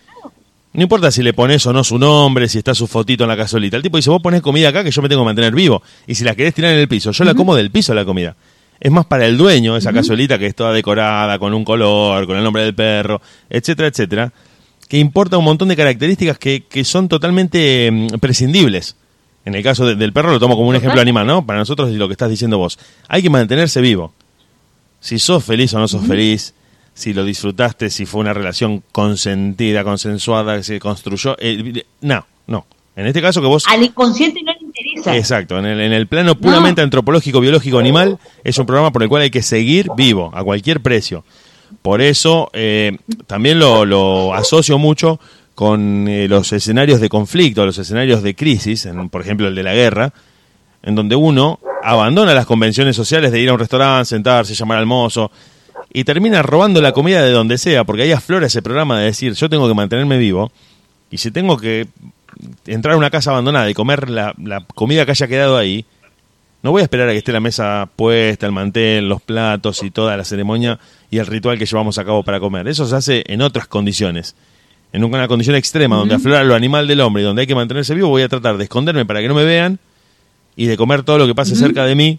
No 0.72 0.82
importa 0.82 1.10
si 1.10 1.22
le 1.22 1.32
pones 1.32 1.66
o 1.66 1.72
no 1.72 1.82
su 1.82 1.98
nombre, 1.98 2.48
si 2.48 2.58
está 2.58 2.74
su 2.74 2.86
fotito 2.86 3.24
en 3.24 3.28
la 3.28 3.36
cazuelita. 3.36 3.76
El 3.76 3.82
tipo 3.82 3.96
dice, 3.96 4.10
vos 4.10 4.22
pones 4.22 4.40
comida 4.40 4.68
acá 4.68 4.84
que 4.84 4.92
yo 4.92 5.02
me 5.02 5.08
tengo 5.08 5.22
que 5.22 5.26
mantener 5.26 5.52
vivo. 5.52 5.82
Y 6.06 6.14
si 6.14 6.22
la 6.22 6.36
querés 6.36 6.54
tirar 6.54 6.72
en 6.72 6.78
el 6.78 6.86
piso, 6.86 7.10
yo 7.10 7.24
la 7.24 7.34
como 7.34 7.56
del 7.56 7.70
piso 7.70 7.92
la 7.92 8.04
comida. 8.04 8.36
Es 8.78 8.90
más 8.90 9.04
para 9.04 9.26
el 9.26 9.36
dueño 9.36 9.76
esa 9.76 9.92
cazuelita 9.92 10.38
que 10.38 10.46
es 10.46 10.54
toda 10.54 10.72
decorada, 10.72 11.38
con 11.38 11.52
un 11.52 11.64
color, 11.64 12.26
con 12.26 12.36
el 12.36 12.44
nombre 12.44 12.62
del 12.62 12.74
perro, 12.74 13.20
etcétera, 13.50 13.88
etcétera. 13.88 14.32
Que 14.90 14.98
importa 14.98 15.38
un 15.38 15.44
montón 15.44 15.68
de 15.68 15.76
características 15.76 16.36
que, 16.36 16.64
que 16.64 16.84
son 16.84 17.08
totalmente 17.08 17.90
mm, 17.90 18.18
prescindibles. 18.18 18.96
En 19.44 19.54
el 19.54 19.62
caso 19.62 19.86
del 19.86 20.12
perro 20.12 20.32
lo 20.32 20.40
tomo 20.40 20.56
como 20.56 20.68
un 20.68 20.74
ejemplo 20.74 21.00
animal, 21.00 21.26
¿no? 21.26 21.46
Para 21.46 21.60
nosotros 21.60 21.90
es 21.90 21.94
lo 21.94 22.08
que 22.08 22.12
estás 22.12 22.28
diciendo 22.28 22.58
vos. 22.58 22.76
Hay 23.08 23.22
que 23.22 23.30
mantenerse 23.30 23.80
vivo. 23.80 24.12
Si 24.98 25.18
sos 25.18 25.44
feliz 25.44 25.72
o 25.74 25.78
no 25.78 25.86
sos 25.86 26.04
feliz, 26.06 26.54
si 26.92 27.14
lo 27.14 27.24
disfrutaste, 27.24 27.88
si 27.88 28.04
fue 28.04 28.20
una 28.20 28.34
relación 28.34 28.82
consentida, 28.92 29.84
consensuada, 29.84 30.56
que 30.56 30.64
se 30.64 30.80
construyó. 30.80 31.36
Eh, 31.38 31.84
no, 32.00 32.26
no. 32.48 32.66
En 32.96 33.06
este 33.06 33.22
caso 33.22 33.40
que 33.40 33.46
vos... 33.46 33.64
Al 33.68 33.82
inconsciente 33.82 34.42
no 34.42 34.52
le 34.52 34.58
interesa. 34.60 35.16
Exacto, 35.16 35.58
en 35.58 35.66
el, 35.66 35.80
en 35.80 35.92
el 35.92 36.06
plano 36.08 36.34
puramente 36.34 36.82
antropológico, 36.82 37.40
biológico, 37.40 37.78
animal, 37.78 38.18
es 38.44 38.58
un 38.58 38.66
programa 38.66 38.90
por 38.90 39.02
el 39.04 39.08
cual 39.08 39.22
hay 39.22 39.30
que 39.30 39.42
seguir 39.42 39.88
vivo, 39.96 40.30
a 40.34 40.44
cualquier 40.44 40.80
precio. 40.80 41.24
Por 41.82 42.00
eso 42.00 42.50
eh, 42.52 42.98
también 43.26 43.58
lo, 43.58 43.84
lo 43.84 44.34
asocio 44.34 44.78
mucho 44.78 45.20
con 45.54 46.08
eh, 46.08 46.26
los 46.26 46.52
escenarios 46.52 47.00
de 47.00 47.08
conflicto, 47.08 47.66
los 47.66 47.76
escenarios 47.76 48.22
de 48.22 48.34
crisis, 48.34 48.86
en, 48.86 49.08
por 49.10 49.20
ejemplo 49.20 49.48
el 49.48 49.54
de 49.54 49.62
la 49.62 49.74
guerra, 49.74 50.12
en 50.82 50.94
donde 50.94 51.16
uno 51.16 51.60
abandona 51.82 52.32
las 52.32 52.46
convenciones 52.46 52.96
sociales 52.96 53.30
de 53.30 53.40
ir 53.40 53.50
a 53.50 53.52
un 53.52 53.58
restaurante, 53.58 54.06
sentarse, 54.06 54.54
llamar 54.54 54.78
al 54.78 54.86
mozo, 54.86 55.30
y 55.92 56.04
termina 56.04 56.42
robando 56.42 56.80
la 56.80 56.92
comida 56.92 57.22
de 57.22 57.32
donde 57.32 57.58
sea, 57.58 57.84
porque 57.84 58.04
ahí 58.04 58.12
aflora 58.12 58.46
ese 58.46 58.62
programa 58.62 58.98
de 58.98 59.06
decir, 59.06 59.34
yo 59.34 59.50
tengo 59.50 59.68
que 59.68 59.74
mantenerme 59.74 60.16
vivo, 60.18 60.50
y 61.10 61.18
si 61.18 61.30
tengo 61.30 61.58
que 61.58 61.88
entrar 62.66 62.94
a 62.94 62.96
una 62.96 63.10
casa 63.10 63.30
abandonada 63.30 63.68
y 63.68 63.74
comer 63.74 64.08
la, 64.08 64.34
la 64.42 64.64
comida 64.74 65.04
que 65.04 65.10
haya 65.10 65.28
quedado 65.28 65.58
ahí, 65.58 65.84
no 66.62 66.70
voy 66.70 66.80
a 66.80 66.84
esperar 66.84 67.08
a 67.08 67.12
que 67.12 67.18
esté 67.18 67.32
la 67.32 67.40
mesa 67.40 67.88
puesta, 67.96 68.46
el 68.46 68.52
mantel, 68.52 69.08
los 69.08 69.20
platos 69.20 69.82
y 69.82 69.90
toda 69.90 70.16
la 70.16 70.24
ceremonia 70.24 70.78
y 71.10 71.18
el 71.18 71.26
ritual 71.26 71.58
que 71.58 71.66
llevamos 71.66 71.98
a 71.98 72.04
cabo 72.04 72.22
para 72.22 72.40
comer. 72.40 72.68
Eso 72.68 72.86
se 72.86 72.96
hace 72.96 73.24
en 73.26 73.42
otras 73.42 73.66
condiciones. 73.66 74.36
En 74.92 75.04
una 75.04 75.28
condición 75.28 75.56
extrema, 75.56 75.96
donde 75.96 76.14
aflora 76.14 76.42
lo 76.42 76.54
animal 76.54 76.88
del 76.88 77.00
hombre 77.00 77.22
y 77.22 77.24
donde 77.24 77.42
hay 77.42 77.46
que 77.46 77.54
mantenerse 77.54 77.94
vivo, 77.94 78.08
voy 78.08 78.22
a 78.22 78.28
tratar 78.28 78.56
de 78.56 78.64
esconderme 78.64 79.04
para 79.04 79.20
que 79.20 79.28
no 79.28 79.34
me 79.34 79.44
vean 79.44 79.78
y 80.56 80.66
de 80.66 80.76
comer 80.76 81.02
todo 81.02 81.18
lo 81.18 81.26
que 81.26 81.34
pase 81.34 81.54
cerca 81.54 81.84
de 81.84 81.94
mí 81.94 82.18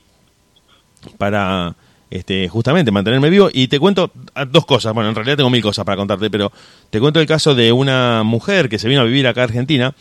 para 1.18 1.76
este, 2.10 2.48
justamente 2.48 2.92
mantenerme 2.92 3.30
vivo. 3.30 3.50
Y 3.52 3.68
te 3.68 3.80
cuento 3.80 4.12
ah, 4.36 4.46
dos 4.46 4.66
cosas, 4.66 4.94
bueno, 4.94 5.10
en 5.10 5.16
realidad 5.16 5.38
tengo 5.38 5.50
mil 5.50 5.62
cosas 5.62 5.86
para 5.86 5.98
contarte, 5.98 6.30
pero 6.30 6.52
te 6.90 7.00
cuento 7.00 7.20
el 7.20 7.28
caso 7.28 7.56
de 7.56 7.72
una 7.72 8.24
mujer 8.24 8.70
que 8.70 8.80
se 8.80 8.88
vino 8.88 9.02
a 9.02 9.06
vivir 9.06 9.28
acá 9.28 9.42
a 9.42 9.44
Argentina, 9.46 9.94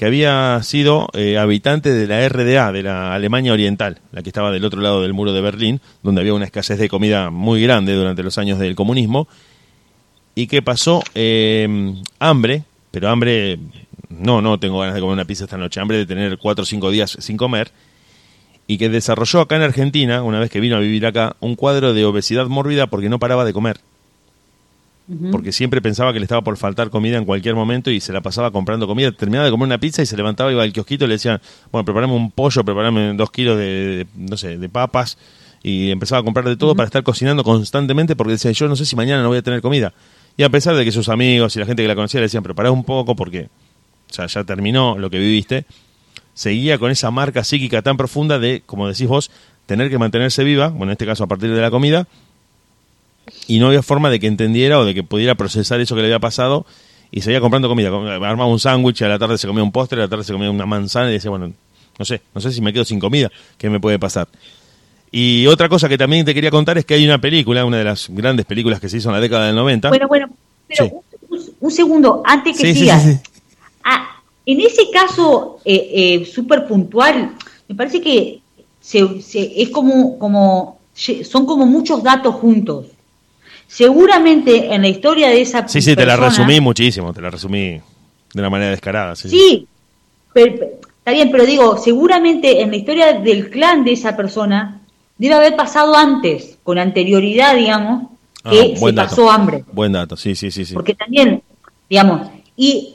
que 0.00 0.06
había 0.06 0.58
sido 0.62 1.08
eh, 1.12 1.36
habitante 1.36 1.92
de 1.92 2.06
la 2.06 2.26
RDA, 2.26 2.72
de 2.72 2.82
la 2.82 3.12
Alemania 3.12 3.52
Oriental, 3.52 3.98
la 4.12 4.22
que 4.22 4.30
estaba 4.30 4.50
del 4.50 4.64
otro 4.64 4.80
lado 4.80 5.02
del 5.02 5.12
muro 5.12 5.34
de 5.34 5.42
Berlín, 5.42 5.82
donde 6.02 6.22
había 6.22 6.32
una 6.32 6.46
escasez 6.46 6.78
de 6.78 6.88
comida 6.88 7.28
muy 7.28 7.60
grande 7.60 7.92
durante 7.92 8.22
los 8.22 8.38
años 8.38 8.58
del 8.58 8.74
comunismo, 8.74 9.28
y 10.34 10.46
que 10.46 10.62
pasó 10.62 11.02
eh, 11.14 11.92
hambre, 12.18 12.64
pero 12.90 13.10
hambre, 13.10 13.58
no, 14.08 14.40
no 14.40 14.58
tengo 14.58 14.78
ganas 14.78 14.94
de 14.94 15.02
comer 15.02 15.12
una 15.12 15.26
pizza 15.26 15.44
esta 15.44 15.58
noche, 15.58 15.80
hambre 15.80 15.98
de 15.98 16.06
tener 16.06 16.38
cuatro 16.38 16.62
o 16.62 16.66
cinco 16.66 16.90
días 16.90 17.18
sin 17.20 17.36
comer, 17.36 17.70
y 18.66 18.78
que 18.78 18.88
desarrolló 18.88 19.42
acá 19.42 19.56
en 19.56 19.62
Argentina, 19.64 20.22
una 20.22 20.40
vez 20.40 20.48
que 20.48 20.60
vino 20.60 20.76
a 20.76 20.80
vivir 20.80 21.04
acá, 21.04 21.36
un 21.40 21.56
cuadro 21.56 21.92
de 21.92 22.06
obesidad 22.06 22.46
mórbida 22.46 22.86
porque 22.86 23.10
no 23.10 23.18
paraba 23.18 23.44
de 23.44 23.52
comer. 23.52 23.80
Porque 25.32 25.50
siempre 25.50 25.82
pensaba 25.82 26.12
que 26.12 26.20
le 26.20 26.24
estaba 26.24 26.42
por 26.42 26.56
faltar 26.56 26.88
comida 26.90 27.18
en 27.18 27.24
cualquier 27.24 27.54
momento 27.56 27.90
y 27.90 28.00
se 28.00 28.12
la 28.12 28.20
pasaba 28.20 28.50
comprando 28.52 28.86
comida. 28.86 29.10
Terminaba 29.10 29.44
de 29.44 29.50
comer 29.50 29.66
una 29.66 29.78
pizza 29.78 30.02
y 30.02 30.06
se 30.06 30.16
levantaba, 30.16 30.52
iba 30.52 30.62
al 30.62 30.72
kiosquito 30.72 31.04
y 31.04 31.08
le 31.08 31.14
decían, 31.14 31.40
bueno, 31.72 31.84
preparame 31.84 32.12
un 32.14 32.30
pollo, 32.30 32.64
preparame 32.64 33.14
dos 33.14 33.30
kilos 33.30 33.58
de, 33.58 33.64
de- 33.64 34.06
no 34.16 34.36
sé, 34.36 34.56
de 34.58 34.68
papas. 34.68 35.18
Y 35.62 35.90
empezaba 35.90 36.20
a 36.20 36.24
comprar 36.24 36.44
de 36.46 36.56
todo 36.56 36.74
para 36.76 36.86
estar 36.86 37.02
cocinando 37.02 37.42
constantemente 37.44 38.14
porque 38.16 38.32
decía, 38.32 38.52
yo 38.52 38.68
no 38.68 38.76
sé 38.76 38.84
si 38.86 38.94
mañana 38.96 39.22
no 39.22 39.28
voy 39.28 39.38
a 39.38 39.42
tener 39.42 39.60
comida. 39.60 39.92
Y 40.36 40.44
a 40.44 40.48
pesar 40.48 40.76
de 40.76 40.84
que 40.84 40.92
sus 40.92 41.08
amigos 41.08 41.56
y 41.56 41.58
la 41.58 41.66
gente 41.66 41.82
que 41.82 41.88
la 41.88 41.94
conocía 41.96 42.20
le 42.20 42.26
decían, 42.26 42.42
prepará 42.42 42.70
un 42.70 42.84
poco 42.84 43.16
porque 43.16 43.48
o 44.10 44.12
sea, 44.14 44.26
ya 44.26 44.44
terminó 44.44 44.96
lo 44.96 45.10
que 45.10 45.18
viviste, 45.18 45.66
seguía 46.34 46.78
con 46.78 46.90
esa 46.90 47.10
marca 47.10 47.44
psíquica 47.44 47.82
tan 47.82 47.96
profunda 47.96 48.38
de, 48.38 48.62
como 48.64 48.88
decís 48.88 49.06
vos, 49.06 49.30
tener 49.66 49.90
que 49.90 49.98
mantenerse 49.98 50.44
viva, 50.44 50.68
bueno, 50.68 50.84
en 50.86 50.90
este 50.92 51.06
caso 51.06 51.24
a 51.24 51.26
partir 51.26 51.52
de 51.54 51.60
la 51.60 51.70
comida, 51.70 52.06
y 53.46 53.58
no 53.58 53.68
había 53.68 53.82
forma 53.82 54.10
de 54.10 54.20
que 54.20 54.26
entendiera 54.26 54.78
o 54.78 54.84
de 54.84 54.94
que 54.94 55.02
pudiera 55.02 55.34
procesar 55.34 55.80
eso 55.80 55.94
que 55.94 56.00
le 56.02 56.08
había 56.08 56.18
pasado 56.20 56.66
y 57.10 57.20
seguía 57.22 57.40
comprando 57.40 57.68
comida. 57.68 57.90
Com- 57.90 58.06
Armaba 58.06 58.46
un 58.46 58.60
sándwich, 58.60 59.02
a 59.02 59.08
la 59.08 59.18
tarde 59.18 59.36
se 59.38 59.46
comía 59.46 59.62
un 59.62 59.72
postre, 59.72 59.98
a 60.00 60.04
la 60.04 60.08
tarde 60.08 60.24
se 60.24 60.32
comía 60.32 60.50
una 60.50 60.66
manzana 60.66 61.10
y 61.10 61.14
decía, 61.14 61.30
bueno, 61.30 61.52
no 61.98 62.04
sé, 62.04 62.22
no 62.34 62.40
sé 62.40 62.52
si 62.52 62.60
me 62.60 62.72
quedo 62.72 62.84
sin 62.84 62.98
comida, 63.00 63.30
¿qué 63.58 63.68
me 63.68 63.80
puede 63.80 63.98
pasar? 63.98 64.28
Y 65.12 65.46
otra 65.48 65.68
cosa 65.68 65.88
que 65.88 65.98
también 65.98 66.24
te 66.24 66.32
quería 66.34 66.50
contar 66.50 66.78
es 66.78 66.84
que 66.84 66.94
hay 66.94 67.04
una 67.04 67.20
película, 67.20 67.64
una 67.64 67.78
de 67.78 67.84
las 67.84 68.08
grandes 68.10 68.46
películas 68.46 68.78
que 68.80 68.88
se 68.88 68.98
hizo 68.98 69.08
en 69.08 69.14
la 69.16 69.20
década 69.20 69.46
del 69.46 69.56
90. 69.56 69.88
Bueno, 69.88 70.06
bueno, 70.08 70.28
pero 70.68 70.84
Sí. 70.86 70.92
un, 71.28 71.38
un- 71.38 71.44
un 71.60 71.70
segundo, 71.70 72.22
antes 72.24 72.56
que 72.56 72.72
Sí, 72.72 72.80
sigas. 72.80 73.02
sí. 73.02 73.18
Ah, 73.84 74.20
en 74.46 74.60
ese 74.60 74.88
caso 74.92 75.58
eh, 75.64 76.20
eh, 76.22 76.24
súper 76.26 76.66
puntual, 76.66 77.32
me 77.68 77.74
parece 77.74 78.00
que 78.00 78.40
se, 78.80 79.20
se- 79.20 79.60
es 79.60 79.70
como, 79.70 80.16
como, 80.18 80.78
son 80.94 81.44
como 81.44 81.66
muchos 81.66 82.02
datos 82.04 82.36
juntos. 82.36 82.86
Seguramente 83.70 84.74
en 84.74 84.82
la 84.82 84.88
historia 84.88 85.28
de 85.28 85.40
esa 85.42 85.66
Sí, 85.68 85.80
sí, 85.80 85.94
te 85.94 86.04
la 86.04 86.16
persona- 86.16 86.28
resumí 86.28 86.60
muchísimo, 86.60 87.12
te 87.12 87.20
la 87.22 87.30
resumí 87.30 87.80
de 88.34 88.40
una 88.40 88.50
manera 88.50 88.72
descarada. 88.72 89.14
Sí, 89.14 89.28
sí. 89.28 89.66
Pero- 90.32 90.54
está 90.98 91.12
bien, 91.12 91.30
pero 91.30 91.46
digo, 91.46 91.76
seguramente 91.78 92.62
en 92.62 92.70
la 92.70 92.76
historia 92.76 93.12
del 93.12 93.48
clan 93.48 93.84
de 93.84 93.92
esa 93.92 94.16
persona 94.16 94.80
debe 95.18 95.34
haber 95.34 95.54
pasado 95.54 95.94
antes, 95.94 96.58
con 96.64 96.78
anterioridad, 96.78 97.54
digamos, 97.54 98.08
Ah, 98.42 98.50
que 98.50 98.76
se 98.76 98.92
dato. 98.92 99.08
pasó 99.10 99.30
hambre. 99.30 99.64
Buen 99.72 99.92
dato, 99.92 100.16
sí, 100.16 100.34
sí, 100.34 100.50
sí. 100.50 100.64
sí. 100.64 100.74
Porque 100.74 100.94
también, 100.94 101.40
digamos, 101.88 102.28
y 102.56 102.94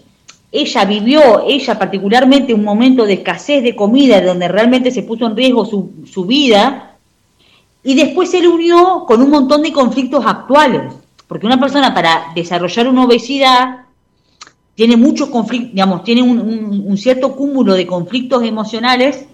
ella 0.51 0.83
vivió, 0.85 1.43
ella 1.47 1.79
particularmente, 1.79 2.53
un 2.53 2.63
momento 2.63 3.05
de 3.05 3.13
escasez 3.13 3.63
de 3.63 3.75
comida 3.77 4.19
donde 4.21 4.47
realmente 4.49 4.91
se 4.91 5.03
puso 5.03 5.25
en 5.25 5.35
riesgo 5.37 5.65
su, 5.65 5.91
su 6.11 6.25
vida, 6.25 6.94
y 7.85 7.93
después 7.95 8.29
se 8.31 8.41
le 8.41 8.47
unió 8.49 9.05
con 9.07 9.21
un 9.21 9.29
montón 9.29 9.61
de 9.61 9.71
conflictos 9.71 10.25
actuales. 10.25 10.93
Porque 11.27 11.45
una 11.45 11.59
persona 11.59 11.93
para 11.93 12.25
desarrollar 12.35 12.87
una 12.87 13.05
obesidad 13.05 13.77
tiene 14.75 14.97
muchos 14.97 15.29
conflictos, 15.29 15.71
digamos, 15.71 16.03
tiene 16.03 16.21
un, 16.21 16.39
un- 16.39 16.83
un 16.85 16.97
cierto 16.97 17.33
cúmulo 17.35 17.73
de 17.73 17.87
conflictos 17.87 18.43
emocionales 18.43 19.25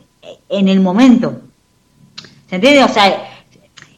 en 0.50 0.68
el 0.70 0.80
momento. 0.80 1.42
¿Se 2.50 2.56
entiende? 2.56 2.84
O 2.84 2.88
sea, 2.88 3.28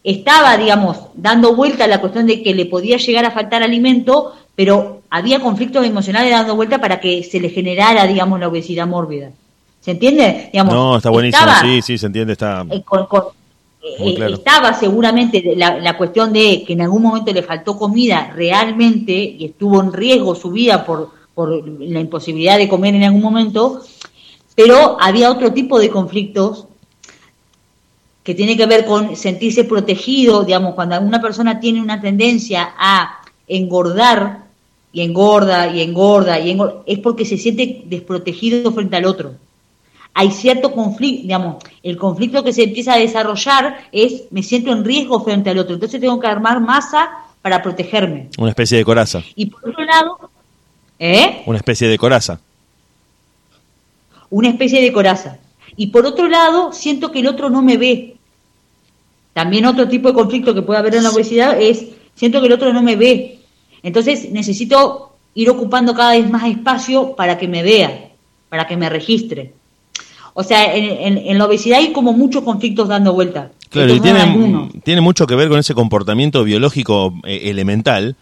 estaba, 0.04 0.58
digamos, 0.58 0.98
dando 1.16 1.56
vuelta 1.56 1.84
a 1.86 1.88
la 1.88 2.00
cuestión 2.02 2.26
de 2.28 2.42
que 2.42 2.54
le 2.54 2.66
podía 2.66 2.98
llegar 2.98 3.26
a 3.26 3.32
faltar 3.32 3.62
alimento, 3.64 4.34
pero 4.56 5.02
había 5.10 5.40
conflictos 5.40 5.86
emocionales 5.86 6.32
dando 6.32 6.56
vuelta 6.56 6.80
para 6.80 7.00
que 7.00 7.24
se 7.24 7.40
le 7.40 7.50
generara, 7.50 8.06
digamos, 8.08 8.40
la 8.40 8.48
obesidad 8.48 8.88
mórbida. 8.88 9.30
¿Se 9.82 9.92
entiende? 9.92 10.50
Digamos, 10.52 10.74
No, 10.74 10.98
está 10.98 11.10
buenísimo, 11.10 11.46
sí, 11.62 11.82
sí, 11.82 11.98
se 11.98 12.06
entiende, 12.08 12.34
está... 12.34 12.66
eh, 12.70 12.82
con- 12.84 13.06
con- 13.08 13.24
Muy 13.24 13.34
eh, 13.84 14.16
claro. 14.16 14.36
estaba 14.36 14.74
seguramente 14.74 15.44
la, 15.58 15.78
la 15.78 15.98
cuestión 15.98 16.32
de 16.32 16.64
que 16.66 16.72
en 16.72 16.82
algún 16.82 17.02
momento 17.02 17.34
le 17.34 17.44
faltó 17.44 17.78
comida 17.78 18.32
realmente 18.34 19.12
y 19.12 19.46
estuvo 19.46 19.82
en 19.82 19.92
riesgo 19.92 20.36
su 20.36 20.52
vida 20.52 20.86
por, 20.86 21.10
por 21.36 21.68
la 21.80 22.00
imposibilidad 22.00 22.58
de 22.58 22.70
comer 22.70 22.96
en 22.96 23.04
algún 23.04 23.22
momento, 23.22 23.82
pero 24.56 24.98
había 25.02 25.30
otro 25.30 25.52
tipo 25.52 25.80
de 25.80 25.90
conflictos 25.90 26.66
que 28.24 28.34
tiene 28.34 28.56
que 28.56 28.66
ver 28.66 28.86
con 28.86 29.18
sentirse 29.18 29.66
protegido, 29.66 30.44
digamos, 30.44 30.76
cuando 30.76 31.00
una 31.02 31.22
persona 31.22 31.60
tiene 31.60 31.82
una 31.82 32.00
tendencia 32.00 32.74
a 32.78 33.20
engordar 33.48 34.46
y 34.94 35.02
engorda 35.02 35.68
y 35.68 35.82
engorda 35.82 36.40
y 36.40 36.52
engorda, 36.52 36.84
es 36.86 37.00
porque 37.00 37.26
se 37.26 37.38
siente 37.38 37.84
desprotegido 37.86 38.72
frente 38.72 38.96
al 38.96 39.06
otro. 39.06 39.34
Hay 40.16 40.32
cierto 40.32 40.72
conflicto, 40.72 41.24
digamos, 41.24 41.64
el 41.82 41.98
conflicto 41.98 42.44
que 42.44 42.54
se 42.54 42.64
empieza 42.64 42.94
a 42.94 43.00
desarrollar 43.00 43.88
es 43.92 44.26
me 44.32 44.44
siento 44.44 44.72
en 44.72 44.86
riesgo 44.86 45.24
frente 45.24 45.50
al 45.50 45.58
otro, 45.58 45.74
entonces 45.74 46.00
tengo 46.00 46.20
que 46.20 46.28
armar 46.28 46.60
masa 46.62 47.10
para 47.42 47.62
protegerme. 47.62 48.30
Una 48.38 48.50
especie 48.50 48.78
de 48.78 48.86
coraza, 48.86 49.22
Y 49.36 49.48
por 49.48 49.70
otro 49.70 49.84
lado, 49.84 50.30
¿eh? 51.00 51.42
una 51.46 51.58
especie 51.58 51.88
de 51.88 51.98
coraza. 51.98 52.40
una 54.30 54.50
especie 54.50 54.82
de 54.82 54.94
coraza. 54.94 55.38
Y 55.76 55.88
por 55.88 56.06
otro 56.06 56.28
lado, 56.28 56.72
siento 56.72 57.12
que 57.12 57.20
el 57.20 57.28
otro 57.28 57.50
no 57.50 57.62
me 57.62 57.78
ve. 57.78 58.16
También 59.34 59.66
otro 59.66 59.88
tipo 59.88 60.08
de 60.08 60.14
conflicto 60.14 60.54
que 60.54 60.62
puede 60.62 60.80
haber 60.80 60.96
en 60.96 61.04
la 61.04 61.10
obesidad 61.10 61.60
es, 61.60 61.86
siento 62.16 62.40
que 62.40 62.48
el 62.48 62.54
otro 62.54 62.72
no 62.72 62.84
me 62.84 62.96
ve. 62.96 63.40
Entonces 63.82 64.32
necesito 64.32 65.16
ir 65.34 65.50
ocupando 65.50 65.96
cada 65.96 66.12
vez 66.12 66.30
más 66.30 66.48
espacio 66.48 67.16
para 67.16 67.38
que 67.38 67.48
me 67.48 67.64
vea, 67.64 68.12
para 68.50 68.68
que 68.68 68.78
me 68.78 68.90
registre. 68.90 69.54
O 70.34 70.44
sea, 70.44 70.74
en, 70.76 70.86
en- 70.86 71.18
en 71.28 71.38
la 71.38 71.46
obesidad 71.46 71.80
hay 71.80 71.92
como 71.92 72.14
muchos 72.14 72.44
conflictos 72.44 72.88
dando 72.88 73.14
vuelta. 73.14 73.52
Claro, 73.70 73.90
y 73.94 73.98
Estos 73.98 74.82
tiene, 74.84 75.02
mucho 75.02 75.26
que 75.28 75.36
ver 75.36 75.50
con 75.50 75.60
ese 75.60 75.74
comportamiento 75.74 76.44
biológico 76.44 77.14
eh, 77.24 77.50
elemental, 77.50 78.16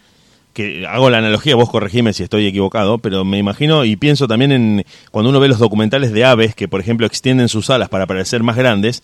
que 0.54 0.86
hago 0.86 1.10
la 1.10 1.20
analogía, 1.20 1.56
vos 1.56 1.70
corregime 1.70 2.12
si 2.14 2.24
estoy 2.24 2.46
equivocado, 2.46 2.98
pero 2.98 3.24
me 3.24 3.38
imagino 3.38 3.86
y 3.86 3.96
pienso 3.96 4.28
también 4.28 4.52
en 4.52 4.86
cuando 5.12 5.30
uno 5.30 5.40
ve 5.40 5.48
los 5.48 5.60
documentales 5.60 6.12
de 6.12 6.26
aves 6.26 6.56
que, 6.56 6.68
por 6.68 6.82
ejemplo, 6.82 7.06
extienden 7.08 7.48
sus 7.48 7.70
alas 7.70 7.88
para 7.90 8.06
parecer 8.06 8.44
más 8.44 8.58
grandes, 8.58 9.02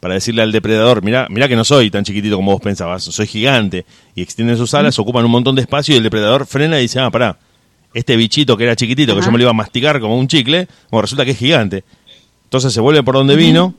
para 0.00 0.14
decirle 0.14 0.42
al 0.42 0.50
depredador, 0.52 1.02
mira, 1.04 1.26
mira 1.30 1.46
que 1.48 1.54
no 1.56 1.64
soy 1.64 1.90
tan 1.90 2.04
chiquitito 2.04 2.36
como 2.36 2.52
vos 2.52 2.60
pensabas, 2.60 3.04
soy 3.04 3.26
gigante, 3.28 3.84
y 4.16 4.22
extienden 4.22 4.56
sus 4.56 4.74
alas, 4.74 4.98
ocupan 4.98 5.24
un 5.24 5.30
montón 5.30 5.54
de 5.54 5.62
espacio 5.62 5.94
y 5.94 5.98
el 5.98 6.04
depredador 6.04 6.46
frena 6.46 6.78
y 6.78 6.82
dice, 6.82 6.98
ah, 7.00 7.10
pará, 7.10 7.38
este 7.94 8.16
bichito 8.16 8.56
que 8.56 8.64
era 8.64 8.74
chiquitito, 8.76 9.14
que 9.14 9.22
yo 9.22 9.30
me 9.32 9.38
lo 9.38 9.42
iba 9.44 9.50
a 9.50 9.54
masticar 9.54 10.00
como 10.00 10.16
un 10.16 10.26
chicle, 10.28 10.66
bueno, 10.90 11.02
resulta 11.02 11.24
que 11.24 11.30
es 11.32 11.38
gigante. 11.38 11.84
Entonces 12.48 12.72
se 12.72 12.80
vuelve 12.80 13.02
por 13.02 13.14
donde 13.14 13.36
vino 13.36 13.74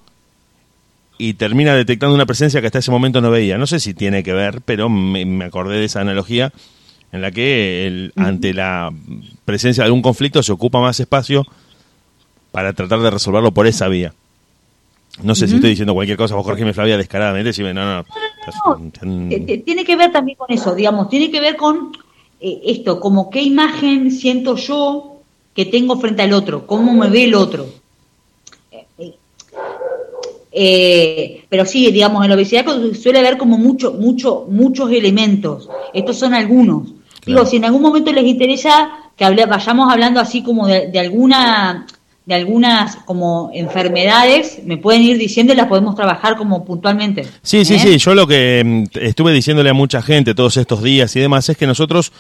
y 1.17 1.33
termina 1.33 1.73
detectando 1.75 2.13
una 2.15 2.25
presencia 2.27 2.61
que 2.61 2.67
hasta 2.67 2.79
ese 2.79 2.91
momento 2.91 3.19
no 3.19 3.31
veía. 3.31 3.57
No 3.57 3.67
sé 3.67 3.79
si 3.79 3.93
tiene 3.93 4.23
que 4.23 4.31
ver, 4.33 4.61
pero 4.61 4.89
me, 4.89 5.25
me 5.25 5.45
acordé 5.45 5.77
de 5.79 5.85
esa 5.85 6.01
analogía 6.01 6.53
en 7.11 7.21
la 7.21 7.31
que 7.31 7.87
el- 7.87 8.13
ante 8.15 8.53
la 8.53 8.91
presencia 9.45 9.83
de 9.83 9.87
algún 9.87 10.01
conflicto 10.03 10.43
se 10.43 10.51
ocupa 10.51 10.79
más 10.79 10.99
espacio 10.99 11.45
para 12.51 12.73
tratar 12.73 12.99
de 12.99 13.09
resolverlo 13.09 13.51
por 13.51 13.65
esa 13.67 13.87
vía. 13.87 14.13
No 15.23 15.33
sé 15.35 15.47
si 15.47 15.55
estoy 15.55 15.71
diciendo 15.71 15.93
cualquier 15.95 16.17
cosa, 16.17 16.35
vos 16.35 16.45
corregime 16.45 16.73
Flavia 16.73 16.95
descaradamente, 16.97 17.47
decime, 17.49 17.73
no, 17.73 17.83
no. 17.83 18.05
no, 18.55 18.75
Tiene 19.65 19.83
que 19.83 19.95
ver 19.95 20.11
también 20.11 20.37
con 20.37 20.51
eso, 20.51 20.73
digamos, 20.75 21.09
tiene 21.09 21.29
que 21.31 21.41
ver 21.41 21.55
con 21.57 21.91
eh, 22.39 22.61
esto, 22.65 22.99
como 22.99 23.29
qué 23.29 23.41
imagen 23.41 24.11
siento 24.11 24.55
yo 24.55 25.17
que 25.55 25.65
tengo 25.65 25.99
frente 25.99 26.21
al 26.21 26.33
otro, 26.33 26.65
cómo 26.67 26.93
me 26.93 27.09
ve 27.09 27.25
el 27.25 27.33
otro. 27.35 27.65
Eh, 30.51 31.45
pero 31.49 31.65
sí, 31.65 31.91
digamos, 31.91 32.23
en 32.23 32.29
la 32.29 32.35
obesidad 32.35 32.65
suele 32.99 33.19
haber 33.19 33.37
como 33.37 33.57
mucho, 33.57 33.93
mucho, 33.93 34.45
muchos 34.49 34.91
elementos. 34.91 35.69
Estos 35.93 36.17
son 36.17 36.33
algunos. 36.33 36.93
Digo, 37.25 37.45
si 37.45 37.57
en 37.57 37.65
algún 37.65 37.81
momento 37.81 38.11
les 38.11 38.25
interesa 38.25 38.89
que 39.15 39.25
hable, 39.25 39.45
vayamos 39.45 39.91
hablando 39.91 40.19
así 40.19 40.41
como 40.41 40.65
de, 40.65 40.97
alguna 40.97 41.85
de 42.25 42.35
algunas 42.35 42.95
como 42.97 43.51
enfermedades, 43.53 44.59
me 44.63 44.77
pueden 44.77 45.01
ir 45.01 45.17
diciendo 45.17 45.53
y 45.53 45.55
las 45.55 45.67
podemos 45.67 45.95
trabajar 45.95 46.37
como 46.37 46.63
puntualmente. 46.63 47.27
Sí, 47.41 47.65
sí, 47.65 47.75
¿Eh? 47.75 47.79
sí. 47.79 47.97
Yo 47.97 48.15
lo 48.15 48.27
que 48.27 48.63
mm, 48.63 48.99
estuve 48.99 49.33
diciéndole 49.33 49.69
a 49.69 49.73
mucha 49.73 50.01
gente 50.01 50.33
todos 50.33 50.57
estos 50.57 50.81
días 50.81 51.15
y 51.15 51.19
demás 51.19 51.49
es 51.49 51.57
que 51.57 51.67
nosotros 51.67 52.11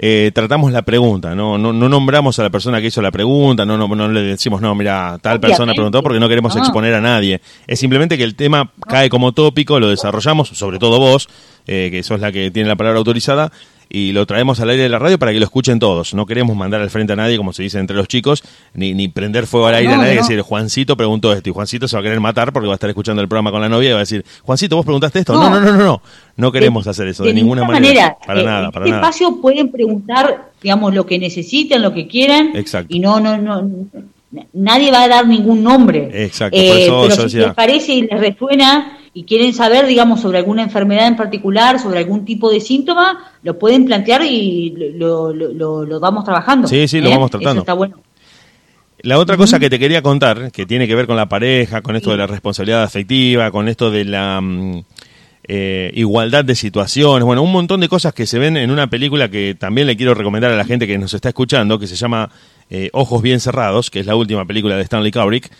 eh, 0.00 0.30
tratamos 0.32 0.70
la 0.70 0.82
pregunta, 0.82 1.34
¿no? 1.34 1.58
No, 1.58 1.72
nombramos 1.72 2.38
a 2.38 2.44
la 2.44 2.50
persona 2.50 2.80
que 2.80 2.86
hizo 2.86 3.02
la 3.02 3.10
pregunta, 3.10 3.66
no, 3.66 3.76
no, 3.76 3.88
no 3.88 4.08
le 4.08 4.22
decimos, 4.22 4.60
no, 4.60 4.72
mira, 4.76 5.18
tal 5.20 5.40
persona 5.40 5.72
preguntó 5.74 6.02
porque 6.02 6.20
no 6.20 6.28
queremos 6.28 6.54
exponer 6.54 6.94
a 6.94 7.00
nadie. 7.00 7.40
Es 7.66 7.80
simplemente 7.80 8.16
que 8.16 8.22
el 8.22 8.36
tema 8.36 8.70
cae 8.86 9.10
como 9.10 9.32
tópico, 9.32 9.80
lo 9.80 9.88
desarrollamos, 9.88 10.48
sobre 10.50 10.78
todo 10.78 11.00
vos, 11.00 11.28
eh, 11.66 11.88
que 11.90 12.04
sos 12.04 12.20
la 12.20 12.30
que 12.30 12.52
tiene 12.52 12.68
la 12.68 12.76
palabra 12.76 12.98
autorizada, 12.98 13.50
y 13.90 14.12
lo 14.12 14.26
traemos 14.26 14.60
al 14.60 14.70
aire 14.70 14.82
de 14.82 14.88
la 14.88 14.98
radio 14.98 15.18
para 15.18 15.32
que 15.32 15.38
lo 15.38 15.44
escuchen 15.44 15.78
todos. 15.78 16.12
No 16.12 16.26
queremos 16.26 16.56
mandar 16.56 16.80
al 16.80 16.90
frente 16.90 17.14
a 17.14 17.16
nadie, 17.16 17.36
como 17.36 17.52
se 17.52 17.62
dice 17.62 17.78
entre 17.78 17.96
los 17.96 18.06
chicos, 18.06 18.44
ni, 18.74 18.92
ni 18.92 19.08
prender 19.08 19.46
fuego 19.46 19.66
al 19.66 19.76
aire 19.76 19.94
a 19.94 19.96
nadie. 19.96 20.16
decir, 20.16 20.40
Juancito 20.42 20.96
preguntó 20.96 21.32
esto 21.32 21.48
y 21.48 21.52
Juancito 21.52 21.88
se 21.88 21.96
va 21.96 22.00
a 22.00 22.02
querer 22.02 22.20
matar 22.20 22.52
porque 22.52 22.66
va 22.66 22.74
a 22.74 22.76
estar 22.76 22.90
escuchando 22.90 23.22
el 23.22 23.28
programa 23.28 23.50
con 23.50 23.60
la 23.60 23.68
novia 23.68 23.90
y 23.90 23.92
va 23.92 23.98
a 23.98 24.00
decir, 24.00 24.24
Juancito, 24.42 24.76
vos 24.76 24.84
preguntaste 24.84 25.20
esto. 25.20 25.32
No, 25.34 25.48
no, 25.48 25.60
no, 25.60 25.72
no, 25.72 25.84
no. 25.84 26.02
No 26.36 26.52
queremos 26.52 26.86
hacer 26.86 27.08
eso 27.08 27.24
de, 27.24 27.32
ninguna, 27.32 27.64
manera. 27.64 28.16
Para 28.24 28.40
eh, 28.40 28.44
nada, 28.44 28.70
para 28.70 28.86
este 28.86 28.96
espacio 28.96 29.40
pueden 29.40 29.70
preguntar, 29.70 30.50
digamos, 30.62 30.94
lo 30.94 31.06
que 31.06 31.18
necesiten, 31.18 31.82
lo 31.82 31.92
que 31.92 32.06
quieran. 32.06 32.54
Exacto. 32.54 32.94
Y 32.94 33.00
no, 33.00 33.18
no, 33.20 33.38
no. 33.38 33.68
Nadie 34.52 34.92
va 34.92 35.04
a 35.04 35.08
dar 35.08 35.26
ningún 35.26 35.62
nombre. 35.62 36.10
Exacto. 36.12 36.56
Eh, 36.60 36.86
pero 36.86 37.28
si 37.28 37.38
les 37.38 37.54
parece 37.54 37.92
y 37.94 38.02
les 38.02 38.20
resuena 38.20 38.97
y 39.18 39.24
quieren 39.24 39.52
saber, 39.52 39.88
digamos, 39.88 40.20
sobre 40.20 40.38
alguna 40.38 40.62
enfermedad 40.62 41.08
en 41.08 41.16
particular, 41.16 41.80
sobre 41.80 41.98
algún 41.98 42.24
tipo 42.24 42.52
de 42.52 42.60
síntoma, 42.60 43.32
lo 43.42 43.58
pueden 43.58 43.84
plantear 43.84 44.22
y 44.22 44.70
lo, 44.94 45.32
lo, 45.32 45.84
lo, 45.84 45.98
vamos 45.98 46.22
trabajando. 46.22 46.68
Sí, 46.68 46.86
sí, 46.86 47.00
lo 47.00 47.08
¿Eh? 47.08 47.14
vamos 47.14 47.32
tratando. 47.32 47.62
está 47.62 47.72
bueno. 47.72 47.98
La 49.02 49.18
otra 49.18 49.36
cosa 49.36 49.58
que 49.58 49.68
te 49.68 49.80
quería 49.80 50.02
contar, 50.02 50.52
que 50.52 50.66
tiene 50.66 50.86
que 50.86 50.94
ver 50.94 51.08
con 51.08 51.16
la 51.16 51.28
pareja, 51.28 51.82
con 51.82 51.96
esto 51.96 52.12
de 52.12 52.18
la 52.18 52.28
responsabilidad 52.28 52.84
afectiva, 52.84 53.50
con 53.50 53.66
esto 53.66 53.90
de 53.90 54.04
la 54.04 54.40
mm, 54.40 54.84
eh, 55.48 55.90
igualdad 55.94 56.44
de 56.44 56.54
situaciones, 56.54 57.24
bueno, 57.24 57.42
un 57.42 57.50
montón 57.50 57.80
de 57.80 57.88
cosas 57.88 58.14
que 58.14 58.24
se 58.24 58.38
ven 58.38 58.56
en 58.56 58.70
una 58.70 58.88
película 58.88 59.28
que 59.28 59.56
también 59.56 59.88
le 59.88 59.96
quiero 59.96 60.14
recomendar 60.14 60.52
a 60.52 60.56
la 60.56 60.64
gente 60.64 60.86
que 60.86 60.96
nos 60.96 61.12
está 61.12 61.30
escuchando, 61.30 61.80
que 61.80 61.88
se 61.88 61.96
llama 61.96 62.30
eh, 62.70 62.88
Ojos 62.92 63.20
Bien 63.20 63.40
Cerrados, 63.40 63.90
que 63.90 63.98
es 63.98 64.06
la 64.06 64.14
última 64.14 64.44
película 64.44 64.76
de 64.76 64.82
Stanley 64.82 65.10
Kubrick, 65.10 65.50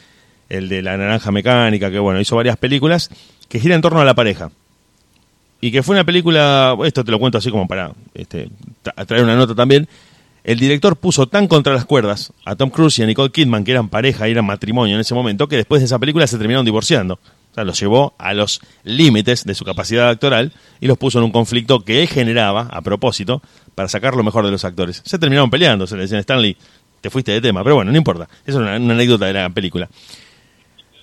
el 0.48 0.68
de 0.68 0.80
la 0.80 0.96
naranja 0.96 1.32
mecánica, 1.32 1.90
que 1.90 1.98
bueno, 1.98 2.20
hizo 2.20 2.36
varias 2.36 2.56
películas, 2.56 3.10
que 3.48 3.60
gira 3.60 3.74
en 3.74 3.80
torno 3.80 4.00
a 4.00 4.04
la 4.04 4.14
pareja. 4.14 4.50
Y 5.60 5.72
que 5.72 5.82
fue 5.82 5.96
una 5.96 6.04
película, 6.04 6.76
esto 6.84 7.04
te 7.04 7.10
lo 7.10 7.18
cuento 7.18 7.38
así 7.38 7.50
como 7.50 7.66
para 7.66 7.92
este, 8.14 8.48
traer 9.06 9.24
una 9.24 9.34
nota 9.34 9.54
también, 9.54 9.88
el 10.44 10.58
director 10.58 10.96
puso 10.96 11.26
tan 11.26 11.48
contra 11.48 11.74
las 11.74 11.84
cuerdas 11.84 12.32
a 12.44 12.56
Tom 12.56 12.70
Cruise 12.70 12.98
y 12.98 13.02
a 13.02 13.06
Nicole 13.06 13.30
Kidman, 13.30 13.64
que 13.64 13.72
eran 13.72 13.88
pareja 13.88 14.28
y 14.28 14.30
eran 14.30 14.46
matrimonio 14.46 14.94
en 14.94 15.00
ese 15.00 15.14
momento, 15.14 15.48
que 15.48 15.56
después 15.56 15.80
de 15.80 15.86
esa 15.86 15.98
película 15.98 16.26
se 16.26 16.38
terminaron 16.38 16.64
divorciando. 16.64 17.18
O 17.50 17.54
sea, 17.54 17.64
los 17.64 17.78
llevó 17.78 18.14
a 18.18 18.32
los 18.34 18.60
límites 18.84 19.44
de 19.44 19.54
su 19.54 19.64
capacidad 19.64 20.08
actoral 20.08 20.52
y 20.80 20.86
los 20.86 20.96
puso 20.96 21.18
en 21.18 21.24
un 21.24 21.32
conflicto 21.32 21.84
que 21.84 22.02
él 22.02 22.08
generaba 22.08 22.68
a 22.70 22.80
propósito 22.82 23.42
para 23.74 23.88
sacar 23.88 24.14
lo 24.14 24.22
mejor 24.22 24.44
de 24.44 24.52
los 24.52 24.64
actores. 24.64 25.02
Se 25.04 25.18
terminaron 25.18 25.50
peleando, 25.50 25.86
se 25.86 25.96
le 25.96 26.02
decían 26.02 26.20
Stanley, 26.20 26.56
te 27.00 27.10
fuiste 27.10 27.32
de 27.32 27.40
tema, 27.40 27.62
pero 27.62 27.76
bueno, 27.76 27.90
no 27.90 27.98
importa. 27.98 28.28
Eso 28.46 28.58
es 28.58 28.62
una 28.62 28.76
anécdota 28.76 29.26
de 29.26 29.32
la 29.32 29.50
película. 29.50 29.88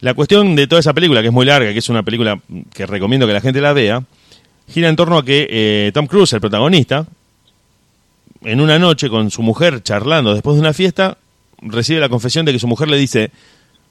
La 0.05 0.13
cuestión 0.13 0.55
de 0.55 0.67
toda 0.67 0.81
esa 0.81 0.93
película, 0.93 1.21
que 1.21 1.29
es 1.29 1.33
muy 1.33 1.47
larga, 1.47 1.73
que 1.73 1.79
es 1.79 1.89
una 1.89 2.03
película 2.03 2.39
que 2.75 2.85
recomiendo 2.85 3.25
que 3.25 3.33
la 3.33 3.41
gente 3.41 3.59
la 3.59 3.73
vea, 3.73 4.03
gira 4.69 4.87
en 4.87 4.95
torno 4.95 5.17
a 5.17 5.25
que 5.25 5.47
eh, 5.49 5.91
Tom 5.95 6.05
Cruise, 6.05 6.31
el 6.33 6.41
protagonista, 6.41 7.07
en 8.43 8.61
una 8.61 8.77
noche 8.77 9.09
con 9.09 9.31
su 9.31 9.41
mujer 9.41 9.81
charlando 9.81 10.35
después 10.35 10.57
de 10.57 10.59
una 10.59 10.73
fiesta, 10.73 11.17
recibe 11.59 11.99
la 11.99 12.07
confesión 12.07 12.45
de 12.45 12.51
que 12.51 12.59
su 12.59 12.67
mujer 12.67 12.87
le 12.87 12.97
dice, 12.97 13.31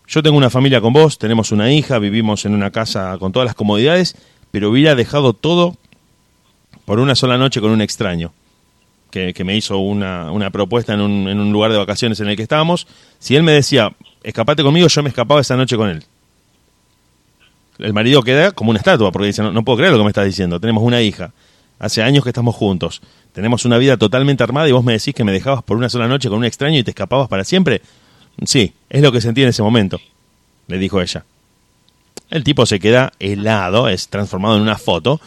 yo 0.06 0.22
tengo 0.22 0.36
una 0.36 0.50
familia 0.50 0.80
con 0.80 0.92
vos, 0.92 1.18
tenemos 1.18 1.50
una 1.50 1.72
hija, 1.72 1.98
vivimos 1.98 2.44
en 2.44 2.54
una 2.54 2.70
casa 2.70 3.18
con 3.18 3.32
todas 3.32 3.46
las 3.46 3.56
comodidades, 3.56 4.14
pero 4.52 4.70
hubiera 4.70 4.94
dejado 4.94 5.32
todo 5.32 5.76
por 6.84 7.00
una 7.00 7.16
sola 7.16 7.38
noche 7.38 7.60
con 7.60 7.72
un 7.72 7.80
extraño. 7.80 8.32
Que, 9.14 9.44
me 9.44 9.56
hizo 9.56 9.78
una, 9.78 10.32
una 10.32 10.50
propuesta 10.50 10.92
en 10.92 11.00
un, 11.00 11.28
en 11.28 11.38
un 11.38 11.52
lugar 11.52 11.70
de 11.70 11.78
vacaciones 11.78 12.18
en 12.18 12.26
el 12.26 12.36
que 12.36 12.42
estábamos. 12.42 12.88
Si 13.20 13.36
él 13.36 13.44
me 13.44 13.52
decía, 13.52 13.94
escapate 14.24 14.64
conmigo, 14.64 14.88
yo 14.88 15.02
me 15.04 15.08
escapaba 15.08 15.40
esa 15.40 15.56
noche 15.56 15.76
con 15.76 15.88
él. 15.88 16.04
El 17.78 17.92
marido 17.92 18.22
queda 18.22 18.52
como 18.52 18.70
una 18.70 18.78
estatua, 18.78 19.12
porque 19.12 19.26
dice, 19.26 19.42
no, 19.42 19.64
puedo 19.64 19.78
creer 19.78 19.92
lo 19.92 19.98
que 19.98 20.04
me 20.04 20.10
estás 20.10 20.26
diciendo, 20.26 20.60
tenemos 20.60 20.82
una 20.82 21.00
hija, 21.00 21.32
hace 21.78 22.02
años 22.02 22.22
que 22.24 22.30
estamos 22.30 22.54
juntos, 22.54 23.02
tenemos 23.32 23.64
una 23.64 23.78
vida 23.78 23.96
totalmente 23.96 24.42
armada 24.42 24.68
y 24.68 24.72
vos 24.72 24.84
me 24.84 24.92
decís 24.92 25.14
que 25.14 25.24
me 25.24 25.32
dejabas 25.32 25.62
por 25.62 25.76
una 25.76 25.88
sola 25.88 26.06
noche 26.06 26.28
con 26.28 26.38
un 26.38 26.44
extraño 26.44 26.78
y 26.78 26.84
te 26.84 26.90
escapabas 26.90 27.28
para 27.28 27.44
siempre. 27.44 27.82
Sí, 28.44 28.72
es 28.90 29.02
lo 29.02 29.12
que 29.12 29.20
sentí 29.20 29.42
en 29.42 29.48
ese 29.48 29.62
momento, 29.62 30.00
le 30.68 30.78
dijo 30.78 31.00
ella. 31.00 31.24
El 32.30 32.42
tipo 32.42 32.66
se 32.66 32.80
queda 32.80 33.12
helado, 33.18 33.88
es 33.88 34.08
transformado 34.08 34.56
en 34.56 34.62
una 34.62 34.78
foto. 34.78 35.20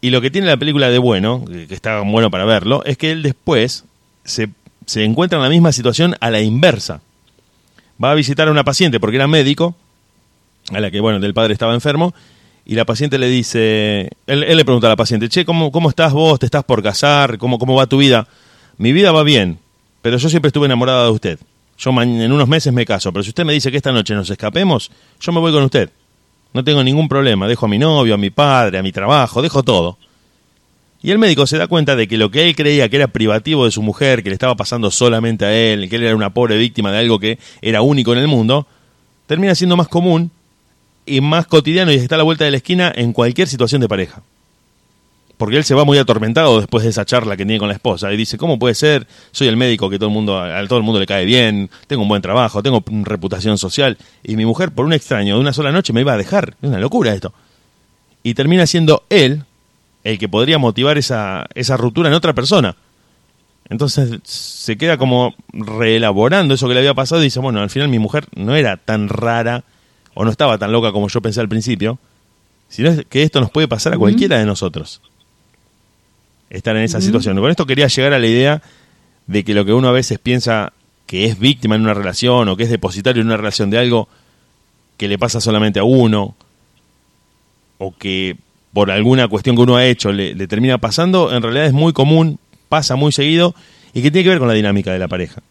Y 0.00 0.10
lo 0.10 0.20
que 0.20 0.30
tiene 0.30 0.46
la 0.46 0.56
película 0.56 0.88
de 0.88 0.98
bueno, 0.98 1.44
que 1.46 1.74
está 1.74 2.00
bueno 2.00 2.30
para 2.30 2.44
verlo, 2.44 2.82
es 2.84 2.96
que 2.96 3.10
él 3.10 3.22
después 3.22 3.84
se, 4.24 4.48
se 4.86 5.04
encuentra 5.04 5.38
en 5.38 5.42
la 5.42 5.50
misma 5.50 5.72
situación 5.72 6.16
a 6.20 6.30
la 6.30 6.40
inversa 6.40 7.00
va 8.02 8.12
a 8.12 8.14
visitar 8.14 8.48
a 8.48 8.50
una 8.50 8.64
paciente 8.64 8.98
porque 8.98 9.16
era 9.16 9.26
médico, 9.26 9.74
a 10.70 10.80
la 10.80 10.90
que, 10.90 11.00
bueno, 11.00 11.20
del 11.20 11.34
padre 11.34 11.52
estaba 11.52 11.74
enfermo, 11.74 12.14
y 12.64 12.74
la 12.74 12.84
paciente 12.84 13.18
le 13.18 13.28
dice, 13.28 14.10
él, 14.26 14.40
le 14.40 14.64
pregunta 14.64 14.86
a 14.86 14.90
la 14.90 14.96
paciente, 14.96 15.28
che, 15.28 15.44
¿cómo, 15.44 15.72
¿cómo 15.72 15.88
estás 15.88 16.12
vos? 16.12 16.38
¿Te 16.38 16.46
estás 16.46 16.64
por 16.64 16.82
casar? 16.82 17.38
¿Cómo, 17.38 17.58
¿Cómo 17.58 17.74
va 17.74 17.86
tu 17.86 17.98
vida? 17.98 18.28
Mi 18.78 18.92
vida 18.92 19.12
va 19.12 19.22
bien, 19.22 19.58
pero 20.02 20.16
yo 20.16 20.28
siempre 20.28 20.48
estuve 20.48 20.66
enamorada 20.66 21.04
de 21.04 21.10
usted. 21.10 21.38
Yo 21.78 21.90
en 22.02 22.30
unos 22.30 22.48
meses 22.48 22.72
me 22.72 22.84
caso, 22.84 23.12
pero 23.12 23.22
si 23.22 23.30
usted 23.30 23.44
me 23.44 23.54
dice 23.54 23.70
que 23.70 23.78
esta 23.78 23.90
noche 23.90 24.14
nos 24.14 24.28
escapemos, 24.28 24.90
yo 25.18 25.32
me 25.32 25.40
voy 25.40 25.50
con 25.50 25.62
usted. 25.62 25.90
No 26.52 26.64
tengo 26.64 26.82
ningún 26.82 27.08
problema, 27.08 27.46
dejo 27.46 27.66
a 27.66 27.68
mi 27.68 27.78
novio, 27.78 28.14
a 28.14 28.18
mi 28.18 28.30
padre, 28.30 28.78
a 28.78 28.82
mi 28.82 28.92
trabajo, 28.92 29.40
dejo 29.42 29.62
todo. 29.62 29.98
Y 31.02 31.10
el 31.10 31.18
médico 31.18 31.46
se 31.46 31.56
da 31.56 31.66
cuenta 31.66 31.96
de 31.96 32.06
que 32.06 32.18
lo 32.18 32.30
que 32.30 32.46
él 32.46 32.54
creía 32.54 32.88
que 32.88 32.96
era 32.96 33.08
privativo 33.08 33.64
de 33.64 33.70
su 33.70 33.82
mujer, 33.82 34.22
que 34.22 34.28
le 34.28 34.34
estaba 34.34 34.54
pasando 34.54 34.90
solamente 34.90 35.44
a 35.46 35.54
él, 35.54 35.88
que 35.88 35.96
él 35.96 36.02
era 36.02 36.14
una 36.14 36.34
pobre 36.34 36.58
víctima 36.58 36.92
de 36.92 36.98
algo 36.98 37.18
que 37.18 37.38
era 37.62 37.80
único 37.80 38.12
en 38.12 38.18
el 38.18 38.28
mundo, 38.28 38.66
termina 39.26 39.54
siendo 39.54 39.76
más 39.76 39.88
común 39.88 40.30
y 41.06 41.20
más 41.20 41.46
cotidiano 41.46 41.90
y 41.90 41.94
está 41.94 42.16
a 42.16 42.18
la 42.18 42.24
vuelta 42.24 42.44
de 42.44 42.50
la 42.50 42.58
esquina 42.58 42.92
en 42.94 43.12
cualquier 43.12 43.48
situación 43.48 43.80
de 43.80 43.88
pareja. 43.88 44.22
Porque 45.40 45.56
él 45.56 45.64
se 45.64 45.74
va 45.74 45.86
muy 45.86 45.96
atormentado 45.96 46.60
después 46.60 46.84
de 46.84 46.90
esa 46.90 47.06
charla 47.06 47.34
que 47.34 47.46
tiene 47.46 47.58
con 47.58 47.68
la 47.68 47.72
esposa 47.72 48.12
y 48.12 48.16
dice, 48.18 48.36
¿cómo 48.36 48.58
puede 48.58 48.74
ser? 48.74 49.06
Soy 49.30 49.48
el 49.48 49.56
médico 49.56 49.88
que 49.88 49.98
todo 49.98 50.10
el 50.10 50.12
mundo, 50.12 50.38
a 50.38 50.62
todo 50.66 50.78
el 50.78 50.84
mundo 50.84 51.00
le 51.00 51.06
cae 51.06 51.24
bien, 51.24 51.70
tengo 51.86 52.02
un 52.02 52.10
buen 52.10 52.20
trabajo, 52.20 52.62
tengo 52.62 52.84
reputación 53.04 53.56
social 53.56 53.96
y 54.22 54.36
mi 54.36 54.44
mujer 54.44 54.70
por 54.70 54.84
un 54.84 54.92
extraño 54.92 55.36
de 55.36 55.40
una 55.40 55.54
sola 55.54 55.72
noche 55.72 55.94
me 55.94 56.02
iba 56.02 56.12
a 56.12 56.18
dejar. 56.18 56.56
Es 56.60 56.68
una 56.68 56.78
locura 56.78 57.14
esto. 57.14 57.32
Y 58.22 58.34
termina 58.34 58.66
siendo 58.66 59.04
él 59.08 59.44
el 60.04 60.18
que 60.18 60.28
podría 60.28 60.58
motivar 60.58 60.98
esa, 60.98 61.46
esa 61.54 61.78
ruptura 61.78 62.10
en 62.10 62.16
otra 62.16 62.34
persona. 62.34 62.76
Entonces 63.70 64.20
se 64.24 64.76
queda 64.76 64.98
como 64.98 65.34
reelaborando 65.54 66.52
eso 66.52 66.68
que 66.68 66.74
le 66.74 66.80
había 66.80 66.92
pasado 66.92 67.22
y 67.22 67.24
dice, 67.24 67.40
bueno, 67.40 67.62
al 67.62 67.70
final 67.70 67.88
mi 67.88 67.98
mujer 67.98 68.26
no 68.36 68.56
era 68.56 68.76
tan 68.76 69.08
rara 69.08 69.64
o 70.12 70.22
no 70.22 70.30
estaba 70.30 70.58
tan 70.58 70.70
loca 70.70 70.92
como 70.92 71.08
yo 71.08 71.22
pensé 71.22 71.40
al 71.40 71.48
principio, 71.48 71.98
sino 72.68 72.90
que 73.08 73.22
esto 73.22 73.40
nos 73.40 73.50
puede 73.50 73.68
pasar 73.68 73.94
a 73.94 73.96
cualquiera 73.96 74.38
de 74.38 74.44
nosotros. 74.44 75.00
Estar 76.50 76.76
en 76.76 76.82
esa 76.82 77.00
situación. 77.00 77.38
con 77.38 77.50
esto 77.50 77.64
quería 77.64 77.86
llegar 77.86 78.12
a 78.12 78.18
la 78.18 78.26
idea 78.26 78.62
de 79.28 79.44
que 79.44 79.54
lo 79.54 79.64
que 79.64 79.72
uno 79.72 79.88
a 79.88 79.92
veces 79.92 80.18
piensa 80.18 80.72
que 81.06 81.24
es 81.24 81.38
víctima 81.38 81.76
en 81.76 81.82
una 81.82 81.94
relación 81.94 82.48
o 82.48 82.56
que 82.56 82.64
es 82.64 82.70
depositario 82.70 83.22
en 83.22 83.28
una 83.28 83.36
relación 83.36 83.70
de 83.70 83.78
algo 83.78 84.08
que 84.96 85.08
le 85.08 85.18
pasa 85.18 85.40
solamente 85.40 85.78
a 85.78 85.84
uno 85.84 86.34
o 87.78 87.94
que 87.96 88.36
por 88.72 88.90
alguna 88.90 89.28
cuestión 89.28 89.56
que 89.56 89.62
uno 89.62 89.76
ha 89.76 89.86
hecho 89.86 90.12
le, 90.12 90.34
termina 90.46 90.78
pasando, 90.78 91.32
en 91.32 91.42
realidad 91.42 91.66
es 91.66 91.72
muy 91.72 91.92
común, 91.92 92.38
pasa 92.68 92.96
muy 92.96 93.12
seguido 93.12 93.54
y 93.94 94.02
que 94.02 94.10
tiene 94.10 94.24
que 94.24 94.30
ver 94.30 94.38
con 94.38 94.48
la 94.48 94.54
dinámica 94.54 94.92
de 94.92 94.98
la 94.98 95.08
pareja. 95.08 95.42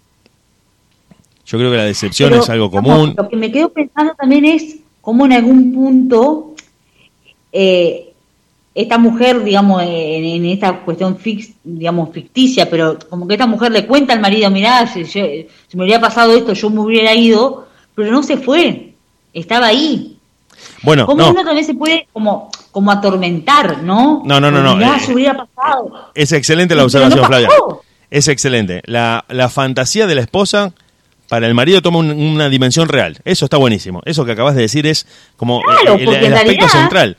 Yo 1.45 1.57
creo 1.57 1.71
que 1.71 1.77
la 1.77 1.85
decepción 1.85 2.33
es 2.33 2.49
algo 2.49 2.69
común. 2.69 3.15
lo 3.17 3.27
que 3.27 3.35
me 3.35 3.51
quedo 3.51 3.69
pensando 3.69 4.13
también 4.15 4.45
es 4.45 4.77
cómo 5.01 5.25
en 5.25 5.33
algún 5.33 5.73
punto 5.73 6.53
eh, 7.51 8.08
esta 8.75 8.97
mujer, 8.97 9.43
digamos, 9.43 9.81
en, 9.83 10.45
esta 10.45 10.79
cuestión 10.81 11.17
fix, 11.17 11.51
digamos, 11.63 12.09
ficticia, 12.13 12.69
pero 12.69 12.97
como 13.09 13.27
que 13.27 13.33
esta 13.33 13.47
mujer 13.47 13.71
le 13.71 13.85
cuenta 13.85 14.13
al 14.13 14.19
marido, 14.21 14.49
mirá, 14.49 14.87
si, 14.87 15.05
si 15.05 15.47
me 15.73 15.83
hubiera 15.83 15.99
pasado 15.99 16.33
esto, 16.35 16.53
yo 16.53 16.69
me 16.69 16.79
hubiera 16.81 17.13
ido, 17.13 17.67
pero 17.95 18.11
no 18.11 18.23
se 18.23 18.37
fue. 18.37 18.93
estaba 19.33 19.67
ahí. 19.67 20.15
Bueno, 20.83 21.05
Como 21.05 21.21
no. 21.23 21.31
uno 21.31 21.43
también 21.43 21.65
se 21.65 21.73
puede 21.73 22.07
como, 22.13 22.49
como 22.71 22.91
atormentar, 22.91 23.81
¿no? 23.83 24.21
No, 24.25 24.39
no, 24.39 24.51
no, 24.51 24.61
no, 24.61 24.79
Ya 24.79 24.97
eh, 24.97 24.99
se 24.99 25.13
hubiera 25.13 25.45
pasado. 25.45 26.11
Es 26.13 26.31
excelente 26.31 26.75
la 26.75 26.81
no 26.81 26.85
observación. 26.85 27.25
Flavia. 27.25 27.49
Es 28.11 28.27
excelente. 28.27 28.81
La, 28.85 29.23
la 29.29 29.49
fantasía 29.49 30.05
de 30.07 30.15
la 30.15 30.21
esposa 30.21 30.73
para 31.29 31.47
el 31.47 31.53
marido 31.53 31.81
toma 31.81 31.99
un- 31.99 32.11
una 32.11 32.49
dimensión 32.49 32.87
real. 32.89 33.17
Eso 33.23 33.45
está 33.45 33.55
buenísimo. 33.57 34.01
Eso 34.05 34.25
que 34.25 34.31
acabas 34.33 34.55
de 34.55 34.61
decir 34.63 34.87
es 34.87 35.05
como 35.37 35.61
Claro, 35.61 35.93
el, 35.95 36.01
en 36.01 36.09
aspecto 36.09 36.29
realidad- 36.35 36.67
central. 36.69 37.17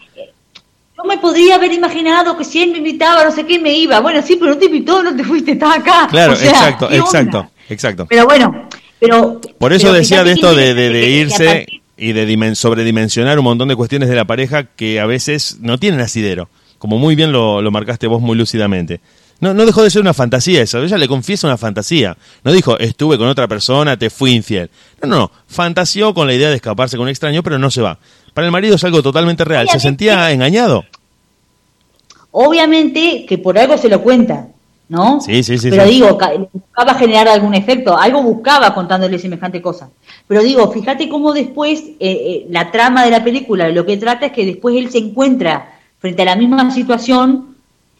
Yo 1.02 1.08
me 1.08 1.18
podría 1.18 1.54
haber 1.54 1.72
imaginado 1.72 2.36
que 2.36 2.44
si 2.44 2.60
él 2.62 2.72
me 2.72 2.78
invitaba, 2.78 3.24
no 3.24 3.30
sé 3.30 3.46
qué, 3.46 3.58
me 3.58 3.72
iba. 3.72 4.00
Bueno, 4.00 4.20
sí, 4.22 4.36
pero 4.38 4.52
no 4.52 4.58
te 4.58 4.66
invitó, 4.66 5.02
no 5.02 5.14
te 5.16 5.24
fuiste, 5.24 5.52
estás 5.52 5.78
acá. 5.78 6.08
Claro, 6.10 6.32
O 6.34 6.36
sea, 6.36 6.50
exacto, 6.50 6.90
exacto, 6.90 7.50
exacto. 7.68 8.06
Pero 8.06 8.26
bueno, 8.26 8.68
pero... 8.98 9.40
Por 9.58 9.72
eso 9.72 9.86
pero 9.86 9.94
decía 9.98 10.24
de 10.24 10.32
esto 10.32 10.54
de, 10.54 11.08
irse 11.08 11.66
y 11.96 12.12
de 12.12 12.28
dimen- 12.28 12.54
sobredimensionar 12.54 13.38
un 13.38 13.44
montón 13.44 13.68
de 13.68 13.76
cuestiones 13.76 14.08
de 14.08 14.16
la 14.16 14.26
pareja 14.26 14.64
que 14.64 15.00
a 15.00 15.06
veces 15.06 15.58
no 15.60 15.78
tienen 15.78 16.00
asidero, 16.00 16.48
como 16.78 16.98
muy 16.98 17.14
bien 17.14 17.32
lo, 17.32 17.62
lo 17.62 17.70
marcaste 17.70 18.06
vos 18.06 18.20
muy 18.20 18.36
lúcidamente. 18.36 19.00
No, 19.40 19.54
no 19.54 19.64
dejó 19.64 19.82
de 19.82 19.88
ser 19.88 20.02
una 20.02 20.12
fantasía 20.12 20.60
eso, 20.60 20.82
ella 20.82 20.98
le 20.98 21.08
confiesa 21.08 21.46
una 21.46 21.56
fantasía. 21.56 22.14
No 22.44 22.52
dijo, 22.52 22.78
estuve 22.78 23.16
con 23.16 23.26
otra 23.26 23.48
persona, 23.48 23.96
te 23.96 24.10
fui 24.10 24.32
infiel. 24.32 24.70
No, 25.02 25.08
no, 25.08 25.16
no, 25.16 25.32
fantaseó 25.46 26.12
con 26.12 26.26
la 26.26 26.34
idea 26.34 26.50
de 26.50 26.56
escaparse 26.56 26.98
con 26.98 27.04
un 27.04 27.08
extraño, 27.08 27.42
pero 27.42 27.58
no 27.58 27.70
se 27.70 27.80
va. 27.80 27.98
Para 28.34 28.46
el 28.46 28.52
marido 28.52 28.76
es 28.76 28.84
algo 28.84 29.02
totalmente 29.02 29.44
real, 29.44 29.68
se 29.68 29.80
sentía 29.80 30.30
engañado. 30.30 30.84
Obviamente 32.32 33.26
que 33.28 33.38
por 33.38 33.58
algo 33.58 33.76
se 33.76 33.88
lo 33.88 34.02
cuenta, 34.02 34.48
¿no? 34.88 35.20
Sí, 35.20 35.42
sí, 35.42 35.58
sí, 35.58 35.68
Pero 35.70 35.84
sí. 35.84 35.90
digo, 35.90 36.16
ca- 36.16 36.32
buscaba 36.52 36.94
generar 36.94 37.28
algún 37.28 37.54
efecto, 37.54 37.96
algo 37.98 38.22
buscaba 38.22 38.72
contándole 38.72 39.18
semejante 39.18 39.60
cosa. 39.60 39.90
Pero 40.28 40.42
digo, 40.42 40.70
fíjate 40.70 41.08
cómo 41.08 41.32
después 41.32 41.80
eh, 41.80 41.94
eh, 42.00 42.46
la 42.50 42.70
trama 42.70 43.04
de 43.04 43.10
la 43.10 43.24
película 43.24 43.68
lo 43.70 43.84
que 43.84 43.96
trata 43.96 44.26
es 44.26 44.32
que 44.32 44.46
después 44.46 44.76
él 44.76 44.90
se 44.90 44.98
encuentra 44.98 45.78
frente 45.98 46.22
a 46.22 46.26
la 46.26 46.36
misma 46.36 46.70
situación 46.70 47.56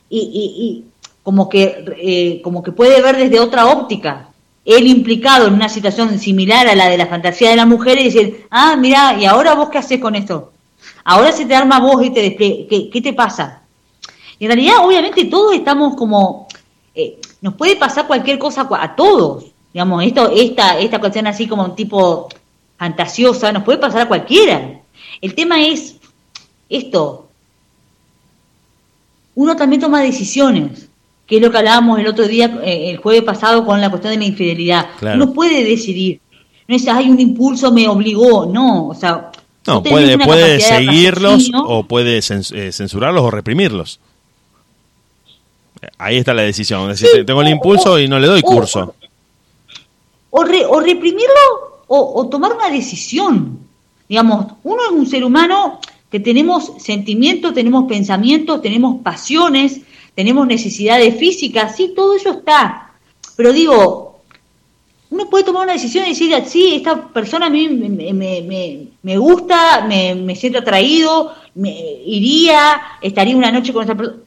y, 0.09 0.18
y- 0.20 0.64
y 0.64 0.85
como 1.24 1.49
que 1.49 1.85
eh, 2.01 2.41
como 2.43 2.62
que 2.62 2.72
puede 2.72 3.03
ver 3.03 3.16
desde 3.16 3.41
otra 3.41 3.66
óptica. 3.66 4.28
Él 4.65 4.87
implicado 4.87 5.47
en 5.47 5.55
una 5.55 5.69
situación 5.69 6.19
similar 6.19 6.69
a 6.69 6.75
la 6.75 6.89
de 6.89 6.99
la 6.99 7.07
fantasía 7.07 7.51
de 7.51 7.57
la 7.57 7.67
mujer 7.67 7.99
y 7.99 8.05
decir, 8.05 8.47
ah, 8.51 8.77
mira, 8.77 9.17
¿y 9.19 9.25
ahora 9.25 9.55
vos 9.55 9.71
qué 9.71 9.79
haces 9.79 10.01
con 10.01 10.15
esto? 10.15 10.53
Ahora 11.05 11.33
se 11.33 11.47
te 11.47 11.55
arma 11.55 11.81
vos 11.81 12.05
y 12.05 12.11
te. 12.11 12.37
¿Qué, 12.37 12.91
qué 12.93 13.01
te 13.01 13.13
pasa? 13.13 13.63
Y 14.39 14.45
en 14.45 14.53
realidad, 14.53 14.85
obviamente, 14.85 15.25
todos 15.25 15.55
estamos 15.55 15.97
como. 15.97 16.47
eh, 16.95 17.19
nos 17.41 17.55
puede 17.55 17.77
pasar 17.77 18.07
cualquier 18.07 18.39
cosa 18.39 18.69
a 18.71 18.95
todos. 18.95 19.47
Digamos, 19.73 20.05
esto, 20.05 20.31
esta, 20.31 20.79
esta 20.79 20.99
cuestión 20.99 21.27
así 21.27 21.47
como 21.47 21.65
un 21.65 21.75
tipo 21.75 22.29
fantasiosa, 22.77 23.53
nos 23.53 23.63
puede 23.63 23.79
pasar 23.79 24.03
a 24.03 24.09
cualquiera. 24.09 24.81
El 25.21 25.35
tema 25.35 25.63
es 25.63 25.97
esto. 26.69 27.29
Uno 29.35 29.57
también 29.57 29.81
toma 29.81 30.03
decisiones, 30.03 30.89
que 31.31 31.37
es 31.37 31.43
lo 31.43 31.49
que 31.53 31.59
hablábamos 31.59 32.01
el 32.01 32.09
otro 32.09 32.26
día, 32.26 32.61
eh, 32.64 32.91
el 32.91 32.97
jueves 32.97 33.22
pasado, 33.22 33.64
con 33.64 33.81
la 33.81 33.89
cuestión 33.89 34.12
de 34.12 34.18
la 34.18 34.24
infidelidad. 34.26 34.87
Claro. 34.99 35.22
Uno 35.22 35.33
puede 35.33 35.62
decidir. 35.62 36.20
No 36.66 36.74
es, 36.74 36.87
hay 36.89 37.09
un 37.09 37.20
impulso, 37.20 37.70
me 37.72 37.87
obligó. 37.87 38.47
No, 38.47 38.89
o 38.89 38.95
sea. 38.95 39.31
No, 39.64 39.81
puede, 39.81 40.18
puede 40.18 40.59
seguirlos 40.59 41.51
o 41.55 41.85
puede 41.85 42.18
eh, 42.18 42.72
censurarlos 42.72 43.22
o 43.22 43.31
reprimirlos. 43.31 44.01
Ahí 45.99 46.16
está 46.18 46.35
la 46.35 46.43
decisión. 46.43 46.91
Es 46.91 47.01
decir, 47.01 47.20
Sí, 47.20 47.24
tengo 47.24 47.43
el 47.43 47.47
o- 47.49 47.51
impulso 47.51 47.99
y 48.01 48.09
no 48.09 48.18
le 48.18 48.26
doy 48.26 48.41
o- 48.45 48.47
curso. 48.49 48.95
o, 50.31 50.43
re- 50.45 50.66
o 50.66 50.81
reprimirlo 50.81 51.85
o 51.87 52.28
tomar 52.28 52.53
una 52.55 52.70
decisión. 52.70 53.59
Digamos, 54.09 54.47
uno 54.64 54.83
es 54.85 54.91
un 54.91 55.07
ser 55.07 55.22
humano 55.24 55.78
que 56.11 56.18
tenemos 56.18 56.72
sentimientos, 56.78 57.55
tenemos 57.55 57.85
pensamientos, 57.89 58.61
tenemos 58.61 59.01
pasiones, 59.03 59.81
tenemos 60.21 60.47
necesidades 60.47 61.16
físicas, 61.18 61.75
sí, 61.77 61.93
todo 61.97 62.14
eso 62.14 62.31
está. 62.31 62.91
Pero 63.37 63.53
digo, 63.53 64.21
uno 65.11 65.31
puede 65.31 65.45
tomar 65.45 65.64
una 65.64 65.73
decisión 65.73 66.05
y 66.05 66.11
decir, 66.11 66.35
sí, 66.47 66.75
esta 66.77 67.09
persona 67.09 67.47
a 67.47 67.51
mí 67.51 67.68
me, 67.68 67.89
me- 68.12 68.43
me- 68.43 68.79
me 69.03 69.16
gusta, 69.16 69.85
me, 69.89 70.14
me 70.14 70.37
siento 70.37 70.59
atraído, 70.59 71.33
me 71.55 71.71
iría, 72.05 72.81
estaría 73.01 73.35
una 73.35 73.51
noche 73.51 73.73
con 73.73 73.85
esa 73.85 73.95
persona. 73.95 74.18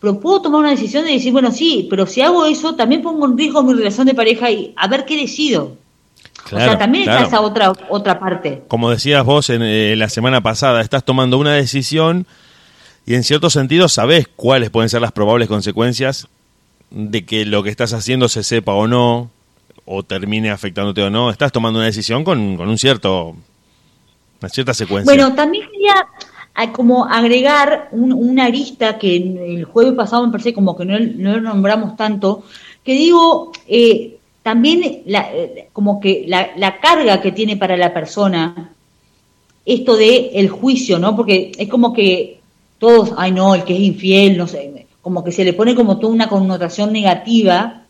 Pero 0.00 0.18
puedo 0.18 0.40
tomar 0.42 0.60
una 0.62 0.70
decisión 0.70 1.04
de 1.04 1.12
decir, 1.12 1.32
bueno, 1.32 1.52
sí, 1.52 1.86
pero 1.90 2.06
si 2.06 2.22
hago 2.22 2.46
eso, 2.46 2.74
también 2.74 3.02
pongo 3.02 3.26
en 3.26 3.36
riesgo 3.38 3.62
mi 3.62 3.74
relación 3.74 4.06
de 4.06 4.14
pareja 4.14 4.50
y 4.50 4.72
a 4.74 4.88
ver 4.88 5.04
qué 5.04 5.16
decido. 5.16 5.76
o 6.46 6.48
sea, 6.48 6.76
también 6.78 7.04
claro. 7.04 7.24
está 7.24 7.36
esa 7.36 7.40
otra, 7.40 7.72
otra 7.90 8.18
parte. 8.18 8.62
Como 8.68 8.90
decías 8.90 9.24
vos 9.24 9.48
en 9.50 9.62
eh, 9.62 9.94
la 9.96 10.08
semana 10.08 10.40
pasada, 10.40 10.80
estás 10.80 11.04
tomando 11.04 11.38
una 11.38 11.52
decisión 11.54 12.26
y 13.06 13.14
en 13.14 13.24
cierto 13.24 13.50
sentido 13.50 13.88
sabés 13.88 14.28
cuáles 14.34 14.70
pueden 14.70 14.88
ser 14.88 15.00
las 15.00 15.12
probables 15.12 15.48
consecuencias 15.48 16.28
de 16.90 17.24
que 17.24 17.44
lo 17.44 17.62
que 17.62 17.70
estás 17.70 17.92
haciendo 17.94 18.28
se 18.28 18.42
sepa 18.42 18.72
o 18.74 18.86
no, 18.86 19.30
o 19.84 20.02
termine 20.02 20.50
afectándote 20.50 21.02
o 21.02 21.10
no. 21.10 21.30
Estás 21.30 21.50
tomando 21.52 21.78
una 21.78 21.86
decisión 21.86 22.22
con, 22.22 22.56
con 22.56 22.68
un 22.68 22.78
cierto, 22.78 23.34
una 24.40 24.48
cierta 24.48 24.74
secuencia. 24.74 25.12
Bueno, 25.12 25.34
también 25.34 25.66
quería 25.72 25.94
ah, 26.54 26.70
como 26.72 27.04
agregar 27.06 27.88
un- 27.92 28.12
una 28.12 28.44
arista 28.44 28.98
que 28.98 29.16
el 29.16 29.64
jueves 29.64 29.94
pasado 29.94 30.24
me 30.26 30.30
parece 30.32 30.52
como 30.54 30.76
que 30.76 30.84
no, 30.84 30.98
no 30.98 31.32
lo 31.32 31.40
nombramos 31.40 31.96
tanto, 31.96 32.44
que 32.84 32.92
digo, 32.92 33.52
eh, 33.66 34.18
también 34.42 35.02
eh, 35.06 35.68
como 35.72 35.98
que 36.00 36.24
la, 36.28 36.50
la 36.56 36.78
carga 36.78 37.20
que 37.20 37.32
tiene 37.32 37.56
para 37.56 37.76
la 37.76 37.92
persona 37.94 38.70
esto 39.64 39.96
de 39.96 40.32
el 40.34 40.48
juicio, 40.50 40.98
¿no? 40.98 41.16
Porque 41.16 41.52
es 41.56 41.68
como 41.68 41.92
que 41.92 42.40
todos, 42.82 43.12
ay 43.16 43.30
no, 43.30 43.54
el 43.54 43.62
que 43.62 43.74
es 43.74 43.80
infiel, 43.80 44.36
no 44.36 44.48
sé, 44.48 44.86
como 45.00 45.22
que 45.22 45.30
se 45.30 45.44
le 45.44 45.52
pone 45.52 45.76
como 45.76 45.98
toda 45.98 46.12
una 46.12 46.28
connotación 46.28 46.92
negativa, 46.92 47.84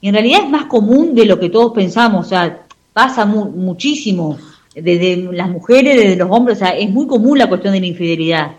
y 0.00 0.08
en 0.08 0.14
realidad 0.14 0.40
es 0.44 0.50
más 0.50 0.64
común 0.64 1.14
de 1.14 1.26
lo 1.26 1.38
que 1.38 1.50
todos 1.50 1.72
pensamos, 1.74 2.26
o 2.26 2.28
sea, 2.30 2.62
pasa 2.94 3.26
mu- 3.26 3.50
muchísimo, 3.50 4.38
desde 4.74 5.16
las 5.32 5.50
mujeres, 5.50 5.94
desde 5.96 6.16
los 6.16 6.30
hombres, 6.30 6.56
o 6.56 6.60
sea, 6.60 6.70
es 6.70 6.88
muy 6.90 7.06
común 7.06 7.36
la 7.38 7.48
cuestión 7.50 7.74
de 7.74 7.80
la 7.80 7.86
infidelidad. 7.86 8.52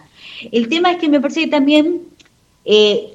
El 0.51 0.67
tema 0.69 0.91
es 0.91 0.97
que 0.97 1.09
me 1.09 1.19
parece 1.19 1.41
que 1.41 1.47
también 1.47 2.01
eh, 2.63 3.13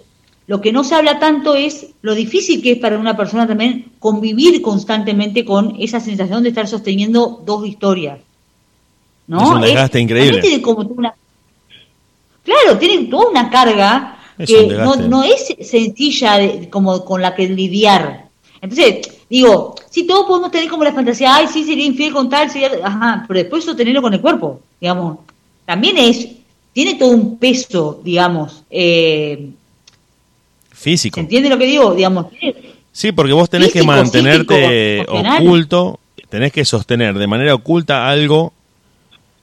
lo 0.48 0.60
que 0.60 0.72
no 0.72 0.82
se 0.82 0.96
habla 0.96 1.20
tanto 1.20 1.54
es 1.54 1.86
lo 2.02 2.14
difícil 2.16 2.60
que 2.62 2.72
es 2.72 2.78
para 2.78 2.98
una 2.98 3.16
persona 3.16 3.46
también 3.46 3.92
convivir 4.00 4.60
constantemente 4.60 5.44
con 5.44 5.76
esa 5.78 6.00
sensación 6.00 6.42
de 6.42 6.48
estar 6.48 6.66
sosteniendo 6.66 7.42
dos 7.46 7.64
historias. 7.66 8.18
¿no? 9.28 9.40
Es 9.42 9.48
un 9.50 9.60
desgaste 9.60 10.00
increíble. 10.00 10.32
también 10.32 10.42
tiene 10.50 10.62
como 10.62 10.80
una, 10.96 11.14
claro, 12.44 12.78
tiene 12.78 13.06
toda 13.06 13.30
una 13.30 13.50
carga 13.50 14.16
Es 14.38 14.48
que 14.48 14.56
un 14.60 14.76
no, 14.76 14.96
no 14.96 15.22
es 15.24 15.54
sencilla 15.60 16.38
de- 16.38 16.68
como 16.70 17.04
con 17.04 17.20
la 17.22 17.34
que 17.34 17.48
lidiar. 17.48 18.26
Entonces, 18.62 19.08
digo, 19.28 19.74
sí, 19.90 20.06
todos 20.06 20.26
podemos 20.26 20.50
tener 20.50 20.68
como 20.68 20.84
la 20.84 20.92
fantasía, 20.92 21.34
ay, 21.36 21.46
sí, 21.52 21.64
sería 21.64 21.84
infiel 21.86 22.12
con 22.12 22.28
tal, 22.28 22.50
sería, 22.50 22.70
ajá, 22.82 23.24
pero 23.26 23.40
después 23.40 23.64
sostenerlo 23.64 24.02
con 24.02 24.12
el 24.14 24.20
cuerpo, 24.20 24.60
digamos. 24.80 25.18
También 25.64 25.96
es, 25.98 26.28
tiene 26.72 26.94
todo 26.94 27.10
un 27.10 27.38
peso, 27.38 28.00
digamos. 28.04 28.62
Eh, 28.70 29.50
Físico. 30.72 31.14
¿Se 31.16 31.20
entiende 31.20 31.48
lo 31.48 31.58
que 31.58 31.66
digo? 31.66 31.94
Digamos, 31.94 32.26
Sí, 32.92 33.12
porque 33.12 33.32
vos 33.32 33.48
tenés 33.48 33.72
que 33.72 33.82
mantenerte 33.84 35.06
oculto, 35.08 36.00
tenés 36.28 36.52
que 36.52 36.64
sostener 36.64 37.16
de 37.16 37.26
manera 37.26 37.54
oculta 37.54 38.08
algo 38.10 38.52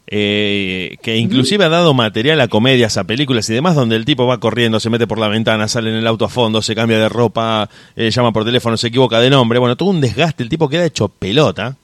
eh, 0.09 0.95
que 1.01 1.17
inclusive 1.17 1.65
ha 1.65 1.69
dado 1.69 1.93
material 1.93 2.39
a 2.39 2.47
comedias, 2.47 2.95
a 2.95 3.03
películas 3.03 3.49
y 3.49 3.53
demás, 3.53 3.75
donde 3.75 3.97
el 3.97 4.05
tipo 4.05 4.25
va 4.25 4.39
corriendo, 4.39 4.79
se 4.79 4.89
mete 4.89 5.05
por 5.05 5.19
la 5.19 5.27
ventana, 5.27 5.67
sale 5.67 5.89
en 5.89 5.97
el 5.97 6.07
auto 6.07 6.23
a 6.25 6.29
fondo, 6.29 6.61
se 6.61 6.75
cambia 6.75 6.97
de 6.97 7.09
ropa, 7.09 7.69
eh, 7.95 8.09
llama 8.09 8.31
por 8.31 8.45
teléfono, 8.45 8.77
se 8.77 8.87
equivoca 8.87 9.19
de 9.19 9.29
nombre, 9.29 9.59
bueno, 9.59 9.75
todo 9.75 9.89
un 9.89 9.99
desgaste, 9.99 10.43
el 10.43 10.49
tipo 10.49 10.69
queda 10.69 10.85
hecho 10.85 11.09
pelota. 11.09 11.75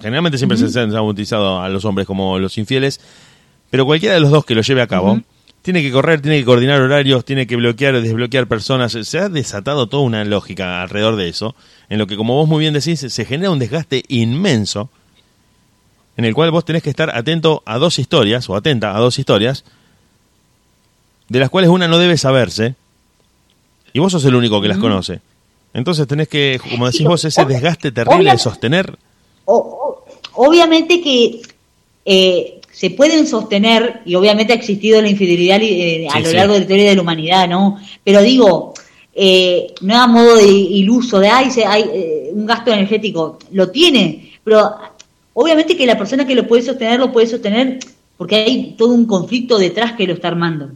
Generalmente 0.00 0.38
siempre 0.38 0.58
se 0.58 0.68
se 0.70 0.80
han 0.80 0.90
bautizado 0.90 1.60
a 1.60 1.68
los 1.68 1.84
hombres 1.84 2.06
como 2.06 2.38
los 2.38 2.58
infieles, 2.58 3.00
pero 3.70 3.86
cualquiera 3.86 4.14
de 4.14 4.20
los 4.20 4.30
dos 4.30 4.44
que 4.44 4.54
lo 4.56 4.62
lleve 4.62 4.82
a 4.82 4.88
cabo, 4.88 5.20
tiene 5.62 5.82
que 5.82 5.92
correr, 5.92 6.20
tiene 6.20 6.38
que 6.38 6.44
coordinar 6.44 6.80
horarios, 6.80 7.24
tiene 7.24 7.46
que 7.46 7.56
bloquear, 7.56 8.00
desbloquear 8.00 8.46
personas. 8.48 8.92
Se 8.92 9.18
ha 9.18 9.28
desatado 9.28 9.86
toda 9.86 10.02
una 10.02 10.24
lógica 10.24 10.82
alrededor 10.82 11.16
de 11.16 11.28
eso, 11.28 11.54
en 11.88 11.98
lo 11.98 12.06
que, 12.06 12.16
como 12.16 12.34
vos 12.34 12.48
muy 12.48 12.60
bien 12.60 12.74
decís, 12.74 13.00
se 13.00 13.24
genera 13.24 13.50
un 13.50 13.58
desgaste 13.58 14.02
inmenso, 14.08 14.90
en 16.16 16.24
el 16.24 16.34
cual 16.34 16.50
vos 16.50 16.64
tenés 16.64 16.82
que 16.82 16.90
estar 16.90 17.14
atento 17.16 17.62
a 17.66 17.78
dos 17.78 17.98
historias, 17.98 18.48
o 18.48 18.56
atenta 18.56 18.96
a 18.96 19.00
dos 19.00 19.18
historias, 19.18 19.64
de 21.28 21.38
las 21.38 21.50
cuales 21.50 21.70
una 21.70 21.88
no 21.88 21.98
debe 21.98 22.16
saberse, 22.18 22.74
y 23.92 23.98
vos 23.98 24.12
sos 24.12 24.24
el 24.24 24.34
único 24.34 24.60
que 24.60 24.68
las 24.68 24.78
conoce. 24.78 25.20
Entonces 25.72 26.06
tenés 26.06 26.28
que, 26.28 26.60
como 26.70 26.86
decís 26.86 27.06
vos, 27.06 27.24
ese 27.24 27.44
desgaste 27.44 27.90
terrible 27.92 28.30
de 28.30 28.38
sostener. 28.38 28.96
obviamente 30.34 31.00
que 31.00 31.42
eh, 32.04 32.60
se 32.70 32.90
pueden 32.90 33.26
sostener, 33.26 34.02
y 34.04 34.14
obviamente 34.14 34.52
ha 34.52 34.56
existido 34.56 35.00
la 35.00 35.08
infidelidad 35.08 35.58
eh, 35.62 36.06
a 36.10 36.16
Sí, 36.18 36.22
lo 36.22 36.30
sí. 36.30 36.36
largo 36.36 36.52
de 36.54 36.58
la 36.60 36.64
historia 36.64 36.88
de 36.90 36.96
la 36.96 37.02
humanidad, 37.02 37.48
¿no? 37.48 37.78
Pero 38.02 38.20
digo, 38.22 38.74
eh, 39.14 39.68
no 39.80 40.00
a 40.00 40.06
modo 40.06 40.36
de 40.36 40.46
iluso, 40.48 41.18
de 41.20 41.28
ay, 41.28 41.50
se- 41.50 41.64
hay 41.66 41.82
eh, 41.92 42.30
un 42.32 42.46
gasto 42.46 42.72
energético, 42.72 43.38
lo 43.52 43.70
tiene, 43.70 44.32
pero 44.42 44.74
obviamente 45.34 45.76
que 45.76 45.86
la 45.86 45.98
persona 45.98 46.26
que 46.26 46.34
lo 46.34 46.46
puede 46.46 46.62
sostener 46.62 46.98
lo 46.98 47.12
puede 47.12 47.26
sostener 47.26 47.78
porque 48.16 48.36
hay 48.36 48.74
todo 48.78 48.94
un 48.94 49.06
conflicto 49.06 49.58
detrás 49.58 49.92
que 49.92 50.06
lo 50.06 50.14
está 50.14 50.28
armando. 50.28 50.70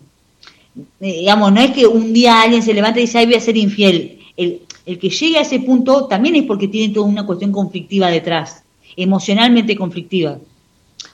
Eh, 1.00 1.20
digamos, 1.20 1.52
no 1.52 1.60
es 1.60 1.70
que 1.70 1.86
un 1.86 2.12
día 2.12 2.42
alguien 2.42 2.62
se 2.62 2.74
levanta 2.74 2.98
y 3.00 3.02
dice, 3.02 3.18
ay, 3.18 3.26
voy 3.26 3.34
a 3.34 3.40
ser 3.40 3.56
infiel. 3.56 4.18
El, 4.36 4.60
el 4.88 4.98
que 4.98 5.10
llegue 5.10 5.38
a 5.38 5.42
ese 5.42 5.60
punto 5.60 6.06
también 6.06 6.36
es 6.36 6.44
porque 6.44 6.68
tiene 6.68 6.94
toda 6.94 7.06
una 7.06 7.26
cuestión 7.26 7.52
conflictiva 7.52 8.10
detrás, 8.10 8.62
emocionalmente 8.96 9.76
conflictiva. 9.76 10.38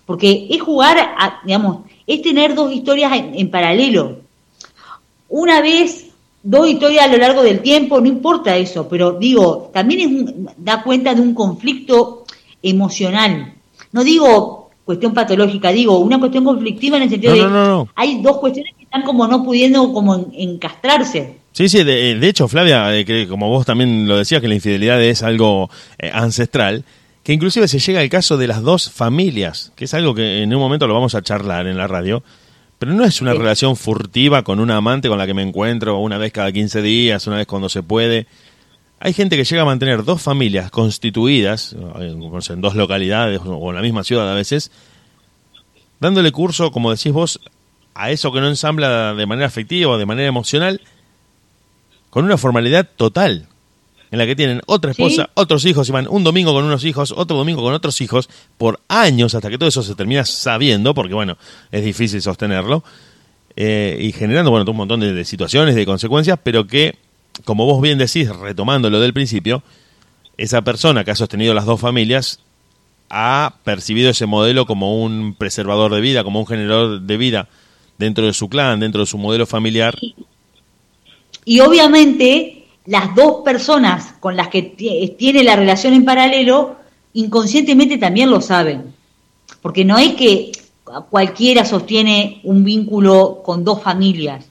Porque 0.06 0.46
es 0.50 0.60
jugar, 0.60 0.96
a, 0.98 1.40
digamos, 1.44 1.78
es 2.06 2.22
tener 2.22 2.54
dos 2.54 2.72
historias 2.72 3.12
en, 3.12 3.50
paralelo. 3.50 4.18
Una 5.28 5.60
vez, 5.60 6.06
dos 6.42 6.68
historias 6.68 7.06
a 7.06 7.08
lo 7.08 7.16
largo 7.16 7.42
del 7.42 7.60
tiempo, 7.62 8.00
no 8.00 8.06
importa 8.06 8.56
eso, 8.56 8.86
pero 8.88 9.12
digo, 9.12 9.70
también 9.72 10.46
da 10.56 10.82
cuenta 10.82 11.14
de 11.14 11.22
un 11.22 11.34
conflicto 11.34 12.23
emocional. 12.64 13.54
No 13.92 14.02
digo 14.02 14.70
cuestión 14.84 15.14
patológica, 15.14 15.70
digo 15.70 15.98
una 15.98 16.18
cuestión 16.18 16.44
conflictiva 16.44 16.96
en 16.96 17.04
el 17.04 17.10
sentido 17.10 17.34
de 17.34 17.86
hay 17.94 18.20
dos 18.22 18.38
cuestiones 18.38 18.74
que 18.76 18.84
están 18.84 19.02
como 19.02 19.26
no 19.26 19.44
pudiendo 19.44 19.92
como 19.92 20.26
encastrarse. 20.32 21.38
Sí, 21.52 21.68
sí, 21.68 21.84
de, 21.84 22.28
hecho, 22.28 22.48
Flavia, 22.48 22.96
eh, 22.96 23.04
que 23.04 23.28
como 23.28 23.48
vos 23.48 23.64
también 23.64 24.08
lo 24.08 24.18
decías, 24.18 24.40
que 24.40 24.48
la 24.48 24.56
infidelidad 24.56 25.00
es 25.00 25.22
algo 25.22 25.70
eh, 25.98 26.10
ancestral, 26.12 26.84
que 27.22 27.32
inclusive 27.32 27.68
se 27.68 27.78
llega 27.78 28.00
al 28.00 28.08
caso 28.08 28.36
de 28.36 28.48
las 28.48 28.60
dos 28.62 28.90
familias, 28.90 29.72
que 29.76 29.84
es 29.84 29.94
algo 29.94 30.16
que 30.16 30.42
en 30.42 30.52
un 30.52 30.60
momento 30.60 30.88
lo 30.88 30.94
vamos 30.94 31.14
a 31.14 31.22
charlar 31.22 31.68
en 31.68 31.76
la 31.76 31.86
radio, 31.86 32.24
pero 32.78 32.92
no 32.92 33.04
es 33.04 33.20
una 33.22 33.34
relación 33.34 33.76
furtiva 33.76 34.42
con 34.42 34.58
una 34.58 34.76
amante 34.76 35.08
con 35.08 35.16
la 35.16 35.26
que 35.26 35.34
me 35.34 35.42
encuentro 35.42 35.98
una 35.98 36.18
vez 36.18 36.32
cada 36.32 36.50
15 36.50 36.82
días, 36.82 37.26
una 37.28 37.36
vez 37.36 37.46
cuando 37.46 37.68
se 37.68 37.84
puede. 37.84 38.26
Hay 39.04 39.12
gente 39.12 39.36
que 39.36 39.44
llega 39.44 39.60
a 39.60 39.66
mantener 39.66 40.02
dos 40.02 40.22
familias 40.22 40.70
constituidas, 40.70 41.76
en 42.00 42.60
dos 42.62 42.74
localidades 42.74 43.38
o 43.44 43.68
en 43.68 43.76
la 43.76 43.82
misma 43.82 44.02
ciudad 44.02 44.30
a 44.30 44.34
veces, 44.34 44.70
dándole 46.00 46.32
curso, 46.32 46.70
como 46.70 46.90
decís 46.90 47.12
vos, 47.12 47.38
a 47.94 48.10
eso 48.10 48.32
que 48.32 48.40
no 48.40 48.48
ensambla 48.48 49.12
de 49.12 49.26
manera 49.26 49.46
afectiva 49.46 49.92
o 49.92 49.98
de 49.98 50.06
manera 50.06 50.26
emocional, 50.26 50.80
con 52.08 52.24
una 52.24 52.38
formalidad 52.38 52.88
total 52.96 53.46
en 54.10 54.18
la 54.18 54.24
que 54.24 54.36
tienen 54.36 54.62
otra 54.64 54.92
esposa, 54.92 55.28
otros 55.34 55.66
hijos, 55.66 55.86
y 55.90 55.92
van 55.92 56.08
un 56.08 56.24
domingo 56.24 56.54
con 56.54 56.64
unos 56.64 56.82
hijos, 56.84 57.12
otro 57.14 57.36
domingo 57.36 57.62
con 57.62 57.74
otros 57.74 58.00
hijos, 58.00 58.30
por 58.56 58.80
años, 58.88 59.34
hasta 59.34 59.50
que 59.50 59.58
todo 59.58 59.68
eso 59.68 59.82
se 59.82 59.94
termina 59.94 60.24
sabiendo, 60.24 60.94
porque 60.94 61.12
bueno, 61.12 61.36
es 61.70 61.84
difícil 61.84 62.22
sostenerlo, 62.22 62.82
eh, 63.54 63.98
y 64.00 64.12
generando, 64.12 64.50
bueno, 64.50 64.64
un 64.70 64.76
montón 64.78 65.00
de, 65.00 65.24
situaciones, 65.26 65.74
de 65.74 65.84
consecuencias, 65.84 66.38
pero 66.42 66.66
que, 66.66 66.96
como 67.44 67.66
vos 67.66 67.80
bien 67.80 67.98
decís, 67.98 68.28
retomando 68.28 68.90
lo 68.90 69.00
del 69.00 69.12
principio, 69.12 69.62
esa 70.36 70.62
persona 70.62 71.04
que 71.04 71.10
ha 71.10 71.16
sostenido 71.16 71.54
las 71.54 71.64
dos 71.64 71.80
familias 71.80 72.40
ha 73.10 73.56
percibido 73.64 74.10
ese 74.10 74.26
modelo 74.26 74.66
como 74.66 75.02
un 75.02 75.34
preservador 75.34 75.94
de 75.94 76.00
vida, 76.00 76.24
como 76.24 76.40
un 76.40 76.46
generador 76.46 77.00
de 77.00 77.16
vida 77.16 77.48
dentro 77.98 78.26
de 78.26 78.32
su 78.32 78.48
clan, 78.48 78.80
dentro 78.80 79.02
de 79.02 79.06
su 79.06 79.18
modelo 79.18 79.46
familiar. 79.46 79.96
Y 81.44 81.60
obviamente 81.60 82.66
las 82.86 83.14
dos 83.14 83.42
personas 83.44 84.14
con 84.20 84.36
las 84.36 84.48
que 84.48 84.62
tiene 85.18 85.44
la 85.44 85.56
relación 85.56 85.94
en 85.94 86.04
paralelo, 86.04 86.76
inconscientemente 87.12 87.98
también 87.98 88.30
lo 88.30 88.40
saben. 88.40 88.94
Porque 89.62 89.84
no 89.84 89.98
es 89.98 90.14
que 90.14 90.52
cualquiera 91.10 91.64
sostiene 91.64 92.40
un 92.44 92.64
vínculo 92.64 93.42
con 93.44 93.64
dos 93.64 93.82
familias. 93.82 94.44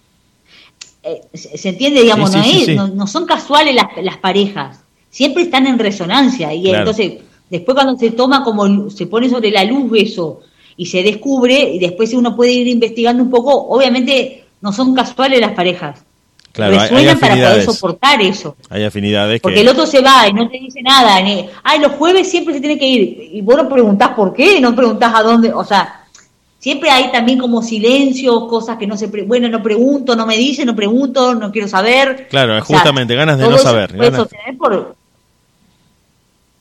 Eh, 1.04 1.22
¿Se 1.34 1.70
entiende? 1.70 2.02
Digamos, 2.02 2.32
no, 2.76 2.88
no, 2.88 3.08
son 3.08 3.26
casuales 3.26 3.76
las, 3.76 3.88
las, 4.04 4.18
parejas. 4.18 4.80
Siempre 5.10 5.44
están 5.44 5.68
en 5.68 5.78
resonancia. 5.78 6.54
Y 6.54 6.70
entonces, 6.74 7.16
después 7.50 7.76
cuando 7.76 7.98
se 7.98 8.12
toma 8.12 8.44
como, 8.44 8.90
se 8.90 9.08
pone 9.08 9.30
sobre 9.30 9.52
la 9.52 9.64
luz 9.64 9.92
eso 9.96 10.42
y 10.78 10.86
se 10.86 11.04
descubre, 11.04 11.60
y 11.74 11.80
después 11.80 12.14
uno 12.14 12.36
puede 12.36 12.54
ir 12.54 12.68
investigando 12.68 13.22
un 13.22 13.30
poco, 13.30 13.52
obviamente 13.54 14.46
no 14.62 14.72
son 14.72 14.96
casuales 14.96 15.40
las 15.40 15.52
parejas 15.52 16.04
Claro, 16.54 16.80
hay, 16.80 17.16
para 17.16 17.34
poder 17.34 17.64
soportar 17.64 18.22
eso. 18.22 18.56
Hay 18.70 18.84
afinidades 18.84 19.42
Porque 19.42 19.62
el 19.62 19.68
otro 19.68 19.88
se 19.88 20.02
va 20.02 20.28
y 20.30 20.34
no 20.34 20.48
te 20.48 20.60
dice 20.60 20.84
nada. 20.84 21.20
Ni, 21.20 21.50
Ay, 21.64 21.80
los 21.80 21.94
jueves 21.94 22.30
siempre 22.30 22.54
se 22.54 22.60
tiene 22.60 22.78
que 22.78 22.86
ir. 22.86 23.30
Y 23.34 23.42
vos 23.42 23.58
no 23.58 23.68
preguntás 23.68 24.10
por 24.10 24.36
qué, 24.36 24.62
no 24.62 24.76
preguntás 24.76 25.16
a 25.16 25.24
dónde. 25.24 25.52
O 25.52 25.64
sea, 25.66 26.03
siempre 26.64 26.90
hay 26.90 27.12
también 27.12 27.40
como 27.40 27.62
silencio, 27.62 28.48
cosas 28.48 28.78
que 28.78 28.88
no 28.88 28.96
se... 28.96 29.08
bueno, 29.08 29.50
no 29.50 29.62
pregunto, 29.62 30.16
no 30.16 30.26
me 30.26 30.38
dice, 30.38 30.66
no 30.66 30.74
pregunto, 30.74 31.36
no 31.36 31.52
quiero 31.52 31.68
saber. 31.68 32.28
Claro, 32.30 32.60
justamente, 32.64 33.16
ganas 33.16 33.38
de 33.38 33.50
no 33.50 33.58
saber. 33.58 33.92
Ganas... 33.98 34.30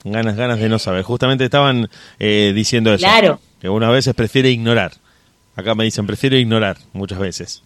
ganas, 0.03 0.37
ganas 0.37 0.59
de 0.59 0.69
no 0.69 0.81
saber. 0.81 1.05
Justamente 1.05 1.45
estaban 1.45 1.89
eh, 2.19 2.51
diciendo 2.53 2.93
eso. 2.93 3.07
Claro. 3.07 3.39
Que 3.61 3.69
unas 3.69 3.93
veces 3.93 4.13
prefiere 4.13 4.51
ignorar. 4.51 4.91
Acá 5.55 5.77
me 5.77 5.85
dicen, 5.85 6.05
prefiero 6.05 6.37
ignorar 6.37 6.79
muchas 6.93 7.21
veces. 7.21 7.63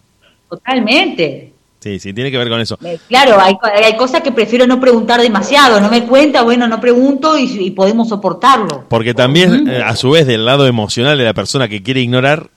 Totalmente. 0.47 1.53
Sí, 1.87 1.99
sí, 1.99 2.13
tiene 2.13 2.29
que 2.29 2.37
ver 2.37 2.49
con 2.49 2.59
eso. 2.59 2.77
Eh, 2.83 2.99
claro, 3.07 3.39
hay, 3.39 3.55
hay 3.81 3.95
cosas 3.95 4.21
que 4.21 4.33
prefiero 4.33 4.67
no 4.67 4.77
preguntar 4.77 5.21
demasiado, 5.21 5.79
no 5.79 5.89
me 5.89 6.03
cuenta, 6.03 6.41
bueno, 6.41 6.67
no 6.67 6.81
pregunto 6.81 7.37
y, 7.37 7.71
podemos 7.71 8.09
soportarlo. 8.09 8.83
Porque 8.89 9.13
también, 9.13 9.69
eh, 9.69 9.81
a 9.81 9.95
su 9.95 10.09
vez, 10.09 10.27
del 10.27 10.45
lado 10.45 10.67
emocional 10.67 11.17
de 11.17 11.23
la 11.23 11.33
persona 11.33 11.69
que 11.69 11.81
quiere 11.81 12.01
ignorar, 12.01 12.49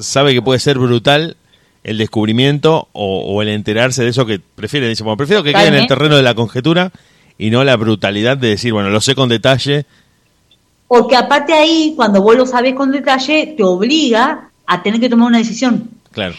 sabe 0.00 0.32
que 0.32 0.40
puede 0.40 0.58
ser 0.58 0.78
brutal 0.78 1.36
el 1.84 1.98
descubrimiento 1.98 2.88
o, 2.92 3.42
el 3.42 3.48
enterarse 3.48 4.04
de 4.04 4.08
eso 4.08 4.24
que 4.24 4.40
prefiere. 4.40 4.88
Dice, 4.88 5.02
bueno, 5.02 5.18
prefiero 5.18 5.42
que 5.42 5.52
quede 5.52 5.66
en 5.66 5.74
el 5.74 5.86
terreno 5.86 6.16
de 6.16 6.22
la 6.22 6.34
conjetura 6.34 6.92
y 7.36 7.50
no 7.50 7.64
la 7.64 7.76
brutalidad 7.76 8.38
de 8.38 8.48
decir, 8.48 8.72
bueno, 8.72 8.88
lo 8.88 9.02
sé 9.02 9.14
con 9.14 9.28
detalle. 9.28 9.84
Porque 10.88 11.14
aparte 11.14 11.52
ahí, 11.52 11.92
cuando 11.94 12.22
vos 12.22 12.36
lo 12.36 12.46
sabes 12.46 12.72
con 12.72 12.90
detalle, 12.90 13.52
te 13.54 13.64
obliga 13.64 14.48
a 14.66 14.82
tener 14.82 14.98
que 14.98 15.10
tomar 15.10 15.28
una 15.28 15.38
decisión. 15.38 15.90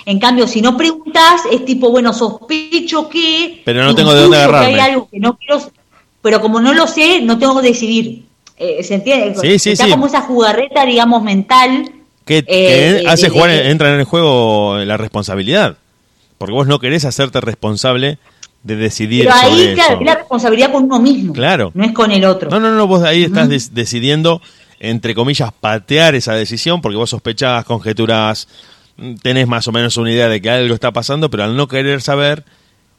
En 0.05 0.19
cambio, 0.19 0.47
si 0.47 0.61
no 0.61 0.77
preguntas, 0.77 1.41
es 1.51 1.65
tipo, 1.65 1.89
bueno, 1.89 2.13
sospecho 2.13 3.09
que... 3.09 3.61
Pero 3.65 3.83
no 3.83 3.95
tengo 3.95 4.13
de 4.13 4.21
dónde 4.21 4.37
agarrarme. 4.37 4.73
hay 4.75 4.91
algo 4.91 5.07
que 5.09 5.19
no 5.19 5.37
quiero... 5.37 5.61
Pero 6.21 6.39
como 6.39 6.61
no 6.61 6.73
lo 6.73 6.87
sé, 6.87 7.21
no 7.21 7.37
tengo 7.37 7.59
que 7.61 7.67
decidir. 7.67 8.23
Eh, 8.57 8.83
¿Se 8.83 8.95
entiende? 8.95 9.35
Sí, 9.39 9.59
sí, 9.59 9.71
Está 9.71 9.89
como 9.89 10.07
esa 10.07 10.21
jugarreta, 10.21 10.85
digamos, 10.85 11.21
mental. 11.21 11.91
Que, 12.25 12.45
eh, 12.47 13.03
hace 13.07 13.29
jugar, 13.29 13.49
entra 13.49 13.93
en 13.93 13.99
el 13.99 14.05
juego 14.05 14.77
la 14.77 14.95
responsabilidad. 14.95 15.77
Porque 16.37 16.53
vos 16.53 16.67
no 16.67 16.79
querés 16.79 17.03
hacerte 17.03 17.41
responsable 17.41 18.19
de 18.63 18.75
decidir 18.77 19.25
Pero 19.25 19.35
ahí, 19.35 19.73
claro, 19.73 19.99
es 19.99 20.05
la 20.05 20.15
responsabilidad 20.15 20.71
con 20.71 20.85
uno 20.85 20.99
mismo. 20.99 21.33
Claro. 21.33 21.71
No 21.73 21.83
es 21.83 21.91
con 21.91 22.11
el 22.11 22.23
otro. 22.25 22.49
No, 22.49 22.59
no, 22.59 22.71
no, 22.71 22.87
vos 22.87 23.03
ahí 23.03 23.23
estás 23.23 23.49
decidiendo, 23.73 24.41
entre 24.79 25.13
comillas, 25.13 25.51
patear 25.59 26.15
esa 26.15 26.33
decisión 26.33 26.81
porque 26.81 26.97
vos 26.97 27.09
sospechás, 27.09 27.65
conjeturás, 27.65 28.47
tenés 29.21 29.47
más 29.47 29.67
o 29.67 29.71
menos 29.71 29.97
una 29.97 30.11
idea 30.11 30.29
de 30.29 30.41
que 30.41 30.49
algo 30.49 30.73
está 30.73 30.91
pasando, 30.91 31.29
pero 31.29 31.43
al 31.43 31.55
no 31.55 31.67
querer 31.67 32.01
saber 32.01 32.43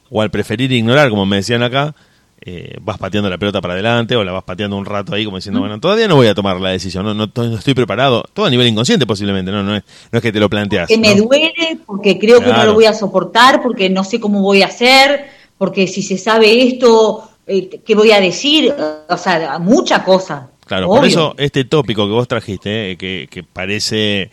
o 0.09 0.21
al 0.21 0.31
preferir 0.31 0.71
ignorar, 0.71 1.09
como 1.09 1.25
me 1.25 1.37
decían 1.37 1.63
acá, 1.63 1.95
eh, 2.41 2.77
vas 2.81 2.97
pateando 2.97 3.29
la 3.29 3.37
pelota 3.37 3.61
para 3.61 3.73
adelante 3.73 4.15
o 4.15 4.23
la 4.23 4.31
vas 4.31 4.43
pateando 4.43 4.77
un 4.77 4.85
rato 4.85 5.15
ahí 5.15 5.25
como 5.25 5.37
diciendo, 5.37 5.61
bueno, 5.61 5.79
todavía 5.79 6.07
no 6.07 6.15
voy 6.15 6.27
a 6.27 6.35
tomar 6.35 6.59
la 6.59 6.69
decisión, 6.69 7.05
no, 7.05 7.13
no, 7.13 7.55
estoy 7.57 7.73
preparado, 7.73 8.23
todo 8.33 8.45
a 8.45 8.49
nivel 8.49 8.67
inconsciente 8.67 9.07
posiblemente, 9.07 9.51
no, 9.51 9.63
no, 9.63 9.75
es, 9.75 9.83
no 10.11 10.17
es 10.17 10.21
que 10.21 10.31
te 10.31 10.39
lo 10.39 10.49
planteas. 10.49 10.87
Que 10.87 10.97
me 10.97 11.15
duele, 11.15 11.79
porque 11.85 12.19
creo 12.19 12.41
que 12.41 12.51
no 12.51 12.65
lo 12.65 12.73
voy 12.73 12.85
a 12.85 12.93
soportar, 12.93 13.63
porque 13.63 13.89
no 13.89 14.03
sé 14.03 14.19
cómo 14.19 14.41
voy 14.41 14.61
a 14.61 14.67
hacer, 14.67 15.25
porque 15.57 15.87
si 15.87 16.03
se 16.03 16.17
sabe 16.17 16.61
esto, 16.61 17.27
eh, 17.47 17.81
¿qué 17.83 17.95
voy 17.95 18.11
a 18.11 18.19
decir? 18.19 18.73
O 19.09 19.17
sea, 19.17 19.57
mucha 19.59 20.03
cosa. 20.03 20.49
Claro, 20.67 20.87
por 20.87 21.05
eso 21.05 21.35
este 21.37 21.63
tópico 21.63 22.05
que 22.05 22.13
vos 22.13 22.27
trajiste, 22.27 22.91
eh, 22.91 22.97
que, 22.97 23.27
que 23.29 23.43
parece 23.43 24.29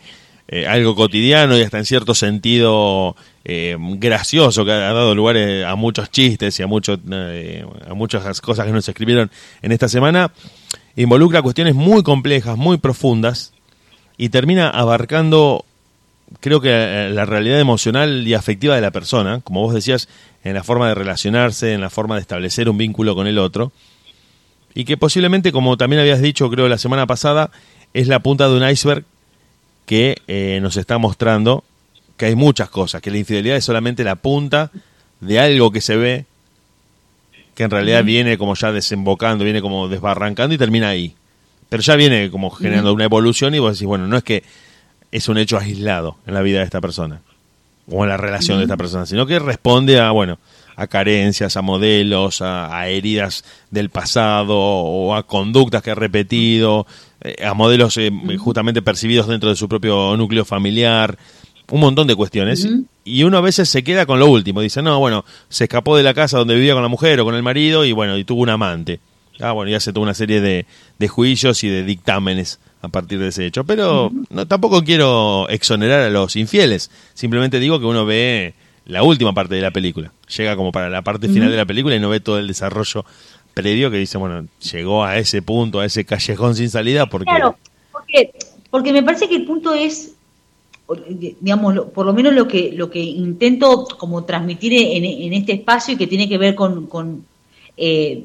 eh, 0.55 0.67
algo 0.67 0.93
cotidiano 0.93 1.57
y 1.57 1.63
hasta 1.63 1.79
en 1.79 1.85
cierto 1.85 2.13
sentido 2.13 3.15
eh, 3.43 3.75
gracioso, 3.79 4.63
que 4.63 4.71
ha 4.71 4.93
dado 4.93 5.15
lugar 5.15 5.35
eh, 5.35 5.65
a 5.65 5.73
muchos 5.73 6.11
chistes 6.11 6.59
y 6.59 6.61
a, 6.61 6.67
mucho, 6.67 6.93
a 6.93 7.93
muchas 7.95 8.39
cosas 8.39 8.67
que 8.67 8.71
nos 8.71 8.87
escribieron 8.87 9.31
en 9.63 9.71
esta 9.71 9.89
semana, 9.89 10.31
involucra 10.95 11.41
cuestiones 11.41 11.73
muy 11.73 12.03
complejas, 12.03 12.55
muy 12.55 12.77
profundas 12.77 13.51
y 14.15 14.29
termina 14.29 14.69
abarcando, 14.69 15.65
creo 16.39 16.61
que 16.61 17.09
la 17.11 17.25
realidad 17.25 17.59
emocional 17.59 18.27
y 18.27 18.35
afectiva 18.35 18.75
de 18.75 18.81
la 18.81 18.91
persona, 18.91 19.41
como 19.43 19.61
vos 19.61 19.73
decías, 19.73 20.07
en 20.43 20.53
la 20.53 20.61
forma 20.61 20.87
de 20.87 20.93
relacionarse, 20.93 21.73
en 21.73 21.81
la 21.81 21.89
forma 21.89 22.13
de 22.13 22.21
establecer 22.21 22.69
un 22.69 22.77
vínculo 22.77 23.15
con 23.15 23.25
el 23.25 23.39
otro, 23.39 23.71
y 24.75 24.85
que 24.85 24.97
posiblemente, 24.97 25.51
como 25.51 25.77
también 25.77 25.99
habías 25.99 26.21
dicho, 26.21 26.47
creo, 26.51 26.69
la 26.69 26.77
semana 26.77 27.07
pasada, 27.07 27.49
es 27.95 28.07
la 28.07 28.19
punta 28.19 28.47
de 28.47 28.55
un 28.55 28.69
iceberg 28.69 29.03
que 29.85 30.21
eh, 30.27 30.59
nos 30.61 30.77
está 30.77 30.97
mostrando 30.97 31.63
que 32.17 32.25
hay 32.25 32.35
muchas 32.35 32.69
cosas, 32.69 33.01
que 33.01 33.11
la 33.11 33.17
infidelidad 33.17 33.57
es 33.57 33.65
solamente 33.65 34.03
la 34.03 34.15
punta 34.15 34.71
de 35.19 35.39
algo 35.39 35.71
que 35.71 35.81
se 35.81 35.95
ve, 35.95 36.25
que 37.55 37.63
en 37.63 37.71
realidad 37.71 38.03
viene 38.03 38.37
como 38.37 38.55
ya 38.55 38.71
desembocando, 38.71 39.43
viene 39.43 39.61
como 39.61 39.87
desbarrancando 39.87 40.55
y 40.55 40.57
termina 40.57 40.89
ahí. 40.89 41.15
Pero 41.69 41.81
ya 41.81 41.95
viene 41.95 42.29
como 42.29 42.51
generando 42.51 42.93
una 42.93 43.05
evolución 43.05 43.55
y 43.55 43.59
vos 43.59 43.73
decís, 43.73 43.87
bueno, 43.87 44.07
no 44.07 44.17
es 44.17 44.23
que 44.23 44.43
es 45.11 45.27
un 45.29 45.37
hecho 45.37 45.57
aislado 45.57 46.17
en 46.27 46.33
la 46.33 46.41
vida 46.41 46.59
de 46.59 46.65
esta 46.65 46.81
persona 46.81 47.21
o 47.87 48.03
en 48.03 48.09
la 48.09 48.17
relación 48.17 48.57
de 48.57 48.63
esta 48.63 48.77
persona, 48.77 49.05
sino 49.05 49.25
que 49.25 49.39
responde 49.39 49.99
a, 49.99 50.11
bueno, 50.11 50.39
a 50.75 50.87
carencias, 50.87 51.57
a 51.57 51.61
modelos, 51.61 52.41
a, 52.41 52.87
heridas 52.87 53.43
del 53.71 53.89
pasado 53.89 54.57
o 54.57 55.15
a 55.15 55.23
conductas 55.23 55.81
que 55.81 55.91
ha 55.91 55.95
repetido, 55.95 56.85
eh, 57.21 57.45
a 57.45 57.53
modelos 57.53 57.97
eh, 57.97 58.11
justamente 58.37 58.81
percibidos 58.81 59.27
dentro 59.27 59.49
de 59.49 59.55
su 59.55 59.69
propio 59.69 60.15
núcleo 60.17 60.45
familiar, 60.45 61.17
un 61.71 61.79
montón 61.79 62.07
de 62.07 62.15
cuestiones. 62.15 62.67
Y 63.05 63.23
uno 63.23 63.37
a 63.37 63.41
veces 63.41 63.69
se 63.69 63.83
queda 63.83 64.05
con 64.05 64.19
lo 64.19 64.27
último, 64.27 64.61
dice, 64.61 64.81
no, 64.81 64.99
bueno, 64.99 65.25
se 65.49 65.65
escapó 65.65 65.97
de 65.97 66.03
la 66.03 66.13
casa 66.13 66.37
donde 66.37 66.55
vivía 66.55 66.73
con 66.73 66.83
la 66.83 66.89
mujer 66.89 67.19
o 67.19 67.25
con 67.25 67.35
el 67.35 67.43
marido 67.43 67.85
y 67.85 67.91
bueno, 67.91 68.17
y 68.17 68.23
tuvo 68.23 68.41
un 68.41 68.49
amante. 68.49 68.99
Ah, 69.39 69.51
bueno, 69.51 69.71
ya 69.71 69.79
se 69.79 69.91
tuvo 69.91 70.03
una 70.03 70.13
serie 70.13 70.41
de, 70.41 70.65
de 70.99 71.07
juicios 71.07 71.63
y 71.63 71.67
de 71.67 71.83
dictámenes 71.83 72.59
a 72.83 72.89
partir 72.89 73.17
de 73.17 73.29
ese 73.29 73.45
hecho. 73.45 73.63
Pero 73.63 74.11
no, 74.29 74.45
tampoco 74.45 74.83
quiero 74.83 75.47
exonerar 75.49 76.01
a 76.01 76.09
los 76.09 76.35
infieles. 76.35 76.91
Simplemente 77.13 77.59
digo 77.59 77.79
que 77.79 77.85
uno 77.85 78.05
ve 78.05 78.53
la 78.85 79.03
última 79.03 79.33
parte 79.33 79.55
de 79.55 79.61
la 79.61 79.71
película. 79.71 80.11
Llega 80.37 80.55
como 80.55 80.71
para 80.71 80.89
la 80.89 81.01
parte 81.01 81.27
final 81.27 81.51
de 81.51 81.57
la 81.57 81.65
película 81.65 81.95
y 81.95 81.99
no 81.99 82.09
ve 82.09 82.19
todo 82.19 82.39
el 82.39 82.47
desarrollo 82.47 83.05
previo 83.53 83.91
que 83.91 83.97
dice, 83.97 84.17
bueno, 84.17 84.47
llegó 84.71 85.03
a 85.03 85.17
ese 85.17 85.41
punto, 85.41 85.79
a 85.79 85.85
ese 85.85 86.05
callejón 86.05 86.55
sin 86.55 86.69
salida 86.69 87.05
porque... 87.07 87.25
Claro, 87.25 87.57
porque, 87.91 88.33
porque 88.69 88.93
me 88.93 89.03
parece 89.03 89.29
que 89.29 89.35
el 89.35 89.45
punto 89.45 89.73
es, 89.73 90.15
digamos, 91.39 91.79
por 91.93 92.05
lo 92.05 92.13
menos 92.13 92.33
lo 92.33 92.47
que, 92.47 92.71
lo 92.73 92.89
que 92.89 92.99
intento 92.99 93.85
como 93.97 94.23
transmitir 94.23 94.73
en, 94.73 95.33
este 95.33 95.53
espacio 95.53 95.93
y 95.93 95.97
que 95.97 96.07
tiene 96.07 96.27
que 96.27 96.37
ver 96.37 96.55
con, 96.55 96.87
con 96.87 97.25
eh, 97.77 98.23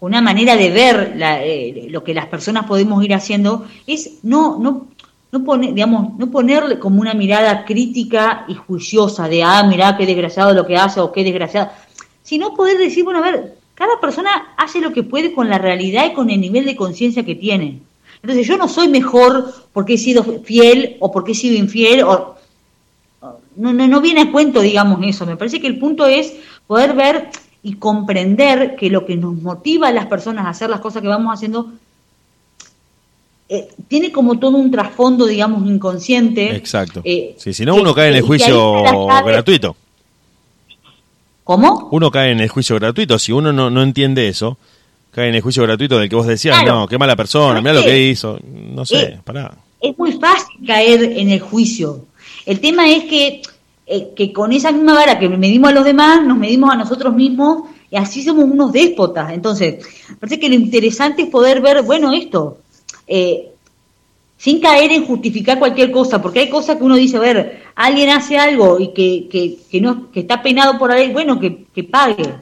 una 0.00 0.20
manera 0.20 0.56
de 0.56 0.70
ver 0.70 1.16
eh, 1.18 1.86
lo 1.90 2.04
que 2.04 2.14
las 2.14 2.26
personas 2.26 2.66
podemos 2.66 3.02
ir 3.04 3.14
haciendo, 3.14 3.66
es 3.86 4.18
no, 4.22 4.58
no, 4.58 4.88
no, 5.32 5.44
poner, 5.44 5.74
digamos, 5.74 6.18
no 6.18 6.30
ponerle 6.30 6.78
como 6.78 7.00
una 7.00 7.14
mirada 7.14 7.64
crítica 7.64 8.44
y 8.48 8.54
juiciosa 8.54 9.28
de, 9.28 9.42
ah, 9.42 9.62
mirá 9.64 9.96
qué 9.96 10.06
desgraciado 10.06 10.54
lo 10.54 10.66
que 10.66 10.76
hace 10.76 11.00
o 11.00 11.12
qué 11.12 11.24
desgraciado, 11.24 11.70
sino 12.22 12.54
poder 12.54 12.78
decir, 12.78 13.04
bueno, 13.04 13.20
a 13.20 13.22
ver, 13.22 13.56
cada 13.74 14.00
persona 14.00 14.54
hace 14.56 14.80
lo 14.80 14.92
que 14.92 15.02
puede 15.02 15.34
con 15.34 15.48
la 15.48 15.58
realidad 15.58 16.06
y 16.06 16.14
con 16.14 16.30
el 16.30 16.40
nivel 16.40 16.64
de 16.64 16.76
conciencia 16.76 17.24
que 17.24 17.34
tiene. 17.34 17.80
Entonces 18.22 18.46
yo 18.46 18.56
no 18.56 18.68
soy 18.68 18.88
mejor 18.88 19.52
porque 19.72 19.94
he 19.94 19.98
sido 19.98 20.24
fiel 20.42 20.96
o 21.00 21.12
porque 21.12 21.32
he 21.32 21.34
sido 21.34 21.56
infiel 21.56 22.02
o 22.02 22.36
no, 23.56 23.72
no, 23.72 23.86
no 23.88 24.00
viene 24.00 24.22
a 24.22 24.32
cuento, 24.32 24.60
digamos, 24.60 24.98
eso. 25.04 25.26
Me 25.26 25.36
parece 25.36 25.60
que 25.60 25.66
el 25.66 25.78
punto 25.78 26.06
es 26.06 26.34
poder 26.66 26.94
ver 26.94 27.30
y 27.62 27.74
comprender 27.74 28.76
que 28.76 28.90
lo 28.90 29.06
que 29.06 29.16
nos 29.16 29.34
motiva 29.42 29.88
a 29.88 29.92
las 29.92 30.06
personas 30.06 30.46
a 30.46 30.50
hacer 30.50 30.70
las 30.70 30.80
cosas 30.80 31.02
que 31.02 31.08
vamos 31.08 31.34
haciendo 31.34 31.72
eh, 33.48 33.68
tiene 33.88 34.10
como 34.10 34.38
todo 34.38 34.56
un 34.56 34.70
trasfondo, 34.70 35.26
digamos, 35.26 35.68
inconsciente. 35.68 36.54
Exacto. 36.54 37.00
Eh, 37.04 37.36
si 37.38 37.64
no, 37.64 37.76
uno 37.76 37.94
cae 37.94 38.10
en 38.10 38.16
el 38.16 38.22
juicio 38.22 39.06
gratuito. 39.24 39.76
¿Cómo? 41.44 41.88
Uno 41.92 42.10
cae 42.10 42.32
en 42.32 42.40
el 42.40 42.48
juicio 42.48 42.76
gratuito. 42.76 43.18
Si 43.18 43.30
uno 43.32 43.52
no, 43.52 43.70
no 43.70 43.82
entiende 43.82 44.28
eso, 44.28 44.58
cae 45.12 45.28
en 45.28 45.36
el 45.36 45.42
juicio 45.42 45.62
gratuito 45.62 45.98
del 45.98 46.08
que 46.08 46.16
vos 46.16 46.26
decías, 46.26 46.64
no, 46.64 46.88
qué 46.88 46.98
mala 46.98 47.14
persona, 47.14 47.60
mira 47.60 47.74
lo 47.74 47.84
que 47.84 48.08
hizo. 48.08 48.38
No 48.42 48.84
sé, 48.84 49.02
eh, 49.02 49.20
pará. 49.22 49.56
Es 49.80 49.96
muy 49.96 50.12
fácil 50.12 50.66
caer 50.66 51.04
en 51.04 51.30
el 51.30 51.40
juicio. 51.40 52.06
El 52.44 52.58
tema 52.60 52.88
es 52.88 53.04
que 53.04 53.42
eh, 53.88 54.14
que 54.16 54.32
con 54.32 54.50
esa 54.50 54.72
misma 54.72 54.94
vara 54.94 55.16
que 55.16 55.28
medimos 55.28 55.70
a 55.70 55.74
los 55.74 55.84
demás, 55.84 56.24
nos 56.24 56.36
medimos 56.36 56.70
a 56.72 56.76
nosotros 56.76 57.14
mismos 57.14 57.68
y 57.88 57.94
así 57.94 58.24
somos 58.24 58.44
unos 58.44 58.72
déspotas. 58.72 59.32
Entonces, 59.32 59.86
parece 60.18 60.40
que 60.40 60.48
lo 60.48 60.56
interesante 60.56 61.22
es 61.22 61.28
poder 61.28 61.60
ver, 61.60 61.82
bueno, 61.82 62.12
esto, 62.12 62.58
eh, 63.06 63.50
sin 64.36 64.60
caer 64.60 64.92
en 64.92 65.06
justificar 65.06 65.58
cualquier 65.58 65.90
cosa, 65.90 66.20
porque 66.20 66.40
hay 66.40 66.50
cosas 66.50 66.76
que 66.76 66.84
uno 66.84 66.96
dice, 66.96 67.16
a 67.16 67.20
ver, 67.20 67.62
alguien 67.74 68.10
hace 68.10 68.36
algo 68.36 68.78
y 68.78 68.88
que, 68.88 69.28
que, 69.30 69.56
que 69.70 69.80
no, 69.80 70.10
que 70.10 70.20
está 70.20 70.42
penado 70.42 70.78
por 70.78 70.90
ahí, 70.90 71.12
bueno, 71.12 71.40
que, 71.40 71.64
que 71.74 71.84
pague. 71.84 72.34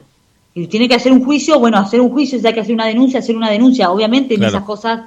Y 0.53 0.67
tiene 0.67 0.87
que 0.87 0.95
hacer 0.95 1.11
un 1.11 1.23
juicio, 1.23 1.59
bueno, 1.59 1.77
hacer 1.77 2.01
un 2.01 2.09
juicio, 2.09 2.39
hay 2.43 2.53
que 2.53 2.61
hacer 2.61 2.73
una 2.73 2.87
denuncia, 2.87 3.19
hacer 3.19 3.35
una 3.35 3.49
denuncia, 3.49 3.91
obviamente 3.91 4.35
en 4.35 4.43
esas 4.43 4.63
cosas, 4.63 5.01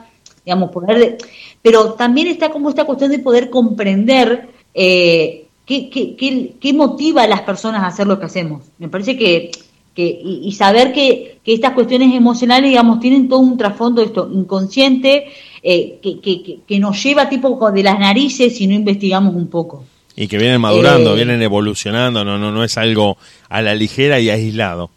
digamos, 0.44 0.70
poder 0.70 0.98
de, 0.98 1.18
pero 1.62 1.94
también 1.94 2.28
está 2.28 2.50
como 2.50 2.68
esta 2.68 2.84
cuestión 2.84 3.11
de 3.11 3.18
poder 3.18 3.48
comprender 3.48 4.48
eh, 4.74 5.48
¿Qué, 5.68 5.90
qué, 5.90 6.56
qué, 6.59 6.72
motiva 6.72 7.24
a 7.24 7.26
las 7.26 7.42
personas 7.42 7.82
a 7.82 7.88
hacer 7.88 8.06
lo 8.06 8.18
que 8.18 8.24
hacemos? 8.24 8.62
Me 8.78 8.88
parece 8.88 9.18
que, 9.18 9.50
que 9.92 10.18
y, 10.24 10.50
saber 10.52 10.94
que, 10.94 11.40
que, 11.44 11.52
estas 11.52 11.72
cuestiones 11.72 12.14
emocionales, 12.14 12.70
digamos, 12.70 13.00
tienen 13.00 13.28
todo 13.28 13.40
un 13.40 13.59
trasfondo 13.59 14.00
esto 14.00 14.30
inconsciente 14.32 15.26
eh, 15.62 15.98
que, 16.02 16.62
que, 16.66 16.78
nos 16.78 17.02
lleva 17.02 17.28
tipo 17.28 17.70
de 17.70 17.82
las 17.82 17.98
narices 17.98 18.56
si 18.56 18.66
no 18.66 18.74
investigamos 18.74 19.34
un 19.34 19.48
poco. 19.48 19.84
Y 20.16 20.28
que 20.28 20.38
vienen 20.38 20.61
madurando, 20.61 21.12
eh, 21.12 21.16
vienen 21.16 21.42
evolucionando, 21.42 22.24
no, 22.24 22.38
no, 22.38 22.50
no 22.50 22.64
es 22.64 22.76
algo 22.76 23.16
a 23.48 23.62
la 23.62 23.74
ligera 23.74 24.20
y 24.20 24.30
aislado. 24.30 24.90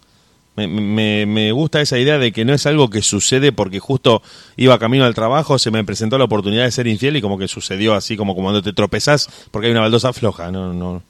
Me, 0.56 1.26
me, 1.26 1.52
gusta 1.54 1.80
esa 1.80 1.98
idea 1.98 2.18
de 2.18 2.32
que 2.32 2.44
no 2.44 2.54
es 2.54 2.66
algo 2.66 2.90
que 2.90 3.02
sucede 3.02 3.52
porque 3.52 3.80
justo 3.80 4.22
iba 4.58 4.78
camino 4.78 5.06
al 5.06 5.16
trabajo, 5.16 5.58
se 5.58 5.72
me 5.72 5.84
presentó 5.84 6.18
la 6.18 6.26
oportunidad 6.26 6.66
de 6.66 6.72
ser 6.72 6.88
infiel 6.88 7.16
y 7.16 7.22
como 7.22 7.38
que 7.38 7.48
sucedió 7.48 7.94
así, 7.94 8.18
como 8.18 8.36
cuando 8.36 8.62
te 8.62 8.74
tropezás 8.74 9.30
porque 9.50 9.68
hay 9.68 9.72
una 9.72 9.82
baldosa 9.82 10.12
floja. 10.12 10.52
No, 10.52 10.74
no. 10.74 11.02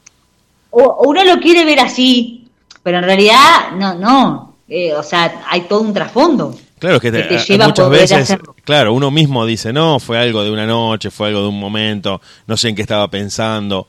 O, 0.70 1.10
uno 1.10 1.24
lo 1.24 1.40
quiere 1.40 1.66
ver 1.66 1.80
así, 1.80 2.48
pero 2.84 3.00
en 3.00 3.04
realidad 3.04 3.72
no, 3.76 3.96
no. 3.96 4.56
Eh, 4.70 4.94
o 4.94 5.04
sea, 5.04 5.44
hay 5.50 5.62
todo 5.62 5.82
un 5.82 5.94
trasfondo. 5.94 6.56
Claro, 6.82 7.00
que, 7.00 7.12
te, 7.12 7.38
lleva 7.38 7.68
muchas 7.68 7.90
veces, 7.92 8.38
claro, 8.64 8.96
uno 8.96 9.12
mismo 9.12 9.46
dice, 9.46 9.72
no, 9.72 10.00
fue 10.00 10.18
algo 10.18 10.44
de 10.44 10.50
una 10.50 10.66
noche, 10.66 11.12
fue 11.12 11.28
algo 11.28 11.44
de 11.44 11.50
un 11.50 11.60
momento, 11.60 12.20
no 12.48 12.58
sé 12.58 12.70
en 12.70 12.76
qué 12.76 12.82
estaba 12.82 13.08
pensando. 13.08 13.88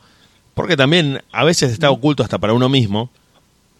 Porque 0.52 0.76
también 0.76 1.22
a 1.32 1.42
veces 1.42 1.72
está 1.72 1.90
oculto 1.90 2.22
hasta 2.22 2.36
para 2.36 2.52
uno 2.52 2.68
mismo 2.68 3.08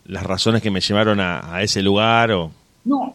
las 0.06 0.22
razones 0.22 0.62
que 0.62 0.70
me 0.70 0.80
llevaron 0.80 1.20
a, 1.20 1.62
ese 1.62 1.82
lugar 1.82 2.32
o... 2.32 2.52
No, 2.86 3.14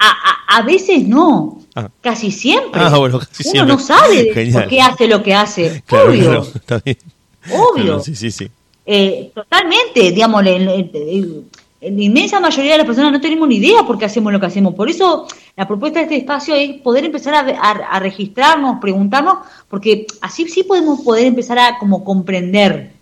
a, 0.00 0.56
a, 0.58 0.62
veces 0.62 1.06
no, 1.06 1.62
ah. 1.76 1.88
casi 2.00 2.32
siempre. 2.32 2.80
Ah, 2.82 2.98
bueno, 2.98 3.20
casi 3.20 3.50
Uno 3.50 3.66
no 3.66 3.78
sabe 3.78 4.32
por 4.52 4.66
qué 4.66 4.80
hace 4.82 5.06
lo 5.06 5.22
que 5.22 5.32
hace. 5.32 5.84
Obvio. 5.90 6.42
está 6.42 6.82
bien. 6.84 6.98
Obvio. 7.52 8.00
sí, 8.00 8.16
sí, 8.16 8.32
sí. 8.32 8.50
Eh, 8.84 9.30
totalmente, 9.32 10.10
digamos, 10.10 10.42
la 11.80 12.02
inmensa 12.02 12.40
mayoría 12.40 12.72
de 12.72 12.78
las 12.78 12.86
personas 12.86 13.12
no 13.12 13.20
tenemos 13.20 13.48
ni 13.48 13.56
idea 13.56 13.84
por 13.84 13.98
qué 13.98 14.04
hacemos 14.04 14.32
lo 14.32 14.38
que 14.38 14.46
hacemos. 14.46 14.74
Por 14.74 14.90
eso 14.90 15.26
la 15.56 15.66
propuesta 15.66 15.98
de 15.98 16.04
este 16.04 16.16
espacio 16.16 16.54
es 16.54 16.80
poder 16.80 17.04
empezar 17.04 17.34
a, 17.34 17.98
registrarnos, 18.00 18.80
preguntarnos, 18.80 19.38
porque 19.68 20.06
así 20.20 20.46
sí 20.48 20.62
podemos 20.62 21.00
poder 21.00 21.26
empezar 21.26 21.58
a 21.58 21.78
como 21.78 22.04
comprender 22.04 23.00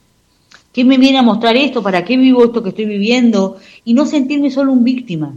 ¿Qué 0.73 0.85
me 0.85 0.99
viene 0.99 1.19
a 1.19 1.23
mostrar 1.23 1.57
esto? 1.57 1.83
¿Para 1.83 2.05
qué 2.05 2.17
vivo 2.17 2.45
esto 2.45 2.63
que 2.63 2.69
estoy 2.69 2.85
viviendo? 2.85 3.57
Y 3.85 3.95
no 3.95 4.07
sentirme 4.07 4.51
solo 4.51 4.73
un 4.73 4.85
víctima. 4.85 5.35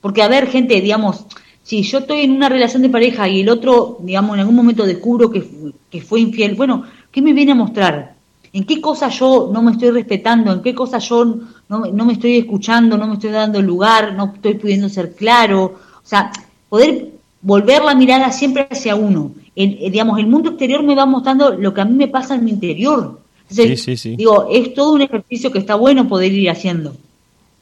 Porque, 0.00 0.22
a 0.22 0.28
ver, 0.28 0.46
gente, 0.48 0.80
digamos, 0.80 1.24
si 1.62 1.82
yo 1.82 1.98
estoy 1.98 2.20
en 2.20 2.32
una 2.32 2.48
relación 2.48 2.82
de 2.82 2.90
pareja 2.90 3.28
y 3.28 3.40
el 3.40 3.48
otro, 3.48 3.98
digamos, 4.02 4.34
en 4.34 4.40
algún 4.40 4.54
momento 4.54 4.84
descubro 4.84 5.30
que, 5.30 5.44
que 5.90 6.02
fue 6.02 6.20
infiel, 6.20 6.54
bueno, 6.54 6.84
¿qué 7.10 7.22
me 7.22 7.32
viene 7.32 7.52
a 7.52 7.56
mostrar? 7.56 8.15
¿En 8.56 8.64
qué 8.64 8.80
cosas 8.80 9.18
yo 9.18 9.50
no 9.52 9.60
me 9.60 9.72
estoy 9.72 9.90
respetando? 9.90 10.50
¿En 10.50 10.62
qué 10.62 10.74
cosas 10.74 11.06
yo 11.06 11.24
no, 11.68 11.84
no 11.92 12.04
me 12.06 12.14
estoy 12.14 12.38
escuchando? 12.38 12.96
¿No 12.96 13.06
me 13.06 13.14
estoy 13.14 13.30
dando 13.30 13.60
lugar? 13.60 14.14
¿No 14.14 14.32
estoy 14.34 14.54
pudiendo 14.54 14.88
ser 14.88 15.14
claro? 15.14 15.64
O 15.64 16.08
sea, 16.08 16.32
poder 16.70 17.12
volver 17.42 17.84
la 17.84 17.94
mirada 17.94 18.32
siempre 18.32 18.66
hacia 18.70 18.96
uno. 18.96 19.32
El, 19.54 19.76
digamos, 19.92 20.18
el 20.18 20.26
mundo 20.26 20.50
exterior 20.50 20.82
me 20.82 20.94
va 20.94 21.04
mostrando 21.04 21.52
lo 21.52 21.74
que 21.74 21.82
a 21.82 21.84
mí 21.84 21.94
me 21.94 22.08
pasa 22.08 22.34
en 22.34 22.44
mi 22.46 22.50
interior 22.50 23.20
sí, 23.48 23.76
sí, 23.76 23.96
sí. 23.96 24.16
Digo, 24.16 24.48
es 24.50 24.74
todo 24.74 24.94
un 24.94 25.02
ejercicio 25.02 25.52
que 25.52 25.58
está 25.58 25.74
bueno 25.74 26.08
poder 26.08 26.32
ir 26.32 26.50
haciendo. 26.50 26.96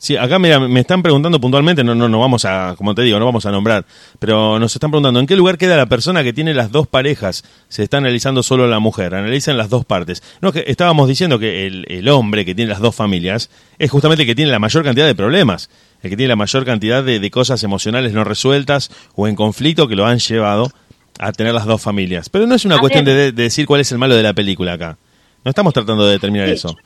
Sí, 0.04 0.18
acá 0.18 0.38
mira, 0.38 0.60
me 0.60 0.80
están 0.80 1.02
preguntando 1.02 1.40
puntualmente, 1.40 1.82
no, 1.82 1.94
no, 1.94 2.10
no 2.10 2.20
vamos 2.20 2.44
a, 2.44 2.74
como 2.76 2.94
te 2.94 3.00
digo, 3.00 3.18
no 3.18 3.24
vamos 3.24 3.46
a 3.46 3.50
nombrar, 3.50 3.86
pero 4.18 4.58
nos 4.58 4.76
están 4.76 4.90
preguntando, 4.90 5.18
¿en 5.18 5.26
qué 5.26 5.34
lugar 5.34 5.56
queda 5.56 5.78
la 5.78 5.86
persona 5.86 6.22
que 6.22 6.34
tiene 6.34 6.52
las 6.52 6.70
dos 6.70 6.86
parejas? 6.86 7.42
Se 7.70 7.84
está 7.84 7.96
analizando 7.96 8.42
solo 8.42 8.66
la 8.66 8.80
mujer, 8.80 9.14
analizan 9.14 9.56
las 9.56 9.70
dos 9.70 9.86
partes. 9.86 10.22
No, 10.42 10.52
que 10.52 10.64
estábamos 10.66 11.08
diciendo 11.08 11.38
que 11.38 11.66
el, 11.66 11.86
el 11.88 12.06
hombre 12.10 12.44
que 12.44 12.54
tiene 12.54 12.70
las 12.70 12.80
dos 12.80 12.94
familias 12.94 13.48
es 13.78 13.90
justamente 13.90 14.24
el 14.24 14.26
que 14.26 14.34
tiene 14.34 14.50
la 14.50 14.58
mayor 14.58 14.84
cantidad 14.84 15.06
de 15.06 15.14
problemas, 15.14 15.70
el 16.02 16.10
que 16.10 16.18
tiene 16.18 16.28
la 16.28 16.36
mayor 16.36 16.66
cantidad 16.66 17.02
de, 17.02 17.18
de 17.18 17.30
cosas 17.30 17.62
emocionales 17.62 18.12
no 18.12 18.24
resueltas 18.24 18.90
o 19.14 19.26
en 19.26 19.34
conflicto 19.34 19.88
que 19.88 19.96
lo 19.96 20.04
han 20.04 20.18
llevado 20.18 20.70
a 21.18 21.32
tener 21.32 21.54
las 21.54 21.64
dos 21.64 21.80
familias. 21.80 22.28
Pero 22.28 22.46
no 22.46 22.54
es 22.54 22.66
una 22.66 22.78
cuestión 22.78 23.06
de, 23.06 23.14
de 23.14 23.32
decir 23.32 23.64
cuál 23.64 23.80
es 23.80 23.90
el 23.90 23.96
malo 23.96 24.14
de 24.14 24.22
la 24.22 24.34
película 24.34 24.74
acá. 24.74 24.98
No 25.44 25.48
estamos 25.48 25.72
tratando 25.72 26.04
de 26.04 26.12
determinar 26.12 26.50
eso. 26.50 26.76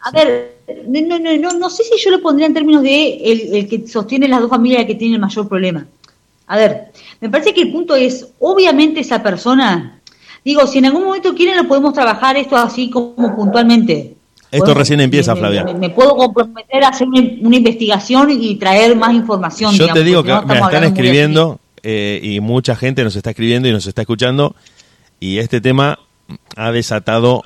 A 0.00 0.10
ver, 0.10 0.58
no, 0.86 1.18
no, 1.18 1.36
no, 1.36 1.50
no 1.58 1.70
sé 1.70 1.82
si 1.84 2.02
yo 2.02 2.10
lo 2.10 2.20
pondría 2.20 2.46
en 2.46 2.54
términos 2.54 2.82
de 2.82 3.16
el, 3.16 3.68
que 3.68 3.86
sostiene 3.86 4.28
las 4.28 4.40
dos 4.40 4.50
familias 4.50 4.86
que 4.86 4.94
tiene 4.94 5.14
el 5.14 5.20
mayor 5.20 5.48
problema. 5.48 5.86
A 6.46 6.56
ver, 6.56 6.92
me 7.20 7.28
parece 7.28 7.52
que 7.52 7.62
el 7.62 7.72
punto 7.72 7.94
es, 7.94 8.28
obviamente 8.38 9.00
esa 9.00 9.22
persona, 9.22 10.00
digo, 10.44 10.66
si 10.66 10.78
en 10.78 10.86
algún 10.86 11.04
momento 11.04 11.34
quieren 11.34 11.56
lo 11.56 11.68
podemos 11.68 11.92
trabajar 11.92 12.36
esto 12.36 12.56
así 12.56 12.90
como 12.90 13.36
puntualmente. 13.36 14.14
Esto 14.50 14.72
recién 14.72 15.00
empieza, 15.00 15.36
Flavia. 15.36 15.64
Me, 15.64 15.90
puedo 15.90 16.16
comprometer 16.16 16.82
a 16.84 16.88
hacer 16.88 17.06
una, 17.06 17.56
investigación 17.56 18.30
y 18.30 18.56
traer 18.56 18.96
más 18.96 19.12
información. 19.12 19.74
Yo 19.74 19.92
te 19.92 20.02
digo 20.02 20.22
que 20.22 20.32
me 20.46 20.58
están 20.58 20.84
escribiendo 20.84 21.60
eh, 21.82 22.20
y 22.22 22.40
mucha 22.40 22.74
gente 22.74 23.04
nos 23.04 23.14
está 23.14 23.30
escribiendo 23.30 23.68
y 23.68 23.72
nos 23.72 23.86
está 23.86 24.02
escuchando 24.02 24.54
y 25.20 25.38
este 25.38 25.60
tema 25.60 25.98
ha 26.56 26.72
desatado 26.72 27.42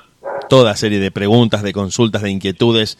toda 0.53 0.75
serie 0.75 0.99
de 0.99 1.09
preguntas, 1.09 1.63
de 1.63 1.73
consultas, 1.73 2.21
de 2.21 2.29
inquietudes. 2.29 2.99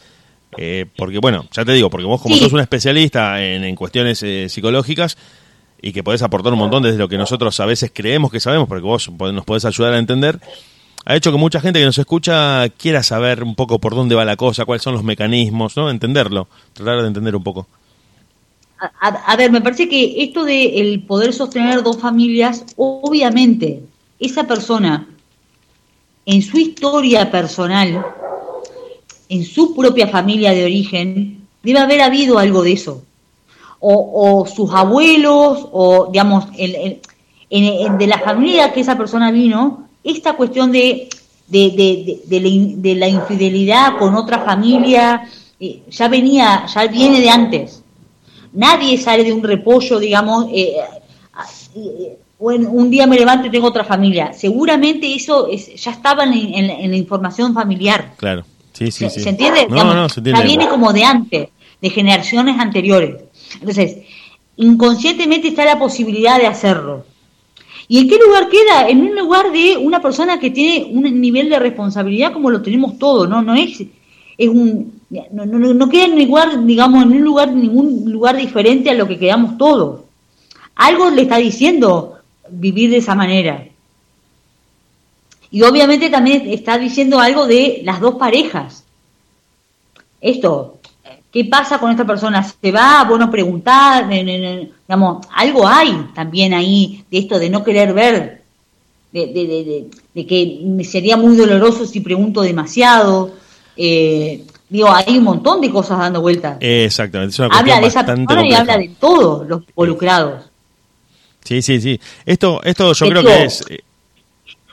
Eh, 0.58 0.88
porque, 0.98 1.20
bueno, 1.20 1.46
ya 1.52 1.64
te 1.64 1.72
digo, 1.74 1.92
porque 1.92 2.08
vos 2.08 2.20
como 2.20 2.36
sos 2.36 2.52
un 2.52 2.60
especialista 2.60 3.44
en, 3.44 3.64
en 3.64 3.76
cuestiones 3.76 4.24
eh, 4.24 4.50
psicológicas 4.50 5.20
y 5.80 5.94
que 5.94 6.02
podés 6.02 6.24
aportar 6.24 6.52
un 6.52 6.58
montón 6.58 6.82
desde 6.82 6.98
lo 6.98 7.08
que 7.08 7.16
nosotros 7.16 7.60
a 7.60 7.68
veces 7.68 7.92
creemos 7.94 8.32
que 8.32 8.40
sabemos, 8.40 8.68
porque 8.68 8.82
vos 8.82 9.08
nos 9.12 9.46
podés 9.46 9.66
ayudar 9.66 9.94
a 9.94 10.00
entender, 10.00 10.40
ha 11.06 11.16
hecho 11.16 11.32
que 11.32 11.38
mucha 11.38 11.62
gente 11.62 11.78
que 11.78 11.86
nos 11.86 12.00
escucha 12.00 12.68
quiera 12.70 13.04
saber 13.04 13.44
un 13.44 13.54
poco 13.54 13.78
por 13.78 13.94
dónde 13.94 14.16
va 14.16 14.26
la 14.26 14.36
cosa, 14.36 14.66
cuáles 14.66 14.82
son 14.82 14.96
los 14.96 15.04
mecanismos, 15.04 15.78
¿no? 15.78 15.92
Entenderlo, 15.92 16.48
tratar 16.74 17.02
de 17.02 17.08
entender 17.08 17.36
un 17.36 17.44
poco. 17.44 17.68
A, 19.00 19.36
ver, 19.38 19.52
me 19.52 19.62
parece 19.62 19.88
que 19.88 20.24
esto 20.24 20.44
de 20.44 20.80
el 20.80 21.04
poder 21.04 21.34
sostener 21.34 21.84
dos 21.84 22.00
familias, 22.00 22.66
obviamente, 22.78 23.84
esa 24.20 24.48
persona 24.48 25.08
en 26.26 26.42
su 26.42 26.58
historia 26.58 27.30
personal, 27.30 28.06
en 29.30 29.44
su 29.44 29.76
propia 29.76 30.08
familia 30.08 30.52
de 30.52 30.66
origen, 30.66 31.48
debe 31.62 31.80
haber 31.80 32.02
habido 32.02 32.40
algo 32.40 32.64
de 32.64 32.74
eso. 32.74 33.04
O, 33.86 34.46
sus 34.46 34.74
abuelos, 34.74 35.68
o 35.74 36.10
digamos, 36.10 36.46
el, 36.58 37.02
de 37.50 38.08
la 38.08 38.20
familia 38.20 38.72
que 38.72 38.80
esa 38.80 38.98
persona 38.98 39.30
vino, 39.30 39.90
esta 40.04 40.38
cuestión 40.38 40.72
de, 40.72 41.10
de, 41.48 42.96
la, 42.98 43.08
infidelidad 43.08 43.98
con 44.00 44.16
otra 44.16 44.40
familia 44.40 45.28
eh, 45.60 45.82
ya 45.90 46.08
venía, 46.08 46.66
ya 46.74 46.88
viene 46.88 47.20
de 47.20 47.30
antes. 47.30 47.84
Nadie 48.54 48.98
sale 48.98 49.24
de 49.24 49.34
un 49.34 49.44
repollo, 49.44 50.00
digamos, 50.00 50.46
eh, 50.54 50.78
eh, 51.76 52.18
un 52.44 52.90
día 52.90 53.08
me 53.08 53.18
levanto 53.18 53.48
y 53.48 53.52
tengo 53.52 53.68
otra 53.68 53.84
familia. 53.84 54.34
Seguramente 54.34 55.14
eso 55.14 55.50
ya 55.50 55.92
estaba 55.92 56.24
en, 56.24 56.92
la 56.92 56.98
información 56.98 57.54
familiar. 57.54 58.14
Claro, 58.18 58.44
sí, 58.74 58.92
sí, 58.92 59.10
¿Se, 59.10 59.22
¿se 59.22 59.30
entiende? 59.30 59.68
Ya 60.24 60.42
viene 60.42 60.68
como 60.68 60.92
de 60.92 61.04
antes, 61.04 61.50
de 61.82 61.90
generaciones 61.90 62.60
anteriores. 62.60 63.24
Entonces, 63.60 64.00
inconscientemente 64.58 65.50
está 65.50 65.66
la 65.66 65.80
posibilidad 65.80 66.38
de 66.38 66.48
hacerlo. 66.48 67.06
¿Y 67.88 68.00
en 68.00 68.08
qué 68.10 68.18
lugar 68.26 68.50
queda? 68.50 68.88
En 68.88 69.02
un 69.02 69.16
lugar 69.16 69.52
de 69.52 69.78
una 69.78 70.02
persona 70.02 70.40
que 70.40 70.52
tiene 70.52 70.86
un 70.92 71.22
nivel 71.22 71.50
de 71.50 71.60
responsabilidad 71.60 72.34
como 72.34 72.50
lo 72.50 72.62
tenemos 72.62 72.98
todos, 72.98 73.28
¿no? 73.28 73.42
No 73.42 73.54
es, 73.56 73.84
es 74.38 74.50
un, 74.50 75.02
no, 75.32 75.46
no, 75.46 75.74
no 75.74 75.90
queda 75.90 76.06
en 76.06 76.26
lugar, 76.26 76.66
digamos, 76.66 77.04
en 77.04 77.12
un 77.12 77.22
lugar, 77.22 77.52
ningún 77.52 78.10
lugar 78.12 78.38
diferente 78.38 78.90
a 78.90 78.94
lo 78.94 79.08
que 79.08 79.20
quedamos 79.20 79.58
todos. 79.58 80.02
Algo 80.76 81.10
le 81.10 81.24
está 81.24 81.38
diciendo 81.38 82.13
vivir 82.60 82.90
de 82.90 82.98
esa 82.98 83.16
manera. 83.16 83.68
Y 85.52 85.62
obviamente 85.62 86.10
también 86.10 86.50
está 86.50 86.78
diciendo 86.78 87.20
algo 87.20 87.46
de 87.46 87.82
las 87.84 88.00
dos 88.00 88.16
parejas. 88.16 88.84
Esto, 90.20 90.80
¿Qué 91.34 91.46
pasa 91.46 91.80
con 91.80 91.90
esta 91.90 92.06
persona? 92.06 92.44
¿Se 92.44 92.72
va? 92.72 93.04
Bueno, 93.10 93.32
preguntar, 93.32 94.08
digamos, 94.08 95.26
algo 95.36 95.68
hay 95.68 96.10
también 96.14 96.54
ahí 96.54 97.04
de 97.10 97.18
esto 97.18 97.40
de 97.40 97.50
no 97.50 97.64
querer 97.64 97.92
ver, 97.92 98.44
de, 99.12 99.90
que 100.14 100.84
sería 100.84 101.18
muy 101.18 101.36
doloroso 101.36 101.88
si 101.88 102.02
pregunto 102.02 102.44
demasiado. 102.44 103.32
Eh, 103.76 104.46
digo, 104.70 104.90
hay 104.92 105.18
un 105.18 105.24
montón 105.24 105.60
de 105.60 105.72
cosas 105.72 105.98
dando 105.98 106.22
vueltas. 106.22 106.58
Exactamente. 106.60 107.36
habla 107.50 107.80
de 107.80 107.88
esa 107.88 108.06
persona 108.06 108.48
y 108.48 108.54
habla 108.54 108.78
de 108.78 108.92
todos 109.00 109.48
los 109.48 109.64
involucrados. 109.68 110.44
Sí, 111.44 111.62
sí, 111.62 111.82
sí. 111.82 112.00
Esto, 112.26 112.62
esto 112.64 112.94
yo 112.94 113.10
creo 113.10 113.24
que 113.24 113.44
es... 113.44 113.64
Eh, 113.70 113.80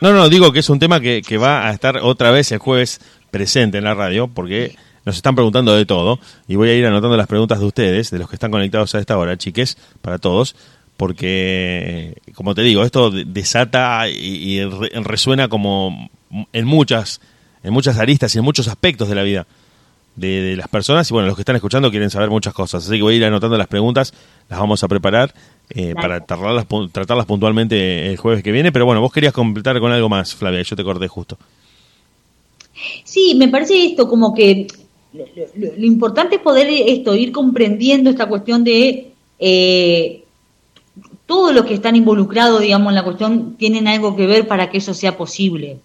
no, 0.01 0.13
no, 0.13 0.29
digo 0.29 0.53
que 0.53 0.61
es 0.61 0.71
un 0.71 0.79
tema 0.79 1.01
que, 1.01 1.21
que 1.21 1.37
va 1.37 1.69
a 1.69 1.73
estar 1.73 1.99
otra 1.99 2.31
vez 2.31 2.51
el 2.53 2.59
jueves 2.59 3.01
presente 3.31 3.79
en 3.79 3.85
la 3.85 3.95
radio, 3.95 4.29
porque 4.29 4.75
nos 5.05 5.17
están 5.17 5.35
preguntando 5.35 5.75
de 5.75 5.87
todo 5.87 6.21
y 6.47 6.57
voy 6.57 6.71
a 6.71 6.75
ir 6.75 6.87
anotando 6.87 7.17
las 7.17 7.27
preguntas 7.27 7.61
de 7.61 7.67
ustedes, 7.67 8.11
de 8.11 8.19
los 8.19 8.29
que 8.29 8.37
están 8.37 8.51
conectados 8.51 8.95
a 8.95 8.99
esta 8.99 9.17
hora, 9.19 9.37
chiques, 9.37 9.77
para 10.03 10.19
todos, 10.19 10.57
porque, 10.97 12.17
como 12.35 12.55
te 12.55 12.63
digo, 12.63 12.85
esto 12.85 13.11
desata 13.11 14.09
y, 14.09 14.63
resuena 15.03 15.49
como 15.49 16.11
en 16.53 16.67
muchas, 16.67 17.21
en 17.63 17.73
muchas 17.73 17.99
aristas 17.99 18.35
y 18.35 18.39
en 18.39 18.45
muchos 18.45 18.69
aspectos 18.69 19.09
de 19.09 19.15
la 19.15 19.23
vida 19.23 19.47
de, 20.17 20.57
las 20.57 20.69
personas. 20.69 21.11
Y 21.11 21.15
bueno, 21.15 21.29
los 21.29 21.37
que 21.37 21.43
están 21.43 21.57
escuchando 21.57 21.91
quieren 21.91 22.11
saber 22.11 22.29
muchas 22.29 22.53
cosas, 22.53 22.85
así 22.85 22.97
que 22.97 23.03
voy 23.03 23.15
a 23.15 23.17
ir 23.17 23.25
anotando 23.25 23.57
las 23.57 23.69
preguntas, 23.69 24.13
las 24.51 24.61
vamos 24.61 24.85
a 24.85 24.89
preparar 24.89 25.33
eh, 25.71 25.95
para 25.95 26.25
tratarlas, 26.25 26.67
tratarlas 26.93 27.27
puntualmente 27.27 28.11
el 28.11 28.17
jueves 28.17 28.43
que 28.43 28.53
viene. 28.53 28.73
Pero 28.73 28.87
bueno, 28.87 29.01
vos 29.01 29.13
querías 29.13 29.33
completar 29.33 29.79
con 29.81 29.93
algo 29.93 30.09
más, 30.09 30.35
Flavia, 30.35 30.63
yo 30.63 30.77
te 30.77 30.85
corté 30.85 31.09
justo. 31.09 31.39
Sí, 33.05 33.35
me 33.37 33.49
parece 33.49 33.85
esto 33.85 34.09
como 34.09 34.35
que 34.35 34.67
lo, 35.13 35.85
importante 35.85 36.37
es 36.37 36.43
poder 36.43 36.69
esto, 36.69 37.15
ir 37.15 37.33
comprendiendo 37.33 38.11
esta 38.11 38.27
cuestión 38.27 38.63
de 38.63 39.13
eh, 39.39 40.25
todos 41.27 41.55
los 41.55 41.65
que 41.65 41.75
están 41.75 41.97
involucrados, 41.97 42.61
digamos, 42.61 42.91
en 42.91 42.95
la 42.95 43.05
cuestión 43.05 43.57
tienen 43.57 43.89
algo 43.89 44.17
que 44.17 44.27
ver 44.27 44.47
para 44.47 44.71
que 44.71 44.79
eso 44.79 44.95
sea 44.95 45.17
posible. 45.17 45.79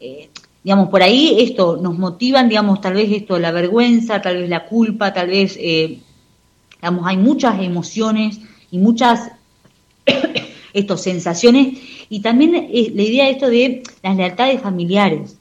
Eh, 0.00 0.28
digamos, 0.62 0.88
por 0.88 1.02
ahí 1.02 1.36
esto 1.40 1.78
nos 1.80 1.98
motivan, 1.98 2.48
digamos, 2.48 2.80
tal 2.80 2.94
vez 2.94 3.10
esto, 3.12 3.38
la 3.38 3.52
vergüenza, 3.52 4.20
tal 4.20 4.38
vez 4.38 4.48
la 4.48 4.66
culpa, 4.66 5.12
tal 5.12 5.28
vez, 5.28 5.56
eh, 5.60 6.00
digamos, 6.80 7.06
hay 7.06 7.16
muchas 7.16 7.60
emociones 7.62 8.40
y 8.74 8.78
muchas 8.78 9.30
estos 10.72 11.00
sensaciones 11.00 11.78
y 12.10 12.20
también 12.20 12.52
la 12.52 13.02
idea 13.02 13.26
de 13.26 13.30
esto 13.30 13.48
de 13.48 13.84
las 14.02 14.16
lealtades 14.16 14.60
familiares. 14.60 15.36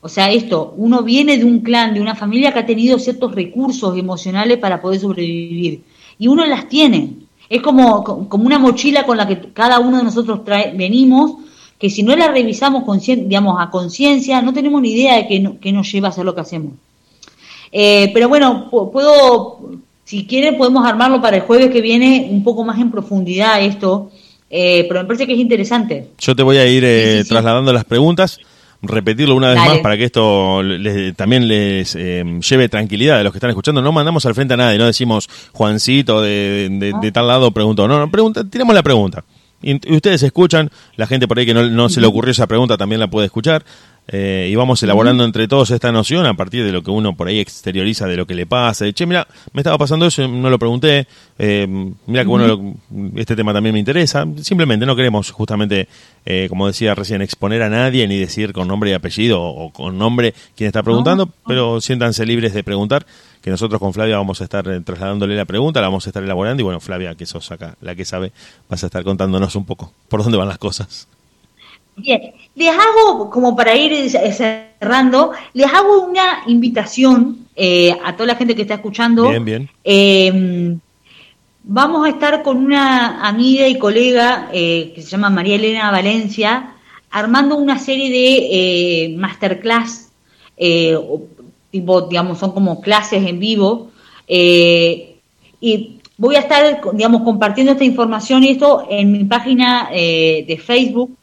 O 0.00 0.08
sea, 0.08 0.30
esto, 0.30 0.72
uno 0.76 1.02
viene 1.02 1.38
de 1.38 1.44
un 1.44 1.58
clan, 1.58 1.92
de 1.92 2.00
una 2.00 2.14
familia 2.14 2.52
que 2.52 2.60
ha 2.60 2.66
tenido 2.66 3.00
ciertos 3.00 3.34
recursos 3.34 3.98
emocionales 3.98 4.58
para 4.58 4.80
poder 4.80 5.00
sobrevivir. 5.00 5.82
Y 6.20 6.28
uno 6.28 6.46
las 6.46 6.68
tiene. 6.68 7.14
Es 7.48 7.60
como, 7.62 8.04
como 8.04 8.46
una 8.46 8.60
mochila 8.60 9.04
con 9.04 9.16
la 9.16 9.26
que 9.26 9.52
cada 9.52 9.80
uno 9.80 9.98
de 9.98 10.04
nosotros 10.04 10.44
trae, 10.44 10.72
venimos, 10.76 11.38
que 11.80 11.90
si 11.90 12.04
no 12.04 12.14
la 12.14 12.28
revisamos 12.28 12.84
digamos, 13.06 13.56
a 13.58 13.70
conciencia, 13.70 14.40
no 14.40 14.52
tenemos 14.52 14.80
ni 14.80 14.92
idea 14.92 15.16
de 15.16 15.58
qué, 15.60 15.72
nos 15.72 15.90
lleva 15.90 16.06
a 16.06 16.10
hacer 16.10 16.24
lo 16.24 16.36
que 16.36 16.42
hacemos. 16.42 16.74
Eh, 17.72 18.12
pero 18.14 18.28
bueno, 18.28 18.70
puedo, 18.70 19.80
si 20.06 20.24
quieren, 20.24 20.56
podemos 20.56 20.86
armarlo 20.86 21.20
para 21.20 21.36
el 21.36 21.42
jueves 21.42 21.70
que 21.70 21.80
viene 21.80 22.28
un 22.30 22.44
poco 22.44 22.64
más 22.64 22.78
en 22.78 22.92
profundidad 22.92 23.60
esto, 23.60 24.12
eh, 24.48 24.86
pero 24.88 25.00
me 25.00 25.06
parece 25.06 25.26
que 25.26 25.32
es 25.32 25.38
interesante. 25.40 26.10
Yo 26.18 26.36
te 26.36 26.44
voy 26.44 26.58
a 26.58 26.66
ir 26.66 26.84
eh, 26.86 27.24
trasladando 27.28 27.72
las 27.72 27.84
preguntas 27.84 28.38
repetirlo 28.82 29.34
una 29.34 29.50
vez 29.50 29.58
más 29.58 29.78
para 29.78 29.96
que 29.96 30.04
esto 30.04 30.60
también 31.16 31.48
les 31.48 31.96
eh, 31.96 32.22
lleve 32.48 32.68
tranquilidad 32.68 33.18
a 33.18 33.24
los 33.24 33.32
que 33.32 33.38
están 33.38 33.50
escuchando. 33.50 33.82
No 33.82 33.90
mandamos 33.90 34.24
al 34.26 34.34
frente 34.36 34.54
a 34.54 34.56
nadie, 34.56 34.78
no 34.78 34.86
decimos 34.86 35.28
Juancito 35.52 36.22
de, 36.22 36.68
de, 36.70 37.12
tal 37.12 37.26
lado 37.26 37.50
preguntó. 37.50 37.88
No, 37.88 37.98
no, 37.98 38.08
pregunta, 38.08 38.44
tiramos 38.48 38.74
la 38.74 38.84
pregunta. 38.84 39.24
Y, 39.60 39.74
ustedes 39.92 40.22
escuchan, 40.22 40.70
la 40.96 41.08
gente 41.08 41.26
por 41.26 41.38
ahí 41.38 41.46
que 41.46 41.54
no, 41.54 41.68
no 41.68 41.88
se 41.88 42.00
le 42.00 42.06
ocurrió 42.06 42.30
esa 42.30 42.46
pregunta 42.46 42.76
también 42.76 43.00
la 43.00 43.08
puede 43.08 43.26
escuchar. 43.26 43.64
Eh, 44.08 44.48
y 44.50 44.54
vamos 44.54 44.80
elaborando 44.82 45.24
entre 45.24 45.48
todos 45.48 45.70
esta 45.72 45.90
noción 45.90 46.26
a 46.26 46.34
partir 46.34 46.64
de 46.64 46.70
lo 46.70 46.82
que 46.82 46.92
uno 46.92 47.16
por 47.16 47.26
ahí 47.26 47.40
exterioriza 47.40 48.06
de 48.06 48.16
lo 48.16 48.26
que 48.26 48.34
le 48.34 48.46
pasa. 48.46 48.84
De, 48.84 48.92
che, 48.92 49.04
mira, 49.04 49.26
me 49.52 49.60
estaba 49.60 49.78
pasando 49.78 50.06
eso, 50.06 50.26
no 50.28 50.48
lo 50.48 50.58
pregunté. 50.58 51.08
Eh, 51.38 51.66
mira 52.06 52.22
que 52.22 52.28
bueno, 52.28 52.76
este 53.16 53.34
tema 53.34 53.52
también 53.52 53.72
me 53.72 53.80
interesa. 53.80 54.24
Simplemente 54.42 54.86
no 54.86 54.94
queremos 54.94 55.30
justamente, 55.32 55.88
eh, 56.24 56.46
como 56.48 56.68
decía 56.68 56.94
recién, 56.94 57.20
exponer 57.20 57.62
a 57.62 57.68
nadie 57.68 58.06
ni 58.06 58.16
decir 58.16 58.52
con 58.52 58.68
nombre 58.68 58.90
y 58.90 58.92
apellido 58.92 59.42
o, 59.42 59.72
con 59.72 59.98
nombre 59.98 60.34
quien 60.56 60.68
está 60.68 60.82
preguntando, 60.82 61.28
pero 61.46 61.80
siéntanse 61.80 62.24
libres 62.24 62.54
de 62.54 62.62
preguntar, 62.62 63.06
que 63.42 63.50
nosotros 63.50 63.80
con 63.80 63.92
Flavia 63.92 64.16
vamos 64.16 64.40
a 64.40 64.44
estar 64.44 64.64
trasladándole 64.84 65.36
la 65.36 65.44
pregunta, 65.44 65.80
la 65.80 65.88
vamos 65.88 66.06
a 66.06 66.10
estar 66.10 66.22
elaborando 66.22 66.60
y 66.60 66.64
bueno, 66.64 66.80
Flavia, 66.80 67.14
que 67.14 67.26
sos 67.26 67.50
acá, 67.50 67.76
la 67.80 67.94
que 67.94 68.04
sabe, 68.04 68.32
vas 68.68 68.82
a 68.82 68.86
estar 68.86 69.04
contándonos 69.04 69.54
un 69.56 69.64
poco 69.64 69.92
por 70.08 70.22
dónde 70.22 70.38
van 70.38 70.48
las 70.48 70.58
cosas. 70.58 71.08
Bien, 71.96 72.34
les 72.54 72.70
hago, 72.70 73.30
como 73.30 73.56
para 73.56 73.74
ir 73.74 74.10
cerrando, 74.10 75.32
les 75.54 75.72
hago 75.72 76.04
una 76.04 76.42
invitación 76.46 77.46
eh, 77.56 77.96
a 78.04 78.12
toda 78.14 78.26
la 78.28 78.34
gente 78.36 78.54
que 78.54 78.62
está 78.62 78.74
escuchando. 78.74 79.30
Bien, 79.30 79.44
bien. 79.44 79.70
Em, 79.82 80.78
vamos 81.62 82.06
a 82.06 82.10
estar 82.10 82.42
con 82.42 82.58
una 82.58 83.26
amiga 83.26 83.66
y 83.66 83.78
colega 83.78 84.50
eh, 84.52 84.92
que 84.94 85.00
se 85.00 85.08
llama 85.08 85.30
María 85.30 85.56
Elena 85.56 85.90
Valencia, 85.90 86.74
armando 87.10 87.56
una 87.56 87.78
serie 87.78 88.10
de 88.10 89.06
eh, 89.06 89.16
masterclass, 89.16 90.10
tipo, 91.70 92.02
digamos, 92.02 92.38
son 92.38 92.52
como 92.52 92.82
clases 92.82 93.26
en 93.26 93.40
vivo. 93.40 93.90
y 94.28 96.00
voy 96.18 96.36
a 96.36 96.40
estar, 96.40 96.80
digamos, 96.92 97.22
compartiendo 97.22 97.72
esta 97.72 97.84
información 97.84 98.44
y 98.44 98.50
esto 98.50 98.86
en 98.90 99.12
mi 99.12 99.24
página 99.24 99.88
de 99.90 100.60
Facebook 100.62 101.16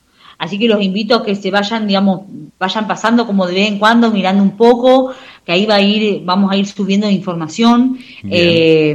Así 0.43 0.59
que 0.59 0.67
los 0.67 0.83
invito 0.83 1.15
a 1.15 1.23
que 1.23 1.35
se 1.35 1.49
vayan, 1.51 1.87
digamos, 1.87 2.23
vayan 2.59 2.85
pasando 2.85 3.25
como 3.25 3.47
de 3.47 3.53
vez 3.53 3.67
en 3.69 3.79
cuando, 3.79 4.11
mirando 4.11 4.43
un 4.43 4.57
poco, 4.57 5.13
que 5.45 5.53
ahí 5.53 5.65
va 5.65 5.75
a 5.75 5.81
ir, 5.81 6.21
vamos 6.25 6.51
a 6.51 6.57
ir 6.57 6.67
subiendo 6.67 7.09
información. 7.09 7.97
Eh, 8.29 8.93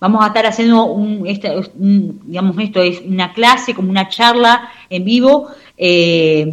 vamos 0.00 0.24
a 0.24 0.28
estar 0.28 0.46
haciendo 0.46 0.86
un, 0.86 1.22
digamos, 2.24 2.56
esto 2.60 2.80
es 2.80 3.02
una 3.02 3.34
clase, 3.34 3.74
como 3.74 3.90
una 3.90 4.08
charla 4.08 4.70
en 4.88 5.04
vivo, 5.04 5.48
eh, 5.76 6.50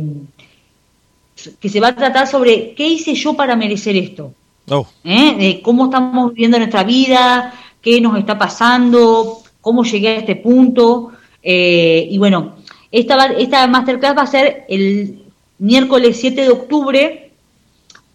que 1.62 1.70
se 1.70 1.80
va 1.80 1.88
a 1.88 1.96
tratar 1.96 2.28
sobre 2.28 2.74
qué 2.74 2.86
hice 2.86 3.16
yo 3.16 3.34
para 3.34 3.56
merecer 3.56 3.96
esto. 3.96 4.34
Oh. 4.70 4.86
¿eh? 5.06 5.36
de 5.38 5.62
cómo 5.62 5.86
estamos 5.86 6.34
viviendo 6.34 6.58
nuestra 6.58 6.84
vida, 6.84 7.54
qué 7.82 8.02
nos 8.02 8.20
está 8.20 8.38
pasando, 8.38 9.38
cómo 9.62 9.86
llegué 9.86 10.10
a 10.10 10.16
este 10.18 10.36
punto. 10.36 11.12
eh, 11.42 12.10
y 12.12 12.18
bueno, 12.18 12.56
esta, 12.92 13.16
va- 13.16 13.34
esta 13.38 13.68
masterclass 13.68 14.18
va 14.18 14.22
a 14.24 14.28
ser 14.28 14.66
el 14.70 15.20
miércoles 15.60 16.18
7 16.20 16.42
de 16.42 16.50
octubre, 16.50 17.32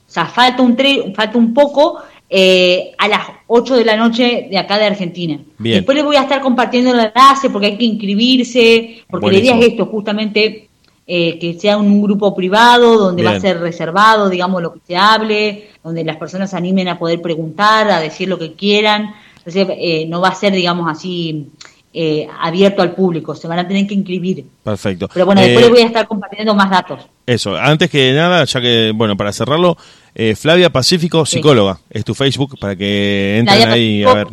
o 0.08 0.12
sea, 0.12 0.26
falta 0.26 0.62
un, 0.62 0.76
tre- 0.76 1.14
falta 1.14 1.38
un 1.38 1.54
poco, 1.54 1.98
eh, 2.28 2.92
a 2.98 3.08
las 3.08 3.22
8 3.48 3.76
de 3.76 3.84
la 3.84 3.96
noche 3.96 4.46
de 4.50 4.56
acá 4.58 4.78
de 4.78 4.86
Argentina. 4.86 5.38
Bien. 5.58 5.76
Después 5.78 5.96
les 5.96 6.04
voy 6.04 6.16
a 6.16 6.22
estar 6.22 6.40
compartiendo 6.40 6.92
el 6.92 7.00
enlace 7.00 7.50
porque 7.50 7.66
hay 7.68 7.76
que 7.78 7.84
inscribirse, 7.84 9.02
porque 9.10 9.26
la 9.26 9.32
idea 9.38 9.52
Buenísimo. 9.54 9.62
es 9.62 9.68
esto, 9.72 9.86
justamente 9.86 10.68
eh, 11.06 11.38
que 11.40 11.54
sea 11.58 11.76
un 11.76 12.00
grupo 12.02 12.34
privado 12.36 12.96
donde 12.98 13.24
va 13.24 13.32
a 13.32 13.40
ser 13.40 13.58
reservado, 13.58 14.28
digamos, 14.30 14.62
lo 14.62 14.72
que 14.74 14.80
se 14.86 14.96
hable, 14.96 15.68
donde 15.82 16.04
las 16.04 16.16
personas 16.18 16.50
se 16.50 16.56
animen 16.56 16.86
a 16.86 16.98
poder 17.00 17.20
preguntar, 17.20 17.90
a 17.90 17.98
decir 18.00 18.28
lo 18.28 18.38
que 18.38 18.52
quieran. 18.52 19.12
Entonces, 19.38 19.66
eh, 19.78 20.06
no 20.06 20.20
va 20.20 20.28
a 20.28 20.34
ser, 20.36 20.52
digamos, 20.52 20.88
así 20.88 21.48
eh, 21.92 22.28
abierto 22.40 22.82
al 22.82 22.92
público, 22.94 23.34
se 23.34 23.48
van 23.48 23.58
a 23.58 23.66
tener 23.68 23.86
que 23.86 23.94
inscribir. 23.94 24.44
Perfecto. 24.62 25.08
Pero 25.12 25.26
bueno, 25.26 25.40
después 25.40 25.58
Eh, 25.58 25.68
les 25.68 25.70
voy 25.70 25.80
a 25.82 25.86
estar 25.86 26.06
compartiendo 26.06 26.54
más 26.54 26.70
datos. 26.70 27.00
Eso, 27.26 27.56
antes 27.56 27.90
que 27.90 28.12
nada, 28.12 28.44
ya 28.44 28.60
que, 28.60 28.92
bueno, 28.94 29.16
para 29.16 29.32
cerrarlo, 29.32 29.76
eh, 30.14 30.34
Flavia 30.36 30.70
Pacífico, 30.70 31.26
Sí. 31.26 31.36
psicóloga, 31.36 31.78
es 31.90 32.04
tu 32.04 32.14
Facebook 32.14 32.56
para 32.60 32.76
que 32.76 33.38
entren 33.38 33.68
ahí 33.68 34.04
a 34.04 34.14
ver, 34.14 34.26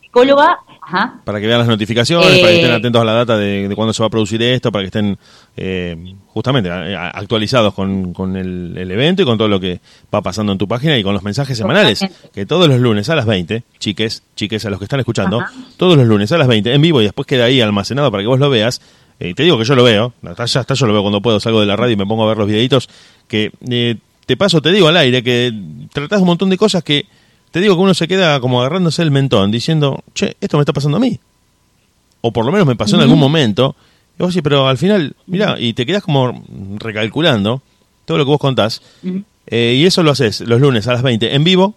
psicóloga, 0.00 0.58
ajá, 0.82 1.20
para 1.24 1.40
que 1.40 1.46
vean 1.46 1.60
las 1.60 1.68
notificaciones, 1.68 2.26
Eh, 2.38 2.40
para 2.40 2.52
que 2.52 2.56
estén 2.60 2.72
atentos 2.72 3.00
a 3.02 3.04
la 3.04 3.12
data 3.12 3.36
de, 3.38 3.68
de 3.68 3.74
cuándo 3.76 3.92
se 3.92 4.02
va 4.02 4.08
a 4.08 4.10
producir 4.10 4.42
esto, 4.42 4.70
para 4.72 4.82
que 4.82 4.86
estén 4.86 5.16
eh, 5.56 6.14
justamente 6.28 6.70
a- 6.70 6.82
a- 7.06 7.10
actualizados 7.10 7.72
con, 7.74 8.12
con 8.12 8.36
el, 8.36 8.74
el 8.76 8.90
evento 8.90 9.22
y 9.22 9.24
con 9.24 9.38
todo 9.38 9.48
lo 9.48 9.60
que 9.60 9.80
va 10.14 10.20
pasando 10.22 10.52
en 10.52 10.58
tu 10.58 10.66
página 10.68 10.98
y 10.98 11.02
con 11.02 11.14
los 11.14 11.22
mensajes 11.22 11.56
semanales, 11.56 12.00
que 12.32 12.46
todos 12.46 12.68
los 12.68 12.80
lunes 12.80 13.08
a 13.10 13.14
las 13.16 13.26
20, 13.26 13.62
chiques, 13.78 14.22
chiques 14.34 14.64
a 14.66 14.70
los 14.70 14.78
que 14.78 14.84
están 14.86 15.00
escuchando, 15.00 15.40
Ajá. 15.40 15.52
todos 15.76 15.96
los 15.96 16.06
lunes 16.06 16.30
a 16.32 16.38
las 16.38 16.48
20 16.48 16.72
en 16.74 16.82
vivo 16.82 17.00
y 17.00 17.04
después 17.04 17.26
queda 17.26 17.44
ahí 17.44 17.60
almacenado 17.60 18.10
para 18.10 18.22
que 18.22 18.26
vos 18.28 18.38
lo 18.40 18.50
veas. 18.50 18.80
Eh, 19.20 19.28
y 19.30 19.34
te 19.34 19.42
digo 19.44 19.58
que 19.58 19.64
yo 19.64 19.74
lo 19.76 19.84
veo, 19.84 20.12
hasta 20.24 20.46
ya 20.46 20.60
hasta 20.60 20.74
yo 20.74 20.86
lo 20.86 20.92
veo 20.94 21.02
cuando 21.02 21.20
puedo, 21.22 21.38
salgo 21.38 21.60
de 21.60 21.66
la 21.66 21.76
radio 21.76 21.92
y 21.92 21.96
me 21.96 22.06
pongo 22.06 22.24
a 22.24 22.28
ver 22.28 22.38
los 22.38 22.48
videitos, 22.48 22.88
que 23.28 23.52
eh, 23.70 23.96
te 24.26 24.36
paso, 24.36 24.60
te 24.62 24.72
digo 24.72 24.88
al 24.88 24.96
aire, 24.96 25.22
que 25.22 25.52
tratás 25.92 26.20
un 26.20 26.26
montón 26.26 26.48
de 26.50 26.56
cosas 26.56 26.82
que 26.82 27.06
te 27.52 27.60
digo 27.60 27.76
que 27.76 27.82
uno 27.82 27.94
se 27.94 28.08
queda 28.08 28.40
como 28.40 28.60
agarrándose 28.60 29.02
el 29.02 29.10
mentón, 29.10 29.50
diciendo, 29.50 30.02
che, 30.14 30.36
esto 30.40 30.56
me 30.56 30.62
está 30.62 30.72
pasando 30.72 30.96
a 30.96 31.00
mí. 31.00 31.20
O 32.22 32.32
por 32.32 32.46
lo 32.46 32.50
menos 32.50 32.66
me 32.66 32.76
pasó 32.76 32.96
en 32.96 33.02
algún 33.02 33.18
momento. 33.18 33.76
Y 34.18 34.22
vos 34.22 34.32
sí, 34.32 34.40
pero 34.40 34.66
al 34.66 34.78
final, 34.78 35.14
mira, 35.26 35.56
y 35.58 35.74
te 35.74 35.84
quedás 35.84 36.02
como 36.02 36.44
recalculando 36.78 37.62
todo 38.06 38.18
lo 38.18 38.24
que 38.24 38.30
vos 38.30 38.40
contás. 38.40 38.80
Eh, 39.46 39.74
y 39.76 39.84
eso 39.84 40.02
lo 40.02 40.12
haces 40.12 40.40
los 40.40 40.60
lunes 40.60 40.88
a 40.88 40.94
las 40.94 41.02
20 41.02 41.34
en 41.34 41.44
vivo. 41.44 41.74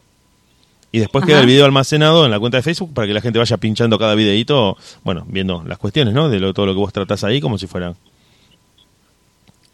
Y 0.94 1.00
después 1.00 1.24
Ajá. 1.24 1.28
queda 1.28 1.40
el 1.42 1.48
video 1.48 1.66
almacenado 1.66 2.24
en 2.24 2.32
la 2.32 2.40
cuenta 2.40 2.58
de 2.58 2.64
Facebook 2.64 2.94
para 2.94 3.06
que 3.06 3.14
la 3.14 3.20
gente 3.20 3.38
vaya 3.38 3.58
pinchando 3.58 4.00
cada 4.00 4.16
videito, 4.16 4.78
bueno, 5.04 5.26
viendo 5.28 5.62
las 5.68 5.78
cuestiones, 5.78 6.14
¿no? 6.14 6.30
De 6.30 6.40
lo, 6.40 6.54
todo 6.54 6.68
lo 6.68 6.74
que 6.74 6.80
vos 6.80 6.94
tratás 6.94 7.26
ahí, 7.26 7.42
como 7.42 7.58
si 7.58 7.68
fuera. 7.68 7.96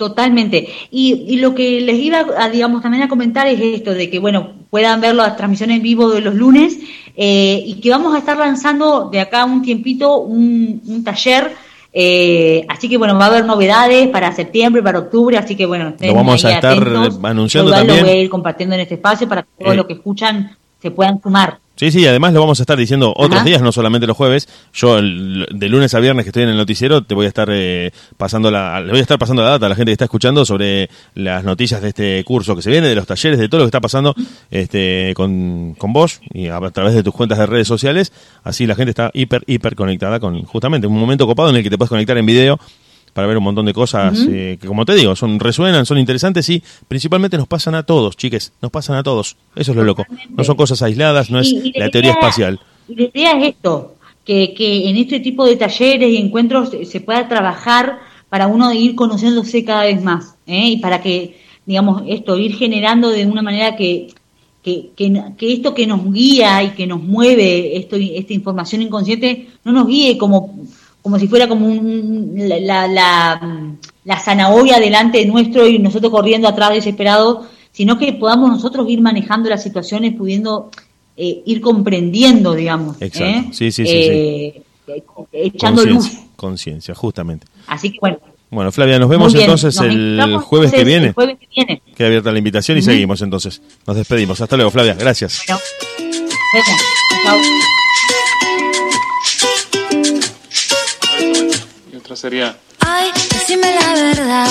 Totalmente. 0.07 0.67
Y, 0.89 1.25
y 1.27 1.37
lo 1.37 1.53
que 1.53 1.79
les 1.81 1.99
iba 1.99 2.25
a, 2.37 2.49
digamos, 2.49 2.81
también 2.81 3.03
a 3.03 3.07
comentar 3.07 3.45
es 3.47 3.59
esto, 3.61 3.93
de 3.93 4.09
que, 4.09 4.17
bueno, 4.17 4.49
puedan 4.71 4.99
ver 4.99 5.13
la 5.13 5.35
transmisión 5.35 5.69
en 5.69 5.81
vivo 5.83 6.09
de 6.09 6.21
los 6.21 6.33
lunes 6.33 6.77
eh, 7.15 7.61
y 7.65 7.75
que 7.81 7.91
vamos 7.91 8.15
a 8.15 8.17
estar 8.17 8.35
lanzando 8.37 9.09
de 9.11 9.19
acá 9.19 9.45
un 9.45 9.61
tiempito 9.61 10.17
un, 10.19 10.81
un 10.87 11.03
taller. 11.03 11.51
eh, 11.93 12.65
así 12.69 12.89
que, 12.89 12.97
bueno, 12.97 13.15
va 13.17 13.25
a 13.25 13.27
haber 13.27 13.45
novedades 13.45 14.07
para 14.07 14.31
septiembre, 14.33 14.81
para 14.81 14.99
octubre, 14.99 15.37
así 15.37 15.55
que, 15.55 15.65
bueno, 15.67 15.93
Lo 15.99 16.13
vamos 16.15 16.43
a 16.45 16.51
estar 16.55 16.71
atentos. 16.73 17.19
anunciando 17.23 17.69
igual 17.69 17.81
también. 17.85 18.05
lo 18.05 18.09
voy 18.11 18.17
a 18.19 18.21
ir 18.23 18.29
compartiendo 18.29 18.75
en 18.75 18.81
este 18.81 18.95
espacio 18.95 19.27
para 19.29 19.43
que 19.43 19.49
todos 19.59 19.73
Eh. 19.73 19.77
los 19.77 19.85
que 19.85 19.93
escuchan 19.93 20.55
se 20.81 20.89
puedan 20.89 21.21
sumar. 21.21 21.59
Sí, 21.81 21.89
sí, 21.89 22.05
además 22.05 22.31
lo 22.31 22.41
vamos 22.41 22.59
a 22.59 22.61
estar 22.61 22.77
diciendo 22.77 23.11
otros 23.17 23.37
Ajá. 23.37 23.43
días, 23.43 23.59
no 23.63 23.71
solamente 23.71 24.05
los 24.05 24.15
jueves. 24.15 24.47
Yo 24.71 24.99
el- 24.99 25.47
de 25.51 25.67
lunes 25.67 25.91
a 25.95 25.99
viernes 25.99 26.25
que 26.25 26.29
estoy 26.29 26.43
en 26.43 26.49
el 26.49 26.55
noticiero 26.57 27.01
te 27.03 27.15
voy 27.15 27.25
a 27.25 27.29
estar 27.29 27.49
eh, 27.51 27.89
pasando 28.17 28.51
la, 28.51 28.79
le 28.81 28.91
voy 28.91 28.99
a 28.99 29.01
estar 29.01 29.17
pasando 29.17 29.41
la 29.41 29.49
data 29.49 29.65
a 29.65 29.69
la 29.69 29.73
gente 29.73 29.89
que 29.89 29.93
está 29.93 30.05
escuchando 30.05 30.45
sobre 30.45 30.91
las 31.15 31.43
noticias 31.43 31.81
de 31.81 31.87
este 31.89 32.23
curso 32.23 32.55
que 32.55 32.61
se 32.61 32.69
viene, 32.69 32.87
de 32.87 32.93
los 32.93 33.07
talleres, 33.07 33.39
de 33.39 33.49
todo 33.49 33.61
lo 33.61 33.65
que 33.65 33.69
está 33.69 33.81
pasando 33.81 34.13
este, 34.51 35.13
con, 35.15 35.73
con 35.73 35.91
vos 35.91 36.21
y 36.31 36.49
a, 36.49 36.57
a 36.57 36.69
través 36.69 36.93
de 36.93 37.01
tus 37.01 37.15
cuentas 37.15 37.39
de 37.39 37.47
redes 37.47 37.67
sociales. 37.67 38.13
Así 38.43 38.67
la 38.67 38.75
gente 38.75 38.91
está 38.91 39.09
hiper, 39.15 39.41
hiper 39.47 39.73
conectada 39.75 40.19
con 40.19 40.43
justamente 40.43 40.85
un 40.85 40.99
momento 40.99 41.25
copado 41.25 41.49
en 41.49 41.55
el 41.55 41.63
que 41.63 41.71
te 41.71 41.79
puedes 41.79 41.89
conectar 41.89 42.15
en 42.15 42.27
video 42.27 42.59
para 43.13 43.27
ver 43.27 43.37
un 43.37 43.43
montón 43.43 43.65
de 43.65 43.73
cosas 43.73 44.17
eh, 44.29 44.57
que, 44.59 44.67
como 44.67 44.85
te 44.85 44.95
digo, 44.95 45.15
son 45.15 45.39
resuenan, 45.39 45.85
son 45.85 45.97
interesantes 45.97 46.49
y 46.49 46.61
principalmente 46.87 47.37
nos 47.37 47.47
pasan 47.47 47.75
a 47.75 47.83
todos, 47.83 48.15
chiques, 48.17 48.53
nos 48.61 48.71
pasan 48.71 48.95
a 48.97 49.03
todos. 49.03 49.35
Eso 49.55 49.71
es 49.71 49.77
lo 49.77 49.83
loco. 49.83 50.05
No 50.29 50.43
son 50.43 50.55
cosas 50.55 50.81
aisladas, 50.81 51.29
no 51.29 51.39
es 51.39 51.49
Y- 51.51 51.71
y 51.75 51.79
la 51.79 51.89
teoría 51.89 52.11
idea- 52.11 52.19
espacial. 52.19 52.59
y 52.87 52.95
La 52.95 53.03
idea 53.13 53.31
es 53.39 53.49
esto, 53.55 53.95
que, 54.25 54.53
que 54.53 54.89
en 54.89 54.97
este 54.97 55.19
tipo 55.19 55.45
de 55.45 55.55
talleres 55.57 56.09
y 56.09 56.17
encuentros 56.17 56.69
se- 56.69 56.85
se 56.85 57.01
pueda 57.01 57.27
trabajar 57.27 57.99
para 58.29 58.47
uno 58.47 58.71
ir 58.73 58.95
conociéndose 58.95 59.65
cada 59.65 59.83
vez 59.83 60.01
más, 60.01 60.35
¿eh? 60.47 60.69
y 60.69 60.77
para 60.77 61.01
que, 61.01 61.37
digamos, 61.65 62.03
esto, 62.07 62.37
ir 62.37 62.55
generando 62.55 63.09
de 63.09 63.25
una 63.25 63.41
manera 63.41 63.75
que, 63.75 64.07
que, 64.63 64.91
que, 64.95 65.21
que 65.37 65.53
esto 65.53 65.73
que 65.73 65.85
nos 65.87 66.13
guía 66.13 66.63
y 66.63 66.69
que 66.69 66.85
nos 66.87 67.01
mueve, 67.03 67.75
esto, 67.77 67.95
esta 67.97 68.31
información 68.33 68.81
inconsciente, 68.83 69.47
no 69.65 69.71
nos 69.73 69.87
guíe 69.87 70.17
como, 70.17 70.55
como 71.01 71.17
si 71.17 71.27
fuera 71.27 71.47
como 71.47 71.65
un, 71.65 72.33
la, 72.35 72.87
la, 72.87 74.19
zanahoria 74.19 74.79
delante 74.79 75.25
nuestro 75.25 75.67
y 75.67 75.79
nosotros 75.79 76.11
corriendo 76.11 76.47
atrás 76.47 76.73
desesperados, 76.73 77.47
sino 77.71 77.97
que 77.97 78.13
podamos 78.13 78.49
nosotros 78.49 78.87
ir 78.89 79.01
manejando 79.01 79.49
las 79.49 79.63
situaciones, 79.63 80.13
pudiendo 80.13 80.69
eh, 81.17 81.41
ir 81.45 81.61
comprendiendo, 81.61 82.53
digamos. 82.53 83.01
Exacto. 83.01 83.25
¿eh? 83.25 83.45
Sí, 83.51 83.71
sí, 83.71 83.85
sí, 83.85 83.91
Eh, 83.93 84.63
eh, 84.87 85.03
Echando 85.31 85.85
luz. 85.85 86.11
Conciencia, 86.35 86.93
justamente. 86.93 87.47
Así 87.67 87.91
que 87.91 87.97
bueno. 87.99 88.19
Bueno, 88.49 88.71
Flavia, 88.73 88.99
nos 88.99 89.09
vemos 89.09 89.31
bien. 89.31 89.45
entonces 89.45 89.73
Nos 89.75 89.85
el 89.85 90.37
jueves 90.39 90.73
que 90.73 90.83
viene. 90.83 91.07
El 91.07 91.13
jueves 91.13 91.37
que 91.39 91.47
viene. 91.55 91.81
Queda 91.95 92.07
abierta 92.07 92.31
la 92.33 92.37
invitación 92.37 92.77
y 92.77 92.81
seguimos 92.81 93.21
entonces. 93.21 93.61
Nos 93.87 93.95
despedimos. 93.95 94.41
Hasta 94.41 94.57
luego, 94.57 94.71
Flavia. 94.71 94.93
Gracias. 94.93 95.43
Bueno. 95.47 95.61
Chao. 97.23 97.37
Sería 102.15 102.57
Ay, 102.79 103.09
decime 103.31 103.73
la 103.79 103.93
verdad. 103.93 104.47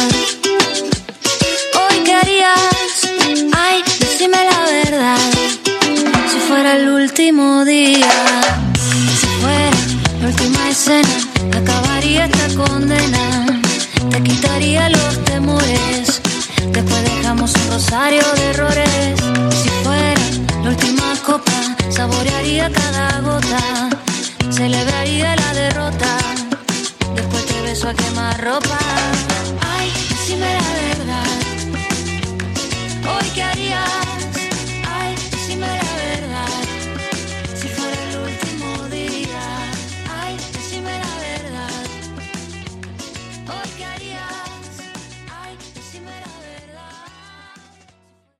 Hoy 1.76 2.02
qué 2.04 2.14
harías. 2.14 3.08
Ay, 3.54 3.82
decime 3.98 4.38
la 4.50 4.60
verdad. 4.64 5.18
Si 6.30 6.38
fuera 6.48 6.76
el 6.76 6.88
último 6.88 7.64
día, 7.66 8.08
si 9.20 9.26
fuera 9.42 9.70
la 10.22 10.28
última 10.28 10.70
escena, 10.70 11.08
acabaría 11.54 12.24
esta 12.24 12.48
condena. 12.54 13.60
Te 14.10 14.22
quitaría 14.22 14.88
los 14.88 15.24
temores. 15.24 16.22
Después 16.72 17.04
dejamos 17.04 17.52
un 17.54 17.70
rosario 17.72 18.22
de 18.36 18.50
errores. 18.50 19.20
Si 19.62 19.68
fuera 19.84 20.14
la 20.62 20.70
última 20.70 21.14
copa, 21.26 21.52
saborearía 21.90 22.70
cada 22.70 23.20
gota. 23.20 23.90
Celebraría 24.50 25.36
la 25.36 25.54
derrota. 25.54 26.29
Beso 27.70 27.88
a 27.88 27.94
quemar 27.94 28.36
ropa. 28.42 28.78
Ay, 29.62 29.92
decime 30.08 30.54
la 30.54 30.59